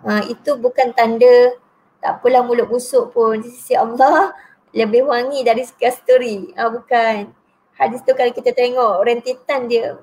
Ha, 0.05 0.21
itu 0.29 0.53
bukan 0.61 0.93
tanda 0.93 1.57
tak 2.05 2.21
apalah 2.21 2.45
mulut 2.45 2.69
busuk 2.69 3.17
pun 3.17 3.41
di 3.41 3.49
sisi 3.49 3.73
Allah 3.73 4.37
lebih 4.77 5.09
wangi 5.09 5.41
dari 5.41 5.65
kasturi. 5.65 6.53
Ha, 6.61 6.69
bukan. 6.69 7.33
Hadis 7.81 8.05
tu 8.05 8.13
kalau 8.13 8.29
kita 8.37 8.53
tengok 8.53 9.01
rentitan 9.01 9.65
dia 9.65 9.97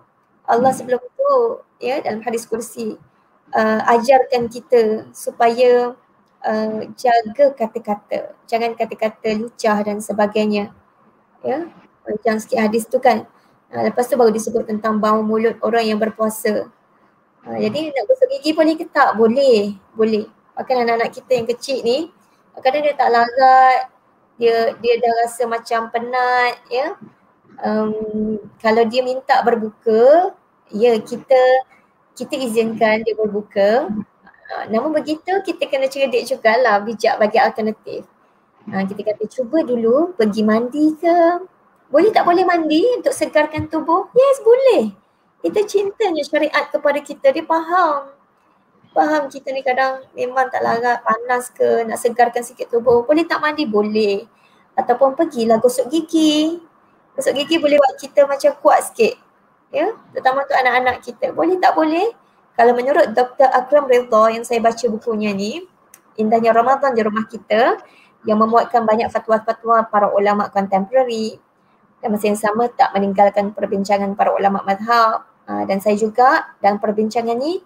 Allah 0.51 0.75
sebelum 0.75 0.99
tu 0.99 1.31
ya 1.79 2.03
dalam 2.03 2.19
hadis 2.27 2.43
kursi 2.43 2.99
uh, 3.55 3.79
ajarkan 3.87 4.51
kita 4.51 5.07
supaya 5.15 5.95
uh, 6.43 6.79
jaga 6.99 7.55
kata-kata. 7.55 8.35
Jangan 8.51 8.75
kata-kata 8.75 9.29
lucah 9.39 9.79
dan 9.79 10.03
sebagainya. 10.03 10.75
Ya. 11.39 11.71
Macam 12.03 12.35
sikit 12.43 12.59
hadis 12.59 12.83
tu 12.83 12.99
kan. 12.99 13.23
Uh, 13.71 13.87
lepas 13.87 14.11
tu 14.11 14.19
baru 14.19 14.35
disebut 14.35 14.67
tentang 14.67 14.99
bau 14.99 15.23
mulut 15.23 15.55
orang 15.63 15.87
yang 15.87 15.99
berpuasa. 15.99 16.67
Ha, 17.41 17.57
jadi 17.57 17.89
nak 17.89 18.05
gosok 18.05 18.27
gigi 18.37 18.53
boleh 18.53 18.77
ke 18.77 18.85
tak? 18.85 19.17
Boleh, 19.17 19.73
boleh. 19.97 20.29
Bahkan 20.53 20.75
anak-anak 20.85 21.09
kita 21.09 21.31
yang 21.41 21.47
kecil 21.49 21.81
ni, 21.81 22.13
kadang 22.61 22.85
dia 22.85 22.93
tak 22.93 23.09
larat, 23.09 23.89
dia 24.37 24.77
dia 24.77 24.93
dah 25.01 25.13
rasa 25.25 25.49
macam 25.49 25.89
penat, 25.89 26.61
ya. 26.69 26.93
Um, 27.65 28.37
kalau 28.61 28.85
dia 28.85 29.01
minta 29.01 29.41
berbuka, 29.41 30.37
ya 30.71 30.97
kita 30.99 31.41
kita 32.15 32.35
izinkan 32.35 33.03
dia 33.03 33.15
berbuka. 33.15 33.87
Ha, 34.51 34.67
namun 34.67 34.91
begitu 34.91 35.31
kita 35.47 35.63
kena 35.71 35.87
cerdik 35.87 36.27
jugalah 36.27 36.83
bijak 36.83 37.15
bagi 37.15 37.39
alternatif. 37.39 38.03
Ha, 38.67 38.83
kita 38.83 39.01
kata 39.01 39.23
cuba 39.31 39.63
dulu 39.63 40.11
pergi 40.19 40.41
mandi 40.43 40.93
ke? 40.99 41.47
Boleh 41.91 42.11
tak 42.11 42.23
boleh 42.23 42.43
mandi 42.47 42.83
untuk 42.99 43.11
segarkan 43.11 43.67
tubuh? 43.67 44.11
Yes, 44.15 44.39
boleh. 44.43 44.95
Itu 45.41 45.59
cintanya 45.65 46.21
syariat 46.21 46.69
kepada 46.69 46.99
kita, 47.01 47.33
dia 47.33 47.43
faham. 47.43 48.13
Faham 48.91 49.31
kita 49.31 49.55
ni 49.55 49.63
kadang 49.63 50.03
memang 50.13 50.51
tak 50.51 50.61
larat, 50.61 50.99
panas 51.01 51.47
ke, 51.49 51.87
nak 51.87 51.97
segarkan 51.97 52.43
sikit 52.43 52.69
tubuh. 52.69 53.07
Boleh 53.07 53.23
tak 53.25 53.39
mandi? 53.39 53.65
Boleh. 53.65 54.27
Ataupun 54.75 55.15
pergilah 55.15 55.57
gosok 55.59 55.89
gigi. 55.89 56.59
Gosok 57.15 57.33
gigi 57.43 57.55
boleh 57.59 57.79
buat 57.79 57.95
kita 57.97 58.27
macam 58.27 58.51
kuat 58.59 58.91
sikit. 58.91 59.30
Ya, 59.71 59.95
terutama 60.11 60.43
untuk 60.43 60.57
anak-anak 60.59 60.95
kita. 60.99 61.31
Boleh 61.31 61.55
tak 61.57 61.73
boleh? 61.79 62.11
Kalau 62.59 62.75
menurut 62.75 63.15
Dr. 63.15 63.47
Akram 63.47 63.87
Ridha 63.87 64.23
yang 64.35 64.43
saya 64.43 64.59
baca 64.59 64.85
bukunya 64.91 65.31
ni, 65.31 65.63
Indahnya 66.19 66.51
Ramadan 66.51 66.91
di 66.91 67.01
rumah 67.01 67.23
kita 67.23 67.79
yang 68.27 68.37
memuatkan 68.37 68.83
banyak 68.83 69.07
fatwa-fatwa 69.09 69.87
para 69.87 70.11
ulama 70.11 70.51
kontemporari 70.51 71.39
dan 72.03 72.13
masa 72.13 72.25
yang 72.29 72.39
sama 72.39 72.69
tak 72.69 72.91
meninggalkan 72.93 73.55
perbincangan 73.55 74.13
para 74.13 74.33
ulama 74.33 74.61
madhab 74.65 75.25
uh, 75.47 75.63
dan 75.65 75.79
saya 75.79 75.97
juga 75.97 76.53
dalam 76.59 76.77
perbincangan 76.77 77.37
ni 77.37 77.61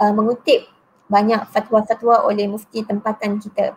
uh, 0.00 0.12
mengutip 0.14 0.68
banyak 1.08 1.40
fatwa-fatwa 1.52 2.24
oleh 2.28 2.46
mufti 2.46 2.84
tempatan 2.84 3.40
kita. 3.40 3.74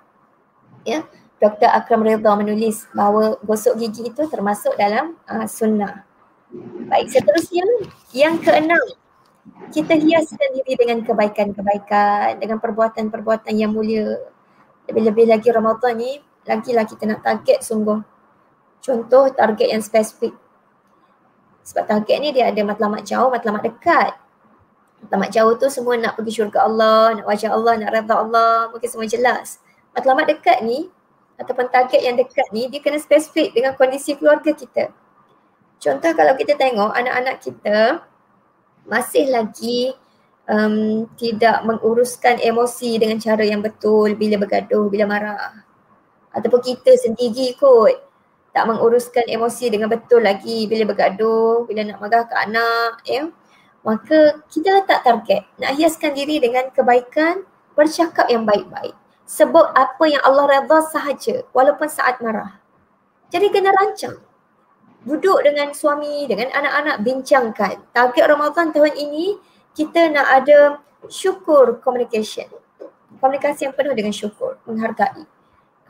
Ya, 0.83 1.07
Dr. 1.39 1.67
Akram 1.71 2.03
Ridha 2.03 2.31
menulis 2.35 2.85
bahawa 2.91 3.39
gosok 3.41 3.79
gigi 3.79 4.11
itu 4.11 4.23
termasuk 4.27 4.75
dalam 4.75 5.15
uh, 5.25 5.47
sunnah. 5.47 6.03
Baik, 6.91 7.07
seterusnya 7.07 7.63
yang 8.11 8.35
keenam 8.43 8.83
kita 9.71 9.95
hiaskan 9.95 10.49
diri 10.59 10.75
dengan 10.75 10.99
kebaikan-kebaikan, 11.01 12.37
dengan 12.43 12.59
perbuatan-perbuatan 12.59 13.55
yang 13.55 13.71
mulia. 13.71 14.19
Lebih-lebih 14.91 15.31
lagi 15.31 15.47
Ramadan 15.47 15.95
ni, 15.95 16.19
lagilah 16.43 16.83
kita 16.83 17.07
nak 17.07 17.23
target 17.23 17.63
sungguh. 17.63 18.03
Contoh 18.83 19.31
target 19.31 19.71
yang 19.71 19.79
spesifik. 19.79 20.35
Sebab 21.63 21.87
target 21.87 22.17
ni 22.19 22.29
dia 22.35 22.51
ada 22.51 22.61
matlamat 22.67 23.07
jauh, 23.07 23.31
matlamat 23.31 23.71
dekat. 23.71 24.17
Matlamat 25.07 25.29
jauh 25.31 25.53
tu 25.55 25.71
semua 25.71 25.95
nak 25.95 26.19
pergi 26.19 26.41
syurga 26.41 26.67
Allah, 26.67 27.21
nak 27.21 27.25
wajah 27.31 27.49
Allah, 27.55 27.73
nak 27.79 27.89
redha 27.95 28.15
Allah, 28.19 28.67
mungkin 28.75 28.89
semua 28.91 29.07
jelas. 29.07 29.63
Matlamat 29.95 30.27
dekat 30.27 30.67
ni, 30.67 30.91
ataupun 31.39 31.71
target 31.71 32.01
yang 32.03 32.19
dekat 32.19 32.51
ni, 32.51 32.67
dia 32.67 32.83
kena 32.83 32.99
spesifik 32.99 33.55
dengan 33.55 33.73
kondisi 33.73 34.19
keluarga 34.19 34.51
kita. 34.51 34.91
Contoh 35.81 36.13
kalau 36.13 36.37
kita 36.37 36.53
tengok 36.61 36.93
anak-anak 36.93 37.41
kita, 37.41 38.05
masih 38.85 39.33
lagi 39.33 39.97
um, 40.45 41.09
tidak 41.17 41.65
menguruskan 41.65 42.37
emosi 42.37 43.01
dengan 43.01 43.17
cara 43.17 43.41
yang 43.41 43.65
betul 43.65 44.13
bila 44.13 44.37
bergaduh, 44.37 44.85
bila 44.93 45.09
marah. 45.09 45.65
Ataupun 46.37 46.61
kita 46.61 46.93
sendiri 47.01 47.57
kot 47.57 47.97
tak 48.53 48.69
menguruskan 48.69 49.25
emosi 49.25 49.73
dengan 49.73 49.89
betul 49.89 50.21
lagi 50.21 50.69
bila 50.69 50.85
bergaduh, 50.85 51.65
bila 51.65 51.81
nak 51.81 51.97
marah 51.97 52.23
ke 52.29 52.35
anak. 52.37 52.93
Ya. 53.09 53.33
Maka 53.81 54.45
kita 54.53 54.85
letak 54.85 55.01
target 55.01 55.49
nak 55.57 55.81
hiaskan 55.81 56.13
diri 56.13 56.37
dengan 56.37 56.69
kebaikan, 56.69 57.41
bercakap 57.73 58.29
yang 58.29 58.45
baik-baik. 58.45 58.93
Sebut 59.25 59.65
apa 59.73 60.03
yang 60.05 60.21
Allah 60.21 60.45
redha 60.45 60.77
sahaja 60.93 61.41
walaupun 61.57 61.89
saat 61.89 62.21
marah. 62.21 62.61
Jadi 63.33 63.49
kena 63.49 63.73
rancang 63.73 64.19
duduk 65.01 65.41
dengan 65.41 65.73
suami, 65.73 66.29
dengan 66.29 66.53
anak-anak 66.53 67.01
bincangkan. 67.01 67.75
Target 67.93 68.25
Ramadan 68.29 68.69
tahun 68.69 68.93
ini 68.93 69.37
kita 69.73 70.11
nak 70.13 70.27
ada 70.43 70.59
syukur 71.09 71.81
communication. 71.81 72.45
Komunikasi 73.17 73.69
yang 73.69 73.73
penuh 73.77 73.93
dengan 73.93 74.13
syukur, 74.13 74.57
menghargai. 74.65 75.25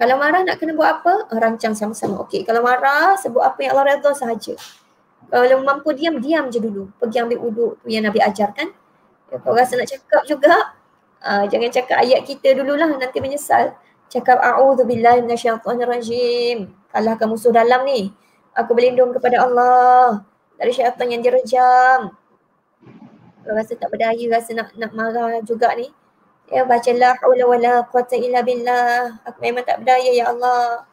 Kalau 0.01 0.17
marah 0.17 0.41
nak 0.41 0.57
kena 0.57 0.73
buat 0.73 0.99
apa? 0.99 1.29
Rancang 1.29 1.77
sama-sama. 1.77 2.25
Okey, 2.25 2.41
kalau 2.41 2.65
marah 2.65 3.13
sebut 3.21 3.39
apa 3.39 3.61
yang 3.61 3.77
Allah 3.77 3.95
redha 3.95 4.11
sahaja. 4.17 4.57
Kalau 5.29 5.61
mampu 5.63 5.93
diam, 5.93 6.17
diam 6.17 6.49
je 6.49 6.57
dulu. 6.57 6.89
Pergi 6.97 7.21
ambil 7.21 7.39
uduk 7.39 7.71
tu 7.79 7.87
yang 7.87 8.03
Nabi 8.03 8.19
ajarkan. 8.19 8.73
Kalau 9.31 9.55
rasa 9.55 9.79
nak 9.79 9.87
cakap 9.87 10.27
juga, 10.27 10.75
uh, 11.23 11.45
jangan 11.47 11.69
cakap 11.71 11.97
ayat 12.03 12.25
kita 12.27 12.51
dululah 12.57 12.89
nanti 12.89 13.21
menyesal. 13.23 13.77
Cakap 14.11 14.41
a'udzubillahi 14.43 15.23
minasyaitonirrajim. 15.23 16.67
Kalahkan 16.91 17.27
musuh 17.31 17.53
dalam 17.55 17.87
ni. 17.87 18.11
Aku 18.51 18.75
berlindung 18.75 19.15
kepada 19.15 19.47
Allah 19.47 20.27
dari 20.59 20.75
syaitan 20.75 21.07
yang 21.07 21.23
direjam. 21.23 22.11
Kalau 23.41 23.53
rasa 23.57 23.73
tak 23.79 23.89
berdaya, 23.89 24.21
rasa 24.29 24.51
nak 24.53 24.75
nak 24.75 24.91
marah 24.91 25.39
juga 25.41 25.71
ni. 25.73 25.89
Ya 26.51 26.67
baca 26.67 26.91
la 26.91 27.15
wala 27.23 27.87
quwata 27.87 28.19
illa 28.19 28.43
billah. 28.43 29.23
Aku 29.23 29.39
memang 29.39 29.63
tak 29.63 29.81
berdaya 29.81 30.11
ya 30.11 30.29
Allah. 30.29 30.83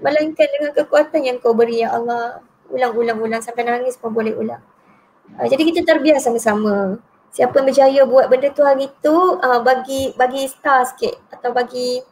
Melainkan 0.00 0.48
dengan 0.48 0.72
kekuatan 0.72 1.20
yang 1.28 1.36
kau 1.44 1.52
beri 1.52 1.84
ya 1.84 1.92
Allah. 1.92 2.40
Ulang-ulang-ulang 2.72 3.44
sampai 3.44 3.68
nangis 3.68 4.00
pun 4.00 4.16
boleh 4.16 4.32
ulang. 4.32 4.62
Uh, 5.36 5.46
jadi 5.46 5.60
kita 5.60 5.80
terbiasa 5.84 6.32
sama-sama. 6.32 6.98
Siapa 7.30 7.62
yang 7.62 7.66
berjaya 7.70 8.00
buat 8.08 8.26
benda 8.26 8.50
tu 8.50 8.66
hari 8.66 8.90
tu 8.98 9.14
uh, 9.14 9.60
bagi 9.62 10.10
bagi 10.18 10.50
star 10.50 10.82
sikit 10.82 11.14
atau 11.30 11.54
bagi 11.54 12.02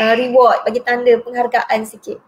uh, 0.00 0.14
reward, 0.18 0.66
bagi 0.66 0.82
tanda 0.82 1.14
penghargaan 1.22 1.86
sikit. 1.86 2.18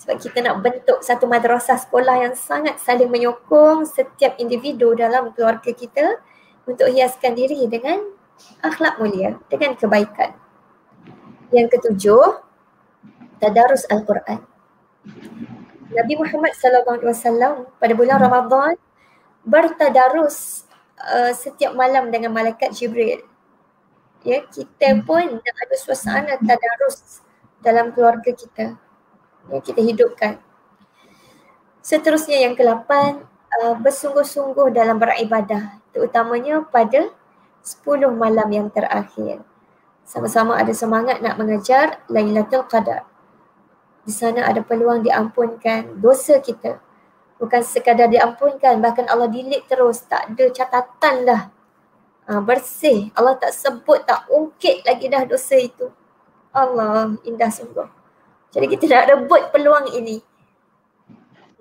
Sebab 0.00 0.16
kita 0.16 0.40
nak 0.40 0.64
bentuk 0.64 1.04
satu 1.04 1.28
madrasah 1.28 1.76
sekolah 1.76 2.24
yang 2.24 2.32
sangat 2.32 2.80
saling 2.80 3.12
menyokong 3.12 3.84
setiap 3.84 4.32
individu 4.40 4.96
dalam 4.96 5.28
keluarga 5.36 5.76
kita 5.76 6.16
untuk 6.64 6.88
hiaskan 6.88 7.36
diri 7.36 7.68
dengan 7.68 8.08
akhlak 8.64 8.96
mulia, 8.96 9.36
dengan 9.52 9.76
kebaikan. 9.76 10.32
Yang 11.52 11.76
ketujuh, 11.76 12.40
tadarus 13.44 13.84
Al-Quran. 13.92 14.40
Nabi 15.92 16.14
Muhammad 16.16 16.56
sallallahu 16.56 16.96
alaihi 16.96 17.12
wasallam 17.12 17.52
pada 17.76 17.92
bulan 17.92 18.16
Ramadan 18.24 18.80
bertadarus 19.44 20.64
uh, 20.96 21.36
setiap 21.36 21.76
malam 21.76 22.08
dengan 22.08 22.32
malaikat 22.32 22.72
Jibril. 22.72 23.20
Ya, 24.24 24.48
kita 24.48 24.96
pun 25.04 25.44
nak 25.44 25.56
ada 25.60 25.76
suasana 25.76 26.40
tadarus 26.40 27.20
dalam 27.60 27.92
keluarga 27.92 28.32
kita 28.32 28.80
yang 29.50 29.62
kita 29.62 29.82
hidupkan. 29.82 30.38
Seterusnya 31.82 32.38
yang 32.46 32.54
ke-8, 32.54 32.90
uh, 33.60 33.74
bersungguh-sungguh 33.82 34.70
dalam 34.70 34.96
beribadah 35.02 35.82
terutamanya 35.90 36.62
pada 36.70 37.10
10 37.60 38.14
malam 38.14 38.48
yang 38.48 38.68
terakhir. 38.70 39.42
Sama-sama 40.06 40.58
ada 40.58 40.72
semangat 40.74 41.22
nak 41.22 41.38
mengejar 41.38 42.02
Lailatul 42.10 42.66
Qadar. 42.66 43.06
Di 44.02 44.12
sana 44.14 44.48
ada 44.48 44.64
peluang 44.64 45.04
diampunkan 45.04 46.00
dosa 46.00 46.40
kita. 46.40 46.80
Bukan 47.40 47.62
sekadar 47.64 48.10
diampunkan, 48.10 48.80
bahkan 48.84 49.08
Allah 49.08 49.28
delete 49.30 49.64
terus. 49.70 50.04
Tak 50.04 50.34
ada 50.34 50.44
catatan 50.52 51.14
dah. 51.24 51.42
Uh, 52.28 52.42
bersih. 52.44 53.08
Allah 53.16 53.38
tak 53.38 53.54
sebut, 53.54 54.04
tak 54.04 54.28
ungkit 54.28 54.84
lagi 54.84 55.08
dah 55.08 55.24
dosa 55.24 55.56
itu. 55.56 55.88
Allah 56.50 57.14
indah 57.24 57.48
sungguh. 57.48 57.99
Jadi 58.50 58.66
kita 58.66 58.84
nak 58.90 59.06
rebut 59.14 59.42
peluang 59.54 59.94
ini. 59.94 60.18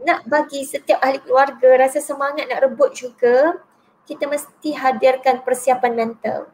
Nak 0.02 0.25
bagi 0.25 0.65
setiap 0.65 0.97
ahli 1.06 1.21
keluarga 1.21 1.86
rasa 1.86 2.02
semangat 2.02 2.49
nak 2.49 2.65
rebut 2.65 2.97
juga, 2.97 3.62
kita 4.10 4.25
mesti 4.25 4.73
hadirkan 4.73 5.45
persiapan 5.45 5.93
mental. 5.93 6.49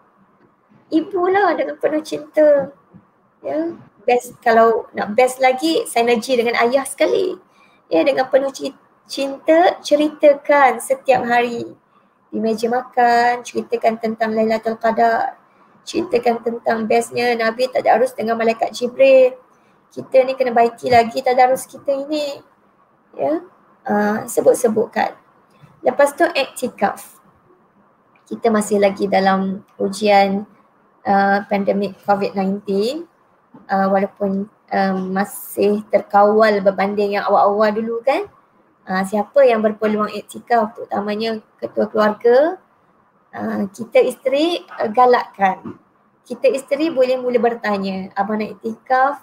Ibu 0.91 1.21
lah 1.31 1.55
dengan 1.55 1.79
penuh 1.79 2.03
cinta. 2.03 2.75
Ya, 3.39 3.79
best 4.03 4.35
kalau 4.43 4.91
nak 4.91 5.15
best 5.15 5.39
lagi 5.39 5.87
sinergi 5.87 6.35
dengan 6.35 6.59
ayah 6.67 6.83
sekali. 6.83 7.39
Ya, 7.87 8.03
dengan 8.03 8.27
penuh 8.27 8.51
cinta 9.07 9.79
ceritakan 9.79 10.83
setiap 10.83 11.23
hari 11.23 11.69
di 12.27 12.37
meja 12.43 12.67
makan, 12.67 13.45
ceritakan 13.45 14.03
tentang 14.03 14.35
Lailatul 14.35 14.75
Qadar. 14.75 15.39
Ceritakan 15.85 16.41
tentang 16.41 16.89
bestnya 16.89 17.37
Nabi 17.37 17.69
tak 17.69 17.85
ada 17.85 18.01
harus 18.01 18.09
dengan 18.11 18.35
malaikat 18.41 18.73
Jibril 18.73 19.44
kita 19.95 20.27
ni 20.27 20.35
kena 20.35 20.51
baiki 20.51 20.91
lagi 20.91 21.23
tadarus 21.23 21.63
kita 21.63 21.95
ini. 21.95 22.43
Ya. 23.15 23.39
Uh, 23.87 24.27
sebut-sebutkan. 24.27 25.15
Lepas 25.79 26.11
tu 26.19 26.27
iktikaf. 26.27 27.23
Kita 28.27 28.51
masih 28.51 28.83
lagi 28.83 29.07
dalam 29.07 29.63
ujian 29.79 30.43
uh, 31.07 31.39
pandemik 31.47 31.95
COVID-19 32.03 32.59
uh, 33.71 33.87
walaupun 33.87 34.51
um, 34.51 34.97
masih 35.15 35.85
terkawal 35.87 36.59
berbanding 36.59 37.15
yang 37.15 37.23
awal-awal 37.23 37.71
dulu 37.71 38.03
kan. 38.03 38.27
Uh, 38.83 39.01
siapa 39.07 39.47
yang 39.47 39.63
berpeluang 39.63 40.11
iktikaf 40.11 40.75
terutamanya 40.75 41.41
ketua 41.57 41.89
keluarga 41.89 42.59
uh, 43.31 43.63
kita 43.71 44.03
isteri 44.03 44.59
uh, 44.75 44.91
galakkan. 44.91 45.79
Kita 46.25 46.49
isteri 46.49 46.89
boleh 46.89 47.21
mula 47.21 47.37
bertanya, 47.37 48.09
abang 48.17 48.41
nak 48.41 48.57
iktikaf, 48.57 49.21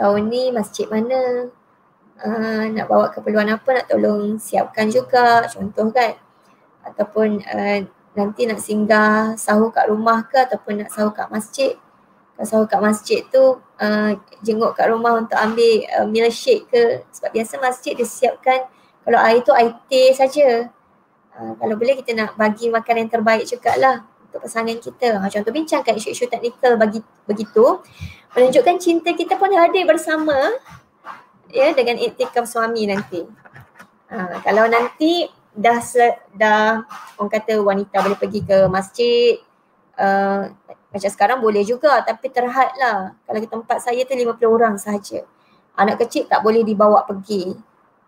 tahun 0.00 0.32
ni 0.32 0.48
masjid 0.48 0.88
mana? 0.88 1.52
Uh, 2.20 2.64
nak 2.72 2.88
bawa 2.88 3.12
keperluan 3.12 3.52
apa? 3.52 3.68
Nak 3.76 3.86
tolong 3.92 4.40
siapkan 4.40 4.88
juga 4.88 5.44
contoh 5.52 5.92
kan? 5.92 6.16
Ataupun 6.80 7.44
uh, 7.44 7.78
nanti 8.16 8.48
nak 8.48 8.64
singgah 8.64 9.36
sahur 9.36 9.68
kat 9.68 9.92
rumah 9.92 10.24
ke? 10.24 10.40
Ataupun 10.40 10.80
nak 10.80 10.88
sahur 10.88 11.12
kat 11.12 11.28
masjid? 11.28 11.76
Kalau 12.34 12.46
sahur 12.48 12.66
kat 12.66 12.80
masjid 12.80 13.20
tu 13.28 13.60
uh, 13.60 14.10
jenguk 14.40 14.72
kat 14.72 14.88
rumah 14.88 15.20
untuk 15.20 15.36
ambil 15.36 15.84
uh, 16.00 16.08
milkshake 16.08 16.64
ke? 16.72 17.04
Sebab 17.12 17.36
biasa 17.36 17.60
masjid 17.60 17.92
dia 17.92 18.08
siapkan 18.08 18.64
kalau 19.04 19.20
air 19.20 19.44
tu 19.44 19.52
air 19.52 19.76
teh 19.92 20.16
saja. 20.16 20.72
Uh, 21.36 21.52
kalau 21.60 21.76
boleh 21.76 22.00
kita 22.00 22.16
nak 22.16 22.40
bagi 22.40 22.72
makan 22.72 23.04
yang 23.04 23.10
terbaik 23.12 23.44
juga 23.44 23.76
lah 23.76 24.09
untuk 24.30 24.46
pasangan 24.46 24.78
kita. 24.78 25.18
Contoh 25.26 25.50
bincangkan 25.50 25.98
isu-isu 25.98 26.30
teknikal 26.30 26.78
bagi 26.78 27.02
begitu 27.26 27.82
menunjukkan 28.38 28.78
cinta 28.78 29.10
kita 29.10 29.34
pun 29.34 29.50
hadir 29.50 29.82
bersama 29.90 30.38
ya 31.50 31.74
dengan 31.74 31.98
iktikaf 31.98 32.46
suami 32.46 32.86
nanti. 32.86 33.26
Ha, 34.10 34.38
kalau 34.46 34.70
nanti 34.70 35.26
dah 35.50 35.82
dah 36.38 36.86
orang 37.18 37.30
kata 37.30 37.58
wanita 37.58 38.06
boleh 38.06 38.18
pergi 38.18 38.40
ke 38.46 38.70
masjid 38.70 39.42
uh, 39.98 40.46
macam 40.90 41.10
sekarang 41.10 41.38
boleh 41.42 41.66
juga 41.66 41.98
tapi 42.06 42.30
terhad 42.30 42.70
lah. 42.78 43.18
Kalau 43.26 43.38
tempat 43.42 43.82
saya 43.82 44.02
tu 44.06 44.14
50 44.14 44.46
orang 44.46 44.74
sahaja. 44.78 45.26
Anak 45.74 46.02
kecil 46.06 46.26
tak 46.30 46.42
boleh 46.42 46.62
dibawa 46.62 47.02
pergi. 47.06 47.54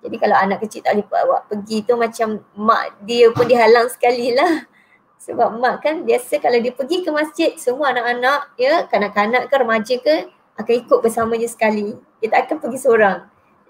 Jadi 0.03 0.17
kalau 0.19 0.35
anak 0.35 0.67
kecil 0.67 0.83
tak 0.83 0.99
boleh 0.99 1.07
bawa 1.07 1.37
pergi 1.47 1.87
tu 1.87 1.95
macam 1.95 2.43
mak 2.59 3.07
dia 3.07 3.31
pun 3.31 3.47
dihalang 3.47 3.87
sekali 3.91 4.35
lah. 4.35 4.67
Sebab 5.23 5.55
mak 5.63 5.87
kan 5.87 6.03
biasa 6.03 6.43
kalau 6.43 6.59
dia 6.59 6.75
pergi 6.75 7.07
ke 7.07 7.15
masjid 7.15 7.55
semua 7.55 7.95
anak-anak 7.95 8.59
ya 8.59 8.91
kanak-kanak 8.91 9.47
ke 9.47 9.55
remaja 9.55 9.95
ke 10.03 10.15
akan 10.59 10.75
ikut 10.83 10.99
bersamanya 10.99 11.47
sekali. 11.47 11.95
Dia 12.19 12.35
tak 12.35 12.51
akan 12.51 12.57
pergi 12.59 12.79
seorang. 12.83 13.19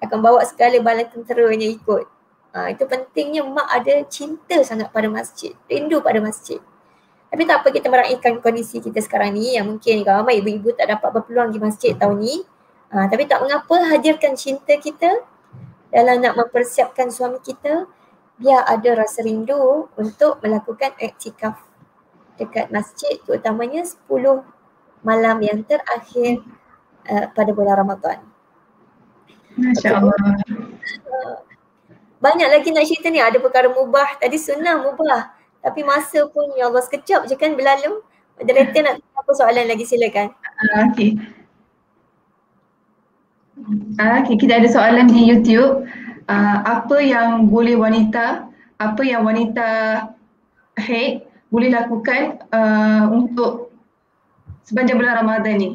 Dia 0.00 0.08
akan 0.08 0.18
bawa 0.24 0.40
segala 0.48 0.80
bala 0.80 1.04
tenteranya 1.04 1.68
ikut. 1.68 2.08
Ha, 2.56 2.72
itu 2.72 2.88
pentingnya 2.88 3.44
mak 3.44 3.68
ada 3.68 4.00
cinta 4.08 4.64
sangat 4.64 4.88
pada 4.96 5.12
masjid. 5.12 5.52
Rindu 5.68 6.00
pada 6.00 6.24
masjid. 6.24 6.56
Tapi 7.28 7.42
tak 7.44 7.64
apa 7.64 7.68
kita 7.68 7.88
meraihkan 7.92 8.40
kondisi 8.40 8.80
kita 8.80 9.00
sekarang 9.04 9.36
ni 9.36 9.56
yang 9.56 9.68
mungkin 9.68 10.04
ramai 10.08 10.40
ibu-ibu 10.40 10.72
tak 10.72 10.88
dapat 10.88 11.20
berpeluang 11.20 11.52
di 11.52 11.60
masjid 11.60 11.92
tahun 11.92 12.16
ni. 12.16 12.40
Ha, 12.96 13.12
tapi 13.12 13.28
tak 13.28 13.44
mengapa 13.44 13.92
hadirkan 13.92 14.36
cinta 14.40 14.72
kita 14.80 15.20
dalam 15.92 16.16
nak 16.24 16.32
mempersiapkan 16.40 17.12
suami 17.12 17.44
kita 17.44 17.84
biar 18.40 18.64
ada 18.64 18.96
rasa 18.96 19.24
rindu 19.24 19.88
untuk 19.96 20.40
melakukan 20.40 20.96
iktikaf 21.00 21.60
dekat 22.40 22.72
masjid 22.72 23.20
terutamanya 23.28 23.84
10 23.84 24.08
malam 25.04 25.36
yang 25.42 25.60
terakhir 25.66 26.40
uh, 27.10 27.26
pada 27.34 27.50
bulan 27.52 27.76
Ramadan. 27.84 28.18
Masya 29.58 30.00
Allah. 30.00 30.16
Uh, 31.04 31.36
banyak 32.22 32.48
lagi 32.48 32.70
nak 32.72 32.86
cerita 32.88 33.12
ni. 33.12 33.20
Ada 33.20 33.42
perkara 33.42 33.68
mubah. 33.68 34.16
Tadi 34.16 34.38
sunnah 34.38 34.80
mubah. 34.80 35.34
Tapi 35.62 35.80
masa 35.86 36.26
pun 36.30 36.54
ya 36.56 36.70
Allah 36.70 36.82
sekejap 36.82 37.28
je 37.28 37.34
kan 37.36 37.52
berlalu. 37.54 38.00
Moderator 38.40 38.80
nak 38.82 38.96
apa 39.14 39.30
soalan 39.36 39.66
lagi 39.68 39.84
silakan. 39.84 40.32
Uh, 40.32 40.88
okay. 40.88 41.10
Uh, 44.00 44.24
okay, 44.24 44.34
kita 44.40 44.58
ada 44.58 44.68
soalan 44.70 45.06
di 45.06 45.28
YouTube. 45.28 45.84
Uh, 46.28 46.58
apa 46.62 46.96
yang 47.02 47.50
boleh 47.50 47.74
wanita, 47.74 48.46
apa 48.78 49.02
yang 49.02 49.26
wanita 49.26 49.68
haid 50.78 51.26
boleh 51.52 51.68
lakukan 51.68 52.40
uh, 52.48 53.10
untuk 53.12 53.74
sepanjang 54.64 54.96
bulan 54.96 55.20
Ramadan 55.20 55.54
ni? 55.58 55.70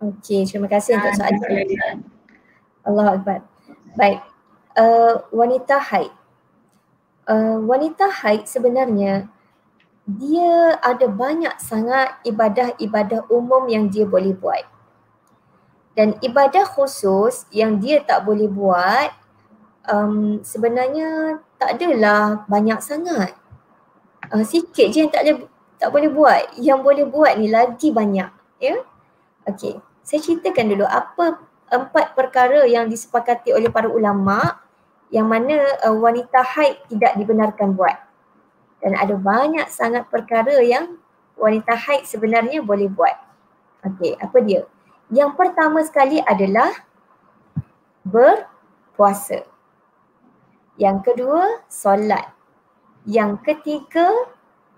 Okey, 0.00 0.48
terima 0.48 0.68
kasih 0.68 0.96
untuk 0.96 1.12
soalan. 1.16 2.04
Allah 2.84 3.06
Akbar. 3.16 3.40
Baik, 3.94 4.24
uh, 4.80 5.24
wanita 5.28 5.76
haid. 5.76 6.12
Uh, 7.28 7.62
wanita 7.62 8.10
haid 8.10 8.48
sebenarnya 8.48 9.28
dia 10.18 10.80
ada 10.82 11.06
banyak 11.06 11.54
sangat 11.62 12.18
ibadah-ibadah 12.26 13.28
umum 13.30 13.70
yang 13.70 13.86
dia 13.86 14.08
boleh 14.08 14.34
buat. 14.34 14.64
Dan 15.98 16.16
ibadah 16.22 16.64
khusus 16.64 17.44
yang 17.50 17.82
dia 17.82 18.00
tak 18.00 18.22
boleh 18.22 18.46
buat 18.46 19.10
um, 19.90 20.40
sebenarnya 20.44 21.40
tak 21.58 21.76
adalah 21.76 22.46
banyak 22.46 22.78
sangat. 22.78 23.34
Uh, 24.30 24.46
sikit 24.46 24.92
je 24.92 25.04
yang 25.04 25.10
tak 25.10 25.26
boleh, 25.26 25.36
tak 25.80 25.90
boleh 25.90 26.10
buat. 26.12 26.42
Yang 26.56 26.80
boleh 26.80 27.04
buat 27.10 27.32
ni 27.36 27.50
lagi 27.50 27.90
banyak. 27.90 28.30
Ya? 28.62 28.76
Okey, 29.48 29.80
saya 30.04 30.20
ceritakan 30.20 30.76
dulu 30.76 30.86
apa 30.86 31.40
empat 31.70 32.18
perkara 32.18 32.66
yang 32.66 32.90
disepakati 32.90 33.54
oleh 33.54 33.70
para 33.70 33.86
ulama 33.86 34.58
yang 35.10 35.26
mana 35.26 35.58
uh, 35.82 35.96
wanita 35.96 36.38
haid 36.42 36.86
tidak 36.86 37.18
dibenarkan 37.18 37.74
buat. 37.74 37.98
Dan 38.80 38.96
ada 38.96 39.18
banyak 39.18 39.66
sangat 39.68 40.06
perkara 40.08 40.62
yang 40.62 40.96
wanita 41.36 41.74
haid 41.74 42.06
sebenarnya 42.06 42.62
boleh 42.62 42.86
buat. 42.86 43.16
Okey, 43.84 44.16
apa 44.20 44.38
dia? 44.44 44.62
Yang 45.10 45.34
pertama 45.34 45.82
sekali 45.82 46.22
adalah 46.22 46.70
berpuasa. 48.06 49.42
Yang 50.78 50.98
kedua, 51.10 51.66
solat. 51.66 52.30
Yang 53.02 53.42
ketiga, 53.42 54.06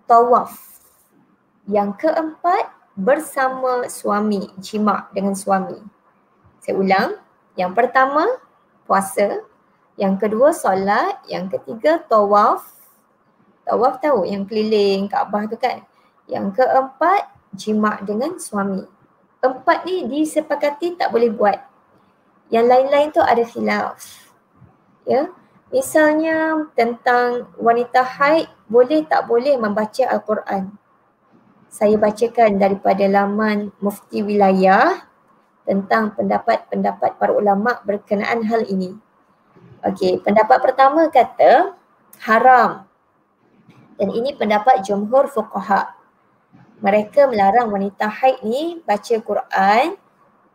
tawaf. 0.08 0.56
Yang 1.68 2.00
keempat, 2.00 2.72
bersama 2.96 3.88
suami, 3.92 4.48
jima' 4.56 5.12
dengan 5.12 5.36
suami. 5.36 5.76
Saya 6.64 6.80
ulang. 6.80 7.20
Yang 7.52 7.72
pertama, 7.76 8.24
puasa. 8.88 9.44
Yang 10.00 10.14
kedua, 10.16 10.56
solat. 10.56 11.20
Yang 11.28 11.60
ketiga, 11.60 12.00
tawaf. 12.08 12.72
Tawaf 13.68 14.00
tahu 14.00 14.24
yang 14.24 14.48
keliling 14.48 15.12
Kaabah 15.12 15.44
tu 15.44 15.60
kan. 15.60 15.84
Yang 16.24 16.56
keempat, 16.56 17.28
jima' 17.52 18.00
dengan 18.00 18.40
suami 18.40 19.01
empat 19.42 19.82
ni 19.84 20.06
disepakati 20.06 20.94
tak 20.94 21.10
boleh 21.10 21.34
buat. 21.34 21.58
Yang 22.48 22.66
lain-lain 22.70 23.08
tu 23.10 23.20
ada 23.20 23.42
khilaf. 23.42 23.98
Ya. 25.02 25.34
Misalnya 25.74 26.68
tentang 26.78 27.50
wanita 27.58 28.04
haid 28.04 28.46
boleh 28.68 29.02
tak 29.08 29.26
boleh 29.26 29.56
membaca 29.56 30.04
Al-Quran. 30.04 30.78
Saya 31.72 31.96
bacakan 31.96 32.60
daripada 32.60 33.08
laman 33.08 33.72
mufti 33.80 34.20
wilayah 34.20 35.08
tentang 35.64 36.12
pendapat-pendapat 36.12 37.16
para 37.16 37.32
ulama 37.32 37.80
berkenaan 37.88 38.44
hal 38.44 38.68
ini. 38.68 38.92
Okey, 39.82 40.20
pendapat 40.20 40.60
pertama 40.60 41.08
kata 41.08 41.72
haram. 42.20 42.84
Dan 43.96 44.12
ini 44.12 44.36
pendapat 44.36 44.84
jumhur 44.84 45.32
fuqaha 45.32 46.01
mereka 46.82 47.30
melarang 47.30 47.70
wanita 47.70 48.10
haid 48.10 48.42
ni 48.42 48.82
baca 48.82 49.14
Quran 49.22 49.94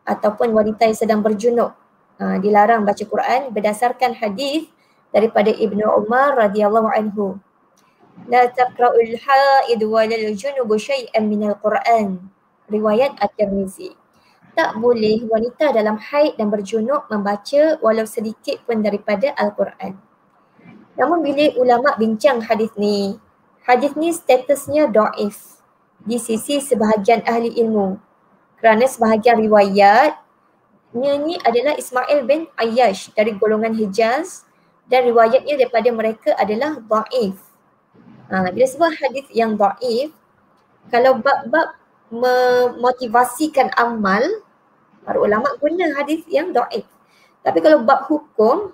ataupun 0.03 0.51
wanita 0.51 0.83
yang 0.83 0.99
sedang 0.99 1.23
berjunuk 1.23 1.71
uh, 2.19 2.37
dilarang 2.43 2.83
baca 2.83 2.99
Quran 2.99 3.55
berdasarkan 3.55 4.11
hadis 4.19 4.67
daripada 5.15 5.55
Ibnu 5.55 5.87
Umar 5.87 6.35
radhiyallahu 6.35 6.91
anhu. 6.91 7.39
La 8.27 8.43
taqra'ul 8.51 9.15
haid 9.15 9.79
wa 9.87 10.03
lal 10.03 10.35
junub 10.35 10.67
syai'an 10.75 11.23
min 11.31 11.47
al-Quran. 11.47 12.19
Riwayat 12.67 13.15
At-Tirmizi. 13.23 13.95
Tak 14.51 14.75
boleh 14.83 15.23
wanita 15.31 15.71
dalam 15.71 15.95
haid 15.95 16.35
dan 16.35 16.51
berjunuk 16.51 17.07
membaca 17.07 17.79
walau 17.79 18.03
sedikit 18.03 18.59
pun 18.67 18.83
daripada 18.83 19.31
Al-Quran. 19.37 19.95
Namun 20.97 21.23
bila 21.23 21.55
ulama 21.61 21.93
bincang 21.95 22.43
hadis 22.43 22.73
ni, 22.75 23.21
hadis 23.63 23.93
ni 23.95 24.11
statusnya 24.11 24.89
do'if 24.89 25.56
di 26.07 26.15
sisi 26.15 26.63
sebahagian 26.63 27.27
ahli 27.27 27.51
ilmu. 27.59 27.99
Kerana 28.63 28.87
sebahagian 28.87 29.43
riwayat 29.43 30.15
ini 30.95 31.35
adalah 31.43 31.75
Ismail 31.75 32.23
bin 32.23 32.47
Ayyash 32.55 33.11
dari 33.11 33.35
golongan 33.35 33.75
Hijaz 33.75 34.47
dan 34.87 35.03
riwayatnya 35.03 35.59
daripada 35.59 35.89
mereka 35.91 36.31
adalah 36.39 36.79
da'if. 36.79 37.35
Ha, 38.31 38.47
bila 38.55 38.65
sebut 38.65 38.95
hadis 38.95 39.27
yang 39.35 39.59
da'if, 39.59 40.15
kalau 40.87 41.19
bab-bab 41.19 41.75
memotivasikan 42.07 43.67
amal, 43.75 44.23
para 45.03 45.19
ulama 45.19 45.51
guna 45.59 45.91
hadis 45.99 46.23
yang 46.31 46.55
da'if. 46.55 46.87
Tapi 47.43 47.59
kalau 47.59 47.83
bab 47.83 48.07
hukum, 48.07 48.71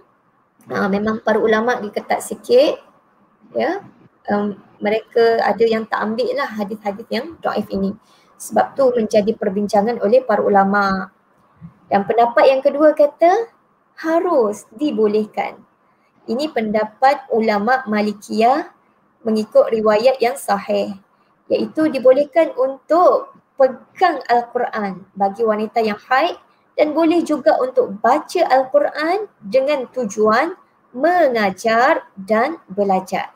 ha, 0.69 0.85
memang 0.85 1.17
para 1.25 1.41
ulama 1.41 1.81
diketat 1.81 2.21
sikit, 2.21 2.77
ya, 3.57 3.81
um, 4.29 4.55
mereka 4.79 5.39
ada 5.43 5.63
yang 5.63 5.87
tak 5.87 5.99
ambil 6.03 6.29
lah 6.35 6.47
hadis-hadis 6.47 7.07
yang 7.11 7.35
do'if 7.39 7.67
ini. 7.71 7.95
Sebab 8.39 8.75
tu 8.75 8.91
menjadi 8.91 9.31
perbincangan 9.35 10.03
oleh 10.03 10.23
para 10.23 10.43
ulama. 10.43 11.11
Dan 11.87 12.03
pendapat 12.03 12.51
yang 12.51 12.61
kedua 12.63 12.91
kata 12.91 13.47
harus 13.99 14.67
dibolehkan. 14.75 15.59
Ini 16.27 16.51
pendapat 16.51 17.27
ulama 17.31 17.83
Malikiyah 17.87 18.71
mengikut 19.23 19.71
riwayat 19.71 20.19
yang 20.19 20.35
sahih. 20.35 20.99
Iaitu 21.51 21.91
dibolehkan 21.91 22.55
untuk 22.55 23.35
pegang 23.59 24.23
Al-Quran 24.31 25.07
bagi 25.13 25.43
wanita 25.43 25.83
yang 25.83 25.99
haid 26.09 26.39
dan 26.79 26.95
boleh 26.95 27.21
juga 27.21 27.59
untuk 27.61 28.01
baca 28.01 28.41
Al-Quran 28.49 29.29
dengan 29.43 29.85
tujuan 29.93 30.57
mengajar 30.95 32.07
dan 32.17 32.57
belajar. 32.71 33.33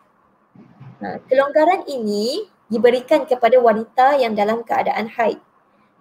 Ha, 0.98 1.22
kelonggaran 1.30 1.86
ini 1.86 2.50
diberikan 2.68 3.30
kepada 3.30 3.62
wanita 3.62 4.18
yang 4.18 4.34
dalam 4.34 4.66
keadaan 4.66 5.08
haid 5.14 5.38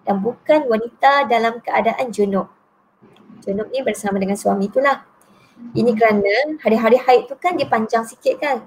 dan 0.07 0.23
bukan 0.23 0.65
wanita 0.65 1.29
dalam 1.29 1.61
keadaan 1.61 2.09
junub. 2.09 2.49
Junub 3.45 3.69
ni 3.69 3.85
bersama 3.85 4.17
dengan 4.17 4.33
suami 4.33 4.65
itulah. 4.65 5.05
Ini 5.77 5.93
kerana 5.93 6.57
hari-hari 6.65 6.97
haid 6.97 7.29
tu 7.29 7.37
kan 7.37 7.53
dia 7.53 7.69
panjang 7.69 8.09
sikit 8.09 8.41
kan. 8.41 8.65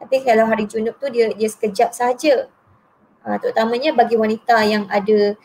Tapi 0.00 0.20
kalau 0.20 0.44
hari 0.48 0.68
junub 0.68 0.96
tu 1.00 1.08
dia 1.08 1.32
dia 1.32 1.48
sekejap 1.48 1.96
saja. 1.96 2.48
Uh, 3.20 3.36
terutamanya 3.36 3.92
bagi 3.92 4.16
wanita 4.16 4.64
yang 4.64 4.88
ada 4.88 5.36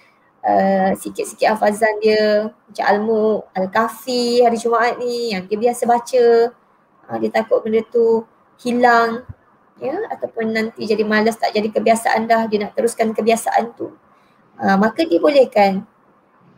uh, 0.44 0.92
sikit-sikit 0.96 1.56
hafazan 1.56 2.00
dia 2.00 2.48
macam 2.52 2.86
Al-Mu, 2.88 3.24
Al-Kafi 3.52 4.48
hari 4.48 4.56
Jumaat 4.56 4.96
ni 5.00 5.36
yang 5.36 5.44
dia 5.48 5.60
biasa 5.60 5.84
baca. 5.84 6.26
Uh, 7.08 7.18
dia 7.20 7.32
takut 7.32 7.60
benda 7.64 7.84
tu 7.88 8.24
hilang 8.60 9.28
ya 9.80 9.96
ataupun 10.08 10.56
nanti 10.56 10.88
jadi 10.88 11.04
malas 11.04 11.36
tak 11.36 11.52
jadi 11.52 11.68
kebiasaan 11.68 12.28
dah 12.28 12.48
dia 12.48 12.68
nak 12.68 12.74
teruskan 12.78 13.12
kebiasaan 13.12 13.76
tu. 13.76 13.92
Uh, 14.56 14.78
maka 14.80 15.04
dibolehkan. 15.04 15.84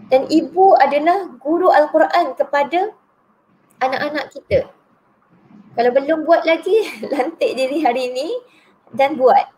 Dan 0.08 0.30
ibu 0.30 0.78
adalah 0.78 1.26
guru 1.42 1.74
Al-Quran 1.74 2.38
kepada 2.38 2.94
anak-anak 3.82 4.30
kita. 4.30 4.70
Kalau 5.74 5.90
belum 5.94 6.26
buat 6.26 6.46
lagi, 6.46 6.86
lantik 7.14 7.58
diri 7.58 7.82
hari 7.82 8.14
ini 8.14 8.30
dan 8.94 9.18
buat. 9.18 9.50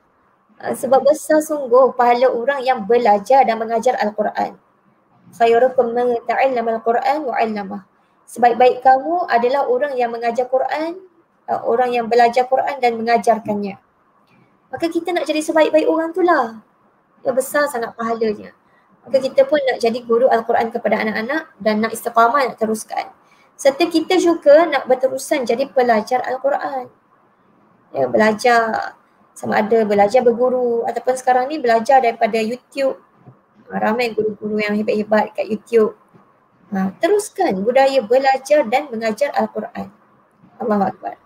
Uh, 0.64 0.72
sebab 0.72 1.04
besar 1.04 1.44
sungguh 1.44 1.92
pahala 2.00 2.32
orang 2.32 2.64
yang 2.64 2.88
belajar 2.88 3.44
dan 3.44 3.60
mengajar 3.60 4.00
Al-Quran. 4.00 4.56
Khairukum 5.36 5.94
man 5.94 6.16
ta'allama 6.24 6.80
Al-Quran 6.80 7.18
wa 7.28 7.36
'allamah. 7.36 7.82
Sebaik-baik 8.30 8.86
kamu 8.86 9.26
adalah 9.26 9.66
orang 9.66 9.98
yang 9.98 10.14
mengajar 10.14 10.46
Quran, 10.48 11.09
uh, 11.50 11.62
orang 11.66 11.92
yang 11.92 12.06
belajar 12.06 12.46
Quran 12.46 12.78
dan 12.78 12.96
mengajarkannya. 12.96 13.76
Maka 14.70 14.86
kita 14.86 15.10
nak 15.12 15.26
jadi 15.26 15.42
sebaik-baik 15.42 15.90
orang 15.90 16.14
tu 16.14 16.22
lah. 16.22 16.62
Yang 17.26 17.36
besar 17.42 17.66
sangat 17.68 17.98
pahalanya. 17.98 18.54
Maka 19.04 19.18
kita 19.18 19.44
pun 19.50 19.58
nak 19.66 19.82
jadi 19.82 20.00
guru 20.06 20.30
Al-Quran 20.30 20.70
kepada 20.70 21.02
anak-anak 21.02 21.58
dan 21.58 21.82
nak 21.82 21.92
istiqamah 21.92 22.54
nak 22.54 22.58
teruskan 22.62 23.10
serta 23.60 23.92
kita 23.92 24.16
juga 24.16 24.64
nak 24.72 24.88
berterusan 24.88 25.44
jadi 25.44 25.68
pelajar 25.68 26.24
Al-Quran. 26.24 26.88
Ya, 27.92 28.08
belajar 28.08 28.96
sama 29.36 29.60
ada 29.60 29.84
belajar 29.84 30.24
berguru 30.24 30.88
ataupun 30.88 31.20
sekarang 31.20 31.52
ni 31.52 31.60
belajar 31.60 32.00
daripada 32.00 32.40
YouTube. 32.40 32.96
Ha, 33.68 33.84
ramai 33.84 34.16
guru-guru 34.16 34.64
yang 34.64 34.80
hebat-hebat 34.80 35.36
kat 35.36 35.52
YouTube. 35.52 36.00
Ha, 36.72 36.96
teruskan 37.04 37.60
budaya 37.60 38.00
belajar 38.00 38.64
dan 38.64 38.88
mengajar 38.88 39.36
Al-Quran. 39.36 39.92
Allahu 40.64 40.84
Akbar. 40.96 41.20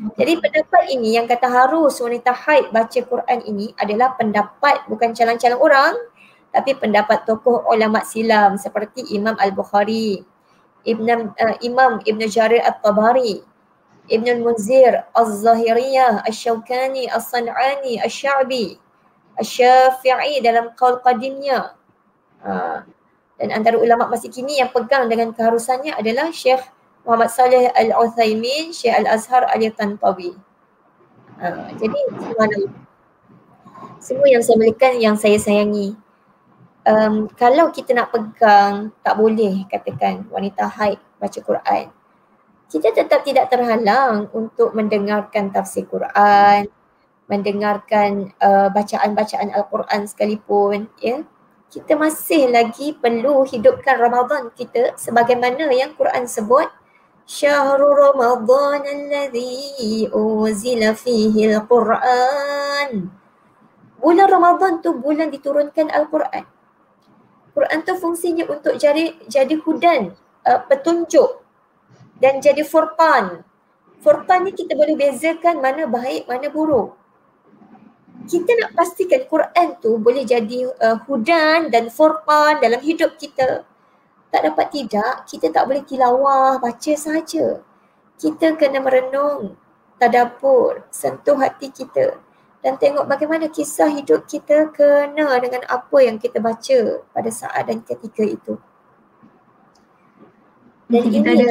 Jadi 0.00 0.32
pendapat 0.40 0.84
ini 0.96 1.20
yang 1.20 1.28
kata 1.28 1.44
harus 1.44 2.00
wanita 2.00 2.32
haid 2.32 2.72
baca 2.72 3.00
Quran 3.04 3.40
ini 3.44 3.76
adalah 3.76 4.16
pendapat 4.16 4.88
bukan 4.88 5.12
calon-calon 5.12 5.60
orang 5.60 5.94
tapi 6.56 6.72
pendapat 6.72 7.28
tokoh 7.28 7.68
ulama 7.68 8.00
silam 8.00 8.56
seperti 8.56 9.04
Imam 9.12 9.36
Al-Bukhari, 9.36 10.24
Ibn, 10.88 11.36
uh, 11.36 11.56
Imam 11.60 12.00
Ibn 12.00 12.22
Jarir 12.26 12.64
At-Tabari, 12.64 13.44
Ibn 14.08 14.26
Al-Munzir, 14.40 15.04
Al-Zahiriyah, 15.14 16.26
Al-Shawkani, 16.26 17.06
Al-San'ani, 17.06 18.00
Al-Sha'bi, 18.02 18.80
Al-Syafi'i 19.38 20.42
dalam 20.42 20.72
qaul 20.74 20.98
qadimnya. 21.04 21.76
Uh, 22.40 22.82
dan 23.36 23.52
antara 23.52 23.76
ulama 23.76 24.08
masa 24.08 24.32
kini 24.32 24.58
yang 24.58 24.72
pegang 24.72 25.06
dengan 25.12 25.30
keharusannya 25.36 25.92
adalah 25.92 26.32
Syekh 26.32 26.60
Muhammad 27.04 27.30
Saleh 27.32 27.72
Al-Uthaymin, 27.72 28.70
Syekh 28.70 28.92
Al-Azhar 28.92 29.48
Al-Tantawi. 29.48 30.36
Uh, 31.40 31.72
jadi 31.80 32.00
semua 34.00 34.26
yang 34.28 34.44
saya 34.44 34.56
milikan 34.60 34.92
yang 35.00 35.16
saya 35.16 35.40
sayangi. 35.40 35.96
Um, 36.84 37.28
kalau 37.36 37.68
kita 37.72 37.92
nak 37.92 38.12
pegang 38.12 38.92
tak 39.04 39.16
boleh 39.16 39.64
katakan 39.68 40.28
wanita 40.28 40.68
haid 40.68 41.00
baca 41.20 41.38
Quran. 41.40 41.92
Kita 42.70 42.92
tetap 42.92 43.24
tidak 43.24 43.48
terhalang 43.50 44.28
untuk 44.32 44.72
mendengarkan 44.76 45.52
tafsir 45.52 45.84
Quran 45.88 46.68
mendengarkan 47.30 48.34
uh, 48.42 48.68
bacaan-bacaan 48.74 49.54
Al-Quran 49.54 50.10
sekalipun 50.10 50.90
ya. 50.98 51.22
Kita 51.70 51.94
masih 51.94 52.50
lagi 52.50 52.98
perlu 52.98 53.46
hidupkan 53.46 53.94
Ramadan 54.02 54.50
kita 54.50 54.98
sebagaimana 54.98 55.70
yang 55.70 55.94
Quran 55.94 56.26
sebut 56.26 56.66
Syahrul 57.30 57.94
Ramadan 57.94 58.82
alladhi 58.82 60.10
uzila 60.10 60.98
fihi 60.98 61.46
al-Quran 61.54 63.06
Bulan 64.02 64.26
Ramadan 64.26 64.82
tu 64.82 64.98
bulan 64.98 65.30
diturunkan 65.30 65.94
Al-Quran 65.94 66.42
Quran 67.54 67.78
tu 67.86 67.94
fungsinya 67.98 68.46
untuk 68.50 68.78
jadi 68.78 69.14
jadi 69.26 69.54
hudan, 69.62 70.14
uh, 70.46 70.60
petunjuk 70.70 71.42
dan 72.22 72.38
jadi 72.38 72.62
furqan. 72.62 73.42
Furqan 74.00 74.46
ni 74.46 74.54
kita 74.54 74.72
boleh 74.78 74.96
bezakan 74.96 75.60
mana 75.60 75.84
baik, 75.84 76.30
mana 76.30 76.46
buruk. 76.48 76.96
Kita 78.30 78.52
nak 78.54 78.72
pastikan 78.78 79.26
Quran 79.26 79.68
tu 79.82 79.98
boleh 79.98 80.22
jadi 80.22 80.70
uh, 80.70 81.02
hudan 81.04 81.68
dan 81.68 81.90
furqan 81.90 82.62
dalam 82.62 82.80
hidup 82.80 83.18
kita. 83.18 83.66
Tak 84.30 84.42
dapat 84.46 84.66
tidak, 84.70 85.26
kita 85.26 85.50
tak 85.50 85.66
boleh 85.66 85.82
tilawah, 85.82 86.62
baca 86.62 86.94
saja. 86.94 87.58
Kita 88.14 88.54
kena 88.54 88.78
merenung, 88.78 89.58
tadabur, 89.98 90.86
sentuh 90.94 91.34
hati 91.34 91.68
kita 91.74 92.16
dan 92.60 92.76
tengok 92.76 93.08
bagaimana 93.08 93.48
kisah 93.48 93.88
hidup 93.88 94.28
kita 94.28 94.68
kena 94.76 95.32
dengan 95.40 95.64
apa 95.64 95.98
yang 96.04 96.20
kita 96.20 96.38
baca 96.44 97.00
pada 97.12 97.30
saat 97.32 97.64
dan 97.64 97.80
ketika 97.80 98.20
itu. 98.20 98.60
Dan 100.90 101.08
kita 101.08 101.28
ini 101.32 101.46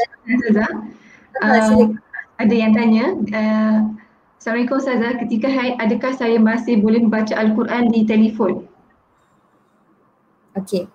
ada 0.53 0.67
uh, 1.41 1.87
ada 2.37 2.55
yang 2.55 2.71
tanya 2.75 3.05
uh, 3.33 3.79
Assalamualaikum 4.39 4.79
Ustazah, 4.79 5.19
ketika 5.19 5.51
haid 5.51 5.75
adakah 5.83 6.15
saya 6.15 6.39
masih 6.39 6.79
boleh 6.79 7.03
membaca 7.03 7.35
Al-Quran 7.35 7.91
di 7.91 8.07
telefon? 8.07 8.63
Okey. 10.55 10.87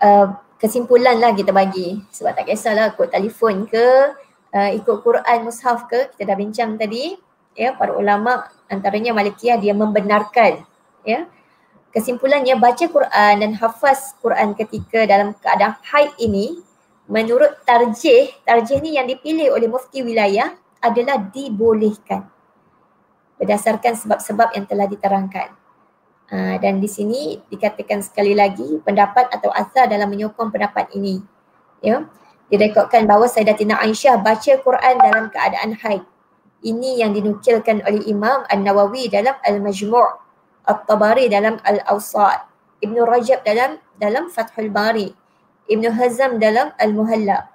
Uh, 0.00 0.32
kesimpulan 0.58 1.16
lah 1.16 1.32
kita 1.32 1.54
bagi. 1.54 2.02
Sebab 2.12 2.34
tak 2.34 2.50
kisahlah 2.50 2.92
kod 2.98 3.14
telefon 3.14 3.64
ke 3.64 3.86
uh, 4.52 4.70
ikut 4.74 5.00
Quran 5.06 5.38
mushaf 5.46 5.86
ke 5.86 6.12
kita 6.14 6.34
dah 6.34 6.36
bincang 6.36 6.76
tadi 6.76 7.14
ya 7.54 7.74
para 7.74 7.94
ulama 7.94 8.46
antaranya 8.70 9.14
Malikiyah 9.14 9.56
dia 9.58 9.72
membenarkan 9.72 10.62
ya. 11.06 11.26
Kesimpulannya 11.88 12.60
baca 12.60 12.84
Quran 12.84 13.34
dan 13.40 13.52
hafaz 13.56 14.12
Quran 14.20 14.52
ketika 14.52 15.08
dalam 15.08 15.32
keadaan 15.40 15.80
haid 15.88 16.12
ini 16.20 16.60
menurut 17.08 17.64
tarjih 17.64 18.28
tarjih 18.44 18.84
ni 18.84 19.00
yang 19.00 19.08
dipilih 19.08 19.56
oleh 19.56 19.72
mufti 19.72 20.04
wilayah 20.04 20.52
adalah 20.84 21.16
dibolehkan. 21.16 22.28
Berdasarkan 23.40 23.94
sebab-sebab 23.96 24.52
yang 24.52 24.66
telah 24.68 24.84
diterangkan 24.90 25.67
uh, 26.32 26.56
dan 26.60 26.80
di 26.80 26.88
sini 26.88 27.40
dikatakan 27.48 28.04
sekali 28.04 28.32
lagi 28.32 28.80
pendapat 28.84 29.28
atau 29.32 29.52
asal 29.52 29.88
dalam 29.88 30.08
menyokong 30.08 30.52
pendapat 30.52 30.88
ini. 30.94 31.20
Ya. 31.84 32.06
Direkodkan 32.48 33.04
bahawa 33.04 33.28
Sayyidatina 33.28 33.76
Aisyah 33.76 34.24
baca 34.24 34.52
Quran 34.64 34.94
dalam 35.04 35.28
keadaan 35.28 35.76
haid. 35.84 36.00
Ini 36.64 37.04
yang 37.04 37.12
dinukilkan 37.12 37.84
oleh 37.84 38.02
Imam 38.08 38.42
An-Nawawi 38.48 39.12
dalam 39.12 39.36
Al-Majmu' 39.44 40.16
At-Tabari 40.64 41.28
dalam 41.28 41.60
Al-Awsat. 41.60 42.48
Ibn 42.80 42.96
Rajab 43.04 43.44
dalam 43.44 43.76
dalam 44.00 44.32
Fathul 44.32 44.72
Bari. 44.72 45.12
Ibn 45.68 45.84
Hazam 45.92 46.40
dalam 46.40 46.72
Al-Muhalla. 46.80 47.52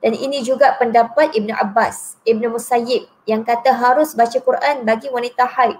Dan 0.00 0.16
ini 0.16 0.40
juga 0.40 0.72
pendapat 0.80 1.36
Ibn 1.36 1.60
Abbas 1.60 2.16
Ibn 2.24 2.56
Musayyib 2.56 3.04
yang 3.28 3.44
kata 3.44 3.76
harus 3.76 4.16
baca 4.16 4.40
Quran 4.40 4.88
bagi 4.88 5.12
wanita 5.12 5.44
haid. 5.44 5.76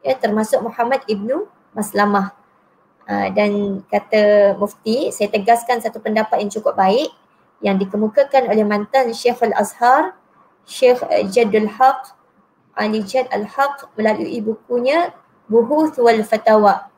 Ya 0.00 0.16
termasuk 0.16 0.64
Muhammad 0.64 1.04
Ibn 1.04 1.44
Maslamah 1.78 2.34
uh, 3.06 3.28
dan 3.30 3.80
kata 3.86 4.54
mufti 4.58 5.14
saya 5.14 5.30
tegaskan 5.30 5.78
satu 5.78 6.02
pendapat 6.02 6.42
yang 6.42 6.50
cukup 6.50 6.74
baik 6.74 7.14
yang 7.62 7.78
dikemukakan 7.78 8.50
oleh 8.50 8.66
mantan 8.66 9.14
Syekh 9.14 9.38
Al-Azhar 9.46 10.18
Syekh 10.66 11.00
Jadul 11.30 11.70
Haq 11.70 12.18
Ali 12.78 13.02
Jad 13.02 13.26
Al-Haq 13.34 13.90
melalui 13.98 14.38
bukunya 14.38 15.10
Buhuth 15.50 15.98
wal 15.98 16.22
Fatawa. 16.22 16.92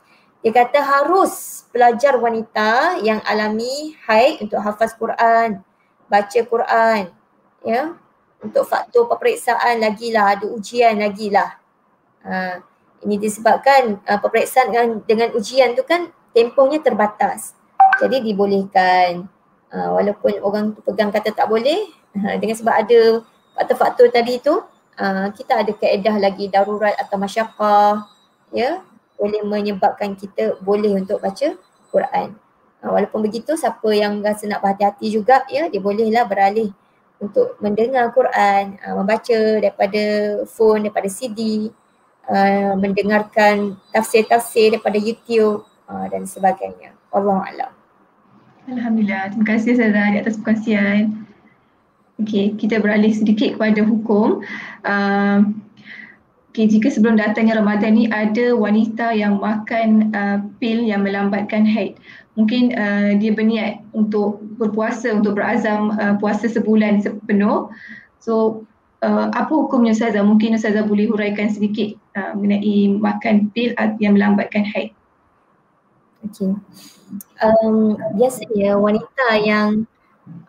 Dia 0.44 0.52
kata 0.52 0.82
harus 0.82 1.64
pelajar 1.72 2.18
wanita 2.20 3.00
yang 3.00 3.22
alami 3.24 3.96
haid 4.04 4.44
untuk 4.44 4.60
hafaz 4.60 4.92
Quran, 4.98 5.62
baca 6.10 6.40
Quran. 6.44 7.02
Ya. 7.64 7.94
Untuk 8.40 8.64
faktor 8.64 9.04
peperiksaan 9.04 9.84
lagi 9.84 10.16
lah, 10.16 10.32
ada 10.32 10.48
ujian 10.48 10.96
lagi 10.96 11.28
lah. 11.28 11.60
Ha, 12.24 12.64
ini 13.04 13.16
disebabkan 13.16 14.00
uh, 14.04 14.20
peperiksaan 14.20 14.68
dengan, 14.72 14.88
dengan 15.04 15.28
ujian 15.32 15.72
tu 15.72 15.82
kan 15.84 16.12
tempohnya 16.36 16.80
terbatas. 16.84 17.56
Jadi 18.00 18.20
dibolehkan. 18.24 19.28
Uh, 19.70 19.94
walaupun 19.94 20.34
orang 20.42 20.74
tu 20.74 20.82
pegang 20.82 21.14
kata 21.14 21.30
tak 21.30 21.46
boleh, 21.46 21.86
uh, 22.18 22.34
dengan 22.42 22.58
sebab 22.58 22.74
ada 22.74 23.22
faktor-faktor 23.54 24.10
tadi 24.10 24.42
tu 24.42 24.58
uh, 24.98 25.26
kita 25.30 25.62
ada 25.62 25.72
keedah 25.72 26.16
lagi 26.18 26.50
darurat 26.50 26.94
atau 26.98 27.16
masyarakat 27.20 27.96
ya 28.50 28.82
boleh 29.20 29.44
menyebabkan 29.44 30.16
kita 30.16 30.56
boleh 30.64 30.96
untuk 30.96 31.20
baca 31.20 31.54
Quran. 31.92 32.34
Uh, 32.80 32.90
walaupun 32.96 33.20
begitu 33.20 33.54
siapa 33.54 33.88
yang 33.92 34.24
rasa 34.24 34.48
nak 34.48 34.64
berhati-hati 34.64 35.06
juga 35.12 35.44
ya 35.46 35.68
dia 35.68 35.80
bolehlah 35.80 36.24
beralih 36.26 36.72
untuk 37.20 37.60
mendengar 37.60 38.08
Quran, 38.16 38.80
uh, 38.80 38.94
membaca 38.96 39.38
daripada 39.60 40.02
phone, 40.48 40.88
daripada 40.88 41.08
CD 41.12 41.68
uh, 42.30 42.72
mendengarkan 42.78 43.74
tafsir-tafsir 43.90 44.78
daripada 44.78 44.96
YouTube 44.96 45.66
uh, 45.90 46.06
dan 46.08 46.24
sebagainya. 46.24 46.94
Allah 47.10 47.42
alam. 47.50 47.72
Alhamdulillah. 48.70 49.34
Terima 49.34 49.46
kasih 49.50 49.74
Ustazah 49.74 50.06
di 50.14 50.18
atas 50.22 50.38
perkongsian. 50.38 51.26
Okey, 52.22 52.54
kita 52.60 52.78
beralih 52.78 53.10
sedikit 53.10 53.56
kepada 53.56 53.80
hukum. 53.82 54.44
Uh, 54.84 55.50
okay, 56.52 56.68
jika 56.68 56.92
sebelum 56.92 57.16
datangnya 57.16 57.58
Ramadan 57.58 57.96
ni 57.96 58.04
ada 58.12 58.52
wanita 58.54 59.16
yang 59.16 59.40
makan 59.40 60.12
uh, 60.12 60.38
pil 60.60 60.84
yang 60.84 61.02
melambatkan 61.02 61.64
haid. 61.64 61.96
Mungkin 62.38 62.76
uh, 62.76 63.16
dia 63.16 63.32
berniat 63.34 63.82
untuk 63.96 64.38
berpuasa, 64.60 65.16
untuk 65.16 65.40
berazam 65.40 65.96
uh, 65.96 66.14
puasa 66.20 66.46
sebulan 66.46 67.02
sepenuh. 67.02 67.72
So, 68.20 68.64
uh, 69.00 69.32
apa 69.32 69.50
hukumnya 69.50 69.96
Ustazah? 69.96 70.22
Mungkin 70.22 70.60
Ustazah 70.60 70.84
boleh 70.84 71.08
huraikan 71.08 71.48
sedikit 71.48 71.96
uh, 72.20 72.32
mengenai 72.36 72.92
makan 73.00 73.48
pil 73.56 73.72
yang 73.96 74.12
melambatkan 74.12 74.68
haid. 74.68 74.92
Okay 76.20 76.52
um, 77.42 77.98
biasanya 78.14 78.76
wanita 78.78 79.28
yang 79.42 79.84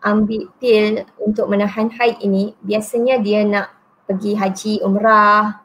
ambil 0.06 0.46
pil 0.62 1.02
untuk 1.18 1.50
menahan 1.50 1.90
haid 1.90 2.22
ini 2.22 2.54
biasanya 2.62 3.18
dia 3.18 3.42
nak 3.48 3.74
pergi 4.06 4.38
haji 4.38 4.74
umrah 4.86 5.64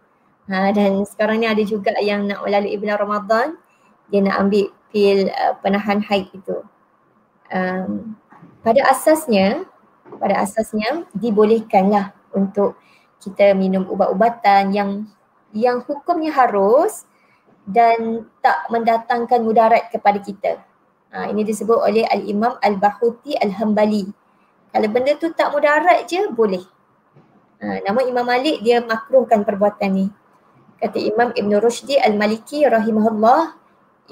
ha, 0.48 0.56
dan 0.72 1.04
sekarang 1.04 1.42
ni 1.42 1.48
ada 1.50 1.60
juga 1.66 1.92
yang 2.00 2.24
nak 2.24 2.40
melalui 2.46 2.78
bulan 2.80 2.96
Ramadan 2.96 3.46
dia 4.08 4.20
nak 4.24 4.36
ambil 4.46 4.72
pil 4.94 5.28
uh, 5.28 5.54
penahan 5.60 6.00
haid 6.00 6.30
itu. 6.32 6.56
Um, 7.50 8.18
pada 8.62 8.82
asasnya 8.90 9.66
pada 10.18 10.42
asasnya 10.42 11.06
dibolehkanlah 11.14 12.14
untuk 12.34 12.78
kita 13.22 13.54
minum 13.54 13.86
ubat-ubatan 13.90 14.70
yang 14.70 14.90
yang 15.56 15.80
hukumnya 15.88 16.36
harus 16.36 17.08
dan 17.64 18.28
tak 18.44 18.68
mendatangkan 18.68 19.40
mudarat 19.40 19.88
kepada 19.88 20.20
kita. 20.20 20.60
Ha, 21.16 21.32
ini 21.32 21.48
disebut 21.48 21.80
oleh 21.80 22.04
Al-Imam 22.04 22.60
Al-Bahuti 22.60 23.40
Al-Hambali. 23.40 24.04
Kalau 24.70 24.88
benda 24.92 25.16
tu 25.16 25.32
tak 25.32 25.50
mudarat 25.56 26.04
je, 26.04 26.28
boleh. 26.28 26.60
Ha, 27.64 27.80
namun 27.88 28.04
Imam 28.04 28.28
Malik 28.28 28.60
dia 28.60 28.84
makruhkan 28.84 29.42
perbuatan 29.42 29.90
ni. 29.96 30.06
Kata 30.76 31.00
Imam 31.00 31.32
Ibn 31.32 31.52
Rushdi 31.56 31.96
Al-Maliki 31.96 32.68
rahimahullah, 32.68 33.56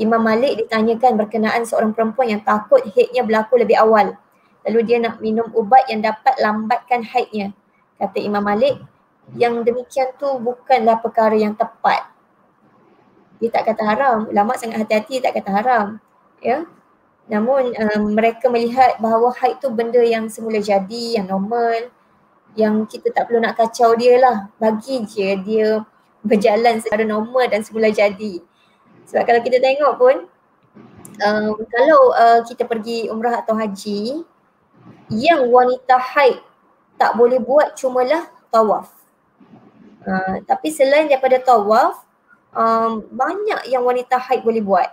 Imam 0.01 0.25
Malik 0.25 0.65
ditanyakan 0.65 1.21
berkenaan 1.21 1.69
seorang 1.69 1.93
perempuan 1.93 2.33
yang 2.33 2.43
takut 2.43 2.81
haidnya 2.83 3.21
berlaku 3.23 3.61
lebih 3.61 3.79
awal. 3.79 4.17
Lalu 4.65 4.81
dia 4.83 4.97
nak 4.97 5.21
minum 5.21 5.53
ubat 5.53 5.87
yang 5.93 6.01
dapat 6.01 6.35
lambatkan 6.41 7.05
haidnya. 7.05 7.53
Kata 8.01 8.17
Imam 8.17 8.41
Malik, 8.41 8.81
yang 9.33 9.65
demikian 9.65 10.13
tu 10.21 10.29
bukanlah 10.37 11.01
perkara 11.01 11.33
yang 11.33 11.57
tepat. 11.57 12.05
Dia 13.41 13.49
tak 13.49 13.73
kata 13.73 13.83
haram. 13.83 14.19
Ulama 14.29 14.55
sangat 14.61 14.85
hati-hati 14.85 15.25
tak 15.25 15.41
kata 15.41 15.51
haram. 15.51 15.87
Ya, 16.45 16.69
Namun 17.25 17.73
um, 17.73 18.13
mereka 18.13 18.53
melihat 18.53 19.01
bahawa 19.01 19.33
haid 19.41 19.57
tu 19.65 19.73
benda 19.73 20.01
yang 20.05 20.29
semula 20.29 20.61
jadi, 20.61 21.17
yang 21.17 21.25
normal, 21.25 21.89
yang 22.53 22.85
kita 22.85 23.09
tak 23.11 23.33
perlu 23.33 23.41
nak 23.41 23.57
kacau 23.57 23.97
dia 23.97 24.21
lah. 24.21 24.37
Bagi 24.61 25.09
je 25.09 25.29
dia 25.41 25.69
berjalan 26.21 26.85
secara 26.85 27.05
normal 27.05 27.49
dan 27.49 27.65
semula 27.65 27.89
jadi. 27.89 28.45
Sebab 29.09 29.25
kalau 29.25 29.41
kita 29.41 29.57
tengok 29.61 29.93
pun, 29.97 30.17
um, 31.25 31.53
kalau 31.69 32.01
uh, 32.13 32.41
kita 32.45 32.69
pergi 32.69 33.09
umrah 33.09 33.41
atau 33.41 33.57
haji, 33.57 34.25
yang 35.13 35.49
wanita 35.53 36.01
haid 36.01 36.41
tak 36.97 37.17
boleh 37.17 37.41
buat 37.41 37.77
cumalah 37.77 38.29
tawaf. 38.49 39.04
Uh, 40.05 40.45
tapi 40.45 40.69
selain 40.69 41.09
daripada 41.09 41.41
tawaf, 41.41 42.05
um, 42.53 43.03
banyak 43.09 43.73
yang 43.73 43.83
wanita 43.83 44.21
haid 44.21 44.45
boleh 44.45 44.61
buat. 44.61 44.89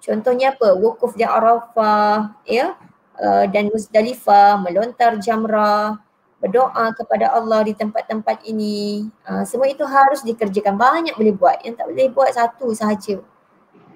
Contohnya 0.00 0.56
apa? 0.56 0.72
Wukuf 0.76 1.12
di 1.12 1.24
Arafah 1.24 2.40
ya 2.48 2.76
uh, 3.20 3.44
dan 3.48 3.68
Muzdalifah, 3.68 4.60
melontar 4.64 5.20
jamrah, 5.20 6.00
berdoa 6.40 6.92
kepada 6.96 7.36
Allah 7.36 7.60
di 7.68 7.76
tempat-tempat 7.76 8.40
ini. 8.48 9.08
Uh, 9.28 9.44
semua 9.44 9.68
itu 9.68 9.84
harus 9.84 10.24
dikerjakan. 10.24 10.80
Banyak 10.80 11.14
boleh 11.20 11.36
buat. 11.36 11.60
Yang 11.60 11.84
tak 11.84 11.86
boleh 11.92 12.08
buat 12.08 12.30
satu 12.32 12.72
sahaja. 12.72 13.20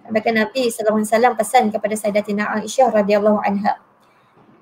Bahkan 0.05 0.35
Nabi 0.37 0.69
SAW 0.69 1.33
pesan 1.33 1.73
kepada 1.73 1.97
Sayyidatina 1.97 2.61
Aisyah 2.61 2.93
radhiyallahu 2.93 3.41
anha. 3.41 3.81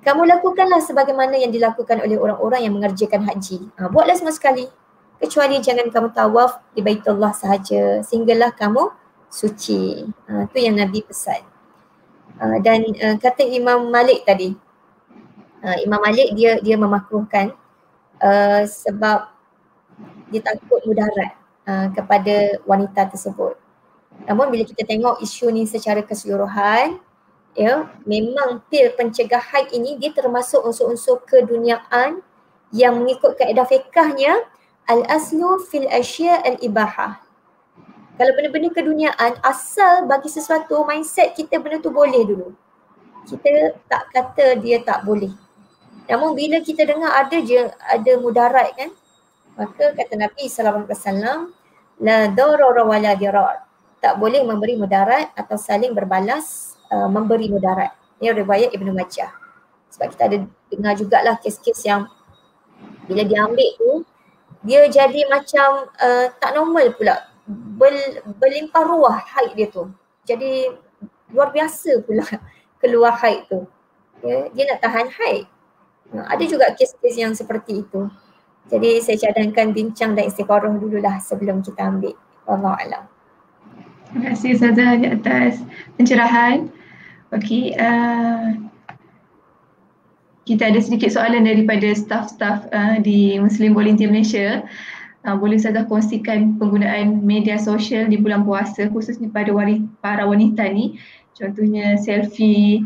Kamu 0.06 0.22
lakukanlah 0.26 0.82
sebagaimana 0.82 1.34
yang 1.38 1.50
dilakukan 1.50 2.02
oleh 2.02 2.18
orang-orang 2.18 2.66
yang 2.66 2.74
mengerjakan 2.78 3.26
haji. 3.26 3.66
Uh, 3.74 3.90
buatlah 3.90 4.14
semua 4.14 4.34
sekali. 4.34 4.70
Kecuali 5.22 5.62
jangan 5.62 5.86
kamu 5.86 6.10
tawaf 6.10 6.58
di 6.74 6.82
Baitullah 6.82 7.30
sahaja. 7.30 8.02
Sehinggalah 8.02 8.50
kamu 8.58 8.90
suci. 9.30 10.02
Uh, 10.26 10.50
yang 10.58 10.74
Nabi 10.74 11.06
pesan. 11.06 11.46
Uh, 12.42 12.58
dan 12.58 12.82
uh, 12.98 13.16
kata 13.22 13.46
Imam 13.46 13.86
Malik 13.86 14.26
tadi, 14.26 14.50
uh, 15.62 15.78
Imam 15.78 16.02
Malik 16.02 16.34
dia 16.34 16.58
dia 16.58 16.74
memakruhkan 16.74 17.54
uh, 18.18 18.66
sebab 18.66 19.30
dia 20.34 20.42
takut 20.42 20.82
mudarat 20.82 21.38
uh, 21.70 21.86
kepada 21.94 22.58
wanita 22.66 23.14
tersebut. 23.14 23.54
Namun 24.26 24.50
bila 24.50 24.66
kita 24.66 24.82
tengok 24.82 25.22
isu 25.22 25.54
ni 25.54 25.70
secara 25.70 26.02
keseluruhan, 26.02 26.98
ya, 27.54 27.86
memang 28.08 28.64
pil 28.66 28.90
pencegah 28.98 29.40
haid 29.40 29.70
ini 29.70 30.00
dia 30.02 30.10
termasuk 30.10 30.66
unsur-unsur 30.66 31.22
keduniaan 31.24 32.24
yang 32.72 32.96
mengikut 32.96 33.36
kaedah 33.36 33.68
fiqahnya 33.68 34.40
al-aslu 34.90 35.62
fil 35.68 35.86
asya 35.90 36.42
al-ibahah 36.42 37.22
kalau 38.22 38.32
benda-benda 38.36 38.68
keduniaan 38.70 39.40
asal 39.40 40.04
bagi 40.04 40.28
sesuatu 40.28 40.84
mindset 40.84 41.32
kita 41.32 41.56
benda 41.56 41.80
tu 41.80 41.88
boleh 41.88 42.22
dulu. 42.28 42.52
Kita 43.24 43.74
tak 43.88 44.12
kata 44.12 44.60
dia 44.60 44.84
tak 44.84 45.08
boleh. 45.08 45.32
Namun 46.06 46.36
bila 46.36 46.60
kita 46.60 46.84
dengar 46.84 47.08
ada 47.08 47.34
je 47.40 47.72
ada 47.72 48.12
mudarat 48.20 48.76
kan 48.76 48.94
maka 49.56 49.96
kata 49.96 50.14
Nabi 50.14 50.44
wasallam 50.46 51.56
la 52.04 52.28
darara 52.28 52.84
wala 52.84 53.16
dirar. 53.16 53.64
Tak 53.98 54.20
boleh 54.20 54.44
memberi 54.44 54.76
mudarat 54.76 55.32
atau 55.32 55.56
saling 55.56 55.96
berbalas 55.96 56.76
uh, 56.92 57.08
memberi 57.08 57.48
mudarat. 57.48 57.96
Ini 58.20 58.38
riwayat 58.38 58.76
Ibnu 58.76 58.92
Majah. 58.92 59.34
Sebab 59.88 60.06
kita 60.12 60.22
ada 60.28 60.36
dengar 60.68 60.92
jugalah 61.00 61.36
kes-kes 61.40 61.90
yang 61.90 62.06
bila 63.10 63.24
diambil 63.24 63.66
tu 63.80 63.90
dia 64.62 64.86
jadi 64.86 65.26
macam 65.26 65.90
uh, 65.98 66.26
tak 66.38 66.54
normal 66.54 66.94
pula 66.94 67.26
ber, 67.46 67.92
berlimpah 68.38 68.82
ruah 68.86 69.18
haid 69.18 69.58
dia 69.58 69.68
tu. 69.68 69.90
Jadi 70.22 70.70
luar 71.34 71.50
biasa 71.50 72.02
pula 72.06 72.22
keluar 72.80 73.18
haid 73.18 73.50
tu. 73.50 73.66
Ya, 74.22 74.46
dia 74.54 74.64
nak 74.70 74.78
tahan 74.82 75.10
haid. 75.10 75.50
Ada 76.12 76.44
juga 76.44 76.70
kes-kes 76.76 77.16
yang 77.18 77.34
seperti 77.34 77.82
itu. 77.82 78.06
Jadi 78.70 79.02
saya 79.02 79.18
cadangkan 79.18 79.74
bincang 79.74 80.14
dan 80.14 80.30
istiqarah 80.30 80.70
dululah 80.78 81.18
sebelum 81.18 81.64
kita 81.64 81.82
ambil. 81.82 82.14
Allah 82.46 82.74
alam. 82.78 83.04
Terima 84.12 84.30
kasih 84.30 84.54
Ustazah 84.54 85.00
atas 85.08 85.64
pencerahan. 85.96 86.70
Okey, 87.32 87.72
uh, 87.80 88.60
kita 90.42 90.74
ada 90.74 90.80
sedikit 90.82 91.14
soalan 91.14 91.46
daripada 91.46 91.94
staff-staff 91.94 92.66
uh, 92.74 92.98
di 92.98 93.38
Muslim 93.38 93.78
Volunteer 93.78 94.10
Malaysia. 94.10 94.66
Uh, 95.22 95.38
boleh 95.38 95.54
saya 95.54 95.86
kongsikan 95.86 96.58
penggunaan 96.58 97.22
media 97.22 97.54
sosial 97.54 98.10
di 98.10 98.18
bulan 98.18 98.42
puasa 98.42 98.90
khususnya 98.90 99.30
pada 99.30 99.54
wari, 99.54 99.86
para 100.02 100.26
wanita 100.26 100.66
ni? 100.66 100.98
Contohnya 101.38 101.94
selfie 102.02 102.82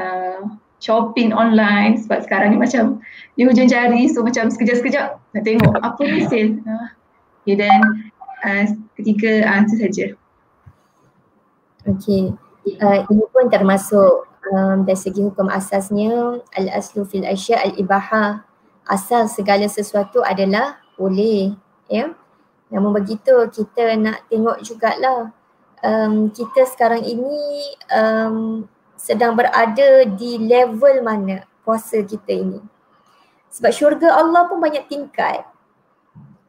uh, 0.00 0.48
shopping 0.80 1.36
online 1.36 2.00
sebab 2.00 2.24
sekarang 2.24 2.56
ni 2.56 2.58
macam 2.60 3.00
di 3.36 3.44
hujung 3.44 3.68
jari 3.68 4.08
so 4.08 4.24
macam 4.24 4.48
sekejap-sekejap 4.48 5.20
nak 5.20 5.42
tengok 5.44 5.76
apa 5.84 6.00
ni 6.00 6.24
sale. 6.32 6.56
Uh, 6.64 6.88
okay, 7.44 7.60
dan 7.60 7.80
uh, 8.40 8.64
ketiga 8.96 9.44
uh, 9.44 9.60
itu 9.68 9.74
saja. 9.76 10.06
Okay, 11.86 12.32
uh, 12.80 12.98
ini 13.12 13.24
pun 13.36 13.52
termasuk 13.52 14.26
um, 14.52 14.86
dari 14.86 14.98
segi 14.98 15.22
hukum 15.22 15.50
asasnya 15.50 16.42
al-aslu 16.54 17.06
fil 17.06 17.26
asya 17.26 17.62
al-ibaha 17.62 18.46
asal 18.86 19.26
segala 19.26 19.66
sesuatu 19.66 20.22
adalah 20.22 20.78
boleh 20.94 21.54
ya. 21.90 22.14
Namun 22.70 22.94
begitu 22.94 23.34
kita 23.50 23.94
nak 23.98 24.26
tengok 24.26 24.58
jugalah 24.62 25.30
um, 25.82 26.30
kita 26.30 26.66
sekarang 26.66 27.02
ini 27.02 27.74
um, 27.94 28.66
sedang 28.98 29.38
berada 29.38 30.02
di 30.08 30.40
level 30.40 31.02
mana 31.04 31.46
puasa 31.62 32.02
kita 32.02 32.32
ini. 32.32 32.60
Sebab 33.50 33.70
syurga 33.72 34.18
Allah 34.18 34.50
pun 34.50 34.58
banyak 34.58 34.86
tingkat. 34.90 35.46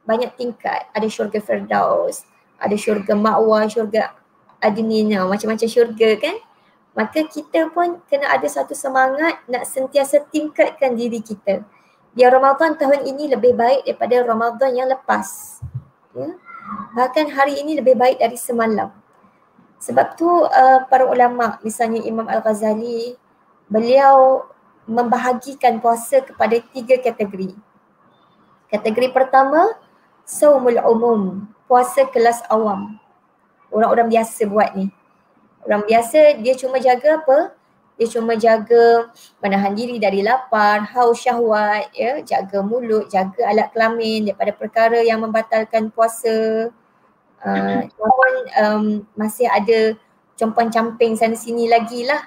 Banyak 0.08 0.36
tingkat. 0.40 0.88
Ada 0.92 1.08
syurga 1.08 1.40
Firdaus, 1.40 2.24
ada 2.58 2.74
syurga 2.76 3.14
Ma'wa, 3.14 3.68
syurga 3.70 4.16
Adnina, 4.58 5.28
macam-macam 5.28 5.68
syurga 5.70 6.18
kan. 6.18 6.36
Maka 6.98 7.30
kita 7.30 7.70
pun 7.70 8.02
kena 8.10 8.34
ada 8.34 8.50
satu 8.50 8.74
semangat 8.74 9.38
nak 9.46 9.70
sentiasa 9.70 10.26
tingkatkan 10.34 10.98
diri 10.98 11.22
kita. 11.22 11.62
Biar 12.18 12.34
Ramadan 12.34 12.74
tahun 12.74 13.06
ini 13.06 13.30
lebih 13.38 13.54
baik 13.54 13.86
daripada 13.86 14.26
Ramadan 14.26 14.74
yang 14.74 14.90
lepas. 14.90 15.62
Ya. 16.18 16.34
Bahkan 16.98 17.38
hari 17.38 17.62
ini 17.62 17.78
lebih 17.78 17.94
baik 17.94 18.18
dari 18.18 18.34
semalam. 18.34 18.90
Sebab 19.78 20.18
tu 20.18 20.26
uh, 20.26 20.90
para 20.90 21.06
ulama 21.06 21.62
misalnya 21.62 22.02
Imam 22.02 22.26
Al-Ghazali 22.26 23.14
beliau 23.70 24.50
membahagikan 24.90 25.78
puasa 25.78 26.26
kepada 26.26 26.58
tiga 26.74 26.98
kategori. 26.98 27.54
Kategori 28.74 29.14
pertama 29.14 29.78
saumul 30.26 30.82
umum, 30.82 31.46
puasa 31.70 32.10
kelas 32.10 32.42
awam. 32.50 32.98
Orang-orang 33.70 34.18
biasa 34.18 34.50
buat 34.50 34.74
ni. 34.74 34.90
Orang 35.68 35.84
biasa 35.84 36.40
dia 36.40 36.56
cuma 36.56 36.80
jaga 36.80 37.20
apa? 37.20 37.52
Dia 38.00 38.08
cuma 38.08 38.40
jaga 38.40 39.12
menahan 39.44 39.76
diri 39.76 40.00
dari 40.00 40.24
lapar, 40.24 40.88
haus 40.96 41.20
syahwat, 41.28 41.92
ya, 41.92 42.24
jaga 42.24 42.64
mulut, 42.64 43.12
jaga 43.12 43.44
alat 43.52 43.74
kelamin 43.76 44.32
daripada 44.32 44.56
perkara 44.56 45.04
yang 45.04 45.20
membatalkan 45.20 45.92
puasa. 45.92 46.72
Uh, 47.44 47.84
um, 48.64 49.06
masih 49.14 49.46
ada 49.50 49.98
compan 50.40 50.72
camping 50.72 51.20
sana 51.20 51.36
sini 51.36 51.68
lagi 51.68 52.08
lah. 52.08 52.22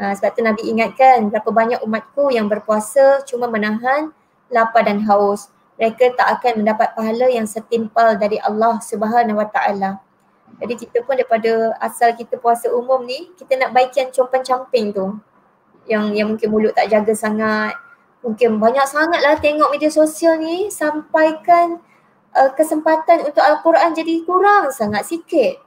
Uh, 0.00 0.10
sebab 0.16 0.32
tu 0.34 0.42
Nabi 0.42 0.66
ingatkan 0.66 1.28
berapa 1.28 1.52
banyak 1.52 1.80
umatku 1.84 2.32
yang 2.34 2.50
berpuasa 2.50 3.22
cuma 3.28 3.46
menahan 3.46 4.10
lapar 4.50 4.88
dan 4.88 5.04
haus. 5.06 5.52
Mereka 5.76 6.18
tak 6.18 6.40
akan 6.40 6.64
mendapat 6.64 6.98
pahala 6.98 7.30
yang 7.30 7.44
setimpal 7.44 8.16
dari 8.16 8.40
Allah 8.40 8.80
Subhanahu 8.80 9.38
Wa 9.38 9.48
Taala. 9.52 9.90
Jadi 10.60 10.74
kita 10.76 11.04
pun 11.06 11.16
daripada 11.16 11.74
asal 11.80 12.12
kita 12.12 12.36
puasa 12.38 12.68
umum 12.70 13.02
ni, 13.02 13.32
kita 13.38 13.56
nak 13.56 13.72
baikkan 13.72 14.12
compan 14.12 14.42
camping 14.44 14.92
tu. 14.92 15.16
Yang 15.88 16.04
yang 16.14 16.26
mungkin 16.34 16.48
mulut 16.50 16.72
tak 16.76 16.90
jaga 16.92 17.12
sangat. 17.14 17.74
Mungkin 18.22 18.62
banyak 18.62 18.86
sangat 18.86 19.18
lah 19.18 19.34
tengok 19.42 19.74
media 19.74 19.90
sosial 19.90 20.38
ni 20.38 20.70
sampaikan 20.70 21.82
uh, 22.38 22.50
kesempatan 22.54 23.26
untuk 23.26 23.42
Al-Quran 23.42 23.90
jadi 23.90 24.22
kurang 24.22 24.70
sangat 24.70 25.08
sikit. 25.10 25.58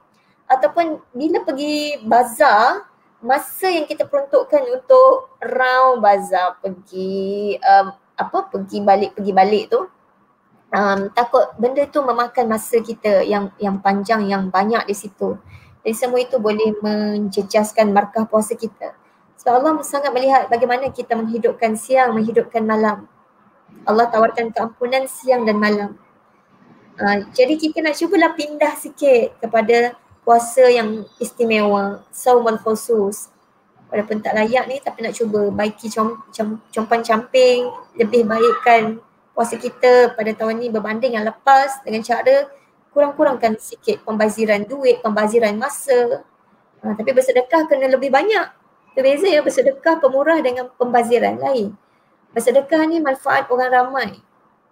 Ataupun 0.48 1.02
bila 1.12 1.44
pergi 1.44 2.00
bazar, 2.06 2.86
masa 3.20 3.68
yang 3.68 3.84
kita 3.84 4.06
peruntukkan 4.06 4.62
untuk 4.72 5.34
round 5.40 6.00
bazar 6.00 6.56
pergi 6.60 7.56
um, 7.60 7.92
apa 8.16 8.38
pergi 8.48 8.78
balik 8.80 9.12
pergi 9.16 9.32
balik 9.32 9.64
tu 9.72 9.80
um, 10.72 11.10
takut 11.12 11.52
benda 11.60 11.86
tu 11.86 12.02
memakan 12.02 12.50
masa 12.50 12.80
kita 12.82 13.22
yang 13.22 13.52
yang 13.60 13.78
panjang 13.78 14.26
yang 14.26 14.48
banyak 14.50 14.82
di 14.86 14.94
situ. 14.96 15.38
Jadi 15.86 15.94
semua 15.94 16.18
itu 16.18 16.42
boleh 16.42 16.74
menjejaskan 16.82 17.94
markah 17.94 18.26
puasa 18.26 18.58
kita. 18.58 18.96
Sebab 19.38 19.62
Allah 19.62 19.78
sangat 19.86 20.10
melihat 20.10 20.50
bagaimana 20.50 20.90
kita 20.90 21.14
menghidupkan 21.14 21.78
siang, 21.78 22.16
menghidupkan 22.16 22.66
malam. 22.66 23.06
Allah 23.86 24.10
tawarkan 24.10 24.50
keampunan 24.50 25.06
siang 25.06 25.46
dan 25.46 25.62
malam. 25.62 25.94
Uh, 26.96 27.28
jadi 27.30 27.54
kita 27.54 27.84
nak 27.84 27.94
cubalah 27.94 28.34
pindah 28.34 28.74
sikit 28.74 29.38
kepada 29.38 29.94
puasa 30.26 30.66
yang 30.66 31.06
istimewa, 31.22 32.02
saumul 32.10 32.58
khusus. 32.58 33.30
Walaupun 33.86 34.18
tak 34.18 34.34
layak 34.34 34.66
ni 34.66 34.82
tapi 34.82 35.06
nak 35.06 35.14
cuba 35.14 35.46
baiki 35.54 35.86
com, 35.94 36.18
com, 36.34 36.58
compan 36.74 37.06
camping, 37.06 37.70
lebih 37.94 38.26
baikkan 38.26 38.98
puasa 39.36 39.60
kita 39.60 40.16
pada 40.16 40.32
tahun 40.32 40.64
ni 40.64 40.72
berbanding 40.72 41.20
yang 41.20 41.28
lepas 41.28 41.84
dengan 41.84 42.00
cara 42.00 42.48
kurang-kurangkan 42.96 43.60
sikit 43.60 44.00
pembaziran 44.08 44.64
duit, 44.64 45.04
pembaziran 45.04 45.52
masa. 45.60 46.24
Ha, 46.80 46.96
tapi 46.96 47.12
bersedekah 47.12 47.68
kena 47.68 47.92
lebih 47.92 48.08
banyak. 48.08 48.48
Terbeza 48.96 49.28
ya 49.28 49.44
bersedekah 49.44 50.00
pemurah 50.00 50.40
dengan 50.40 50.72
pembaziran 50.80 51.36
lain. 51.36 51.76
Bersedekah 52.32 52.88
ni 52.88 53.04
manfaat 53.04 53.52
orang 53.52 53.68
ramai. 53.68 54.16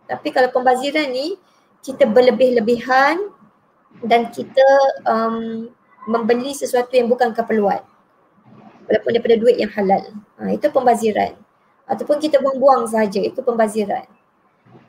Tapi 0.08 0.32
kalau 0.32 0.48
pembaziran 0.48 1.12
ni 1.12 1.36
kita 1.84 2.08
berlebih-lebihan 2.08 3.20
dan 4.00 4.32
kita 4.32 4.64
um, 5.04 5.68
membeli 6.08 6.56
sesuatu 6.56 6.96
yang 6.96 7.12
bukan 7.12 7.36
keperluan. 7.36 7.84
Walaupun 8.88 9.10
daripada 9.12 9.36
duit 9.36 9.60
yang 9.60 9.68
halal. 9.76 10.16
Ha, 10.40 10.56
itu 10.56 10.72
pembaziran. 10.72 11.36
Ataupun 11.84 12.16
kita 12.16 12.40
buang-buang 12.40 12.88
saja 12.88 13.20
itu 13.20 13.44
pembaziran. 13.44 14.08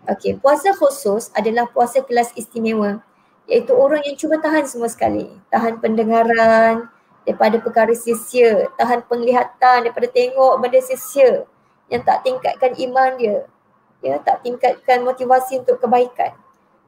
Okey, 0.06 0.38
puasa 0.38 0.70
khusus 0.78 1.34
adalah 1.34 1.66
puasa 1.66 2.06
kelas 2.06 2.30
istimewa 2.38 3.02
iaitu 3.50 3.74
orang 3.74 4.06
yang 4.06 4.14
cuba 4.18 4.38
tahan 4.38 4.66
semua 4.70 4.86
sekali. 4.86 5.34
Tahan 5.50 5.82
pendengaran 5.82 6.90
daripada 7.26 7.58
perkara 7.58 7.94
sia-sia, 7.98 8.70
tahan 8.78 9.02
penglihatan 9.10 9.90
daripada 9.90 10.06
tengok 10.10 10.62
benda 10.62 10.78
sia-sia 10.78 11.50
yang 11.90 12.06
tak 12.06 12.22
tingkatkan 12.22 12.78
iman 12.78 13.18
dia. 13.18 13.50
Ya, 14.06 14.22
tak 14.22 14.46
tingkatkan 14.46 15.02
motivasi 15.02 15.66
untuk 15.66 15.82
kebaikan. 15.82 16.38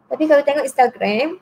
Tapi 0.06 0.24
kalau 0.30 0.46
tengok 0.46 0.66
Instagram, 0.70 1.42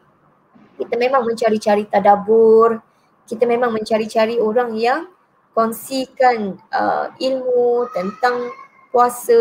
kita 0.80 0.95
memang 0.95 1.28
mencari-cari 1.28 1.84
tadabur, 1.91 2.80
kita 3.28 3.43
memang 3.43 3.76
mencari-cari 3.76 4.39
orang 4.39 4.71
yang 4.80 5.11
kongsikan 5.51 6.55
uh, 6.71 7.11
ilmu 7.19 7.91
tentang 7.91 8.47
puasa 8.95 9.39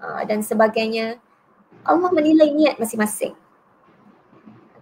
uh, 0.00 0.22
dan 0.24 0.40
sebagainya 0.40 1.20
Allah 1.86 2.10
menilai 2.10 2.50
niat 2.52 2.76
masing-masing. 2.76 3.34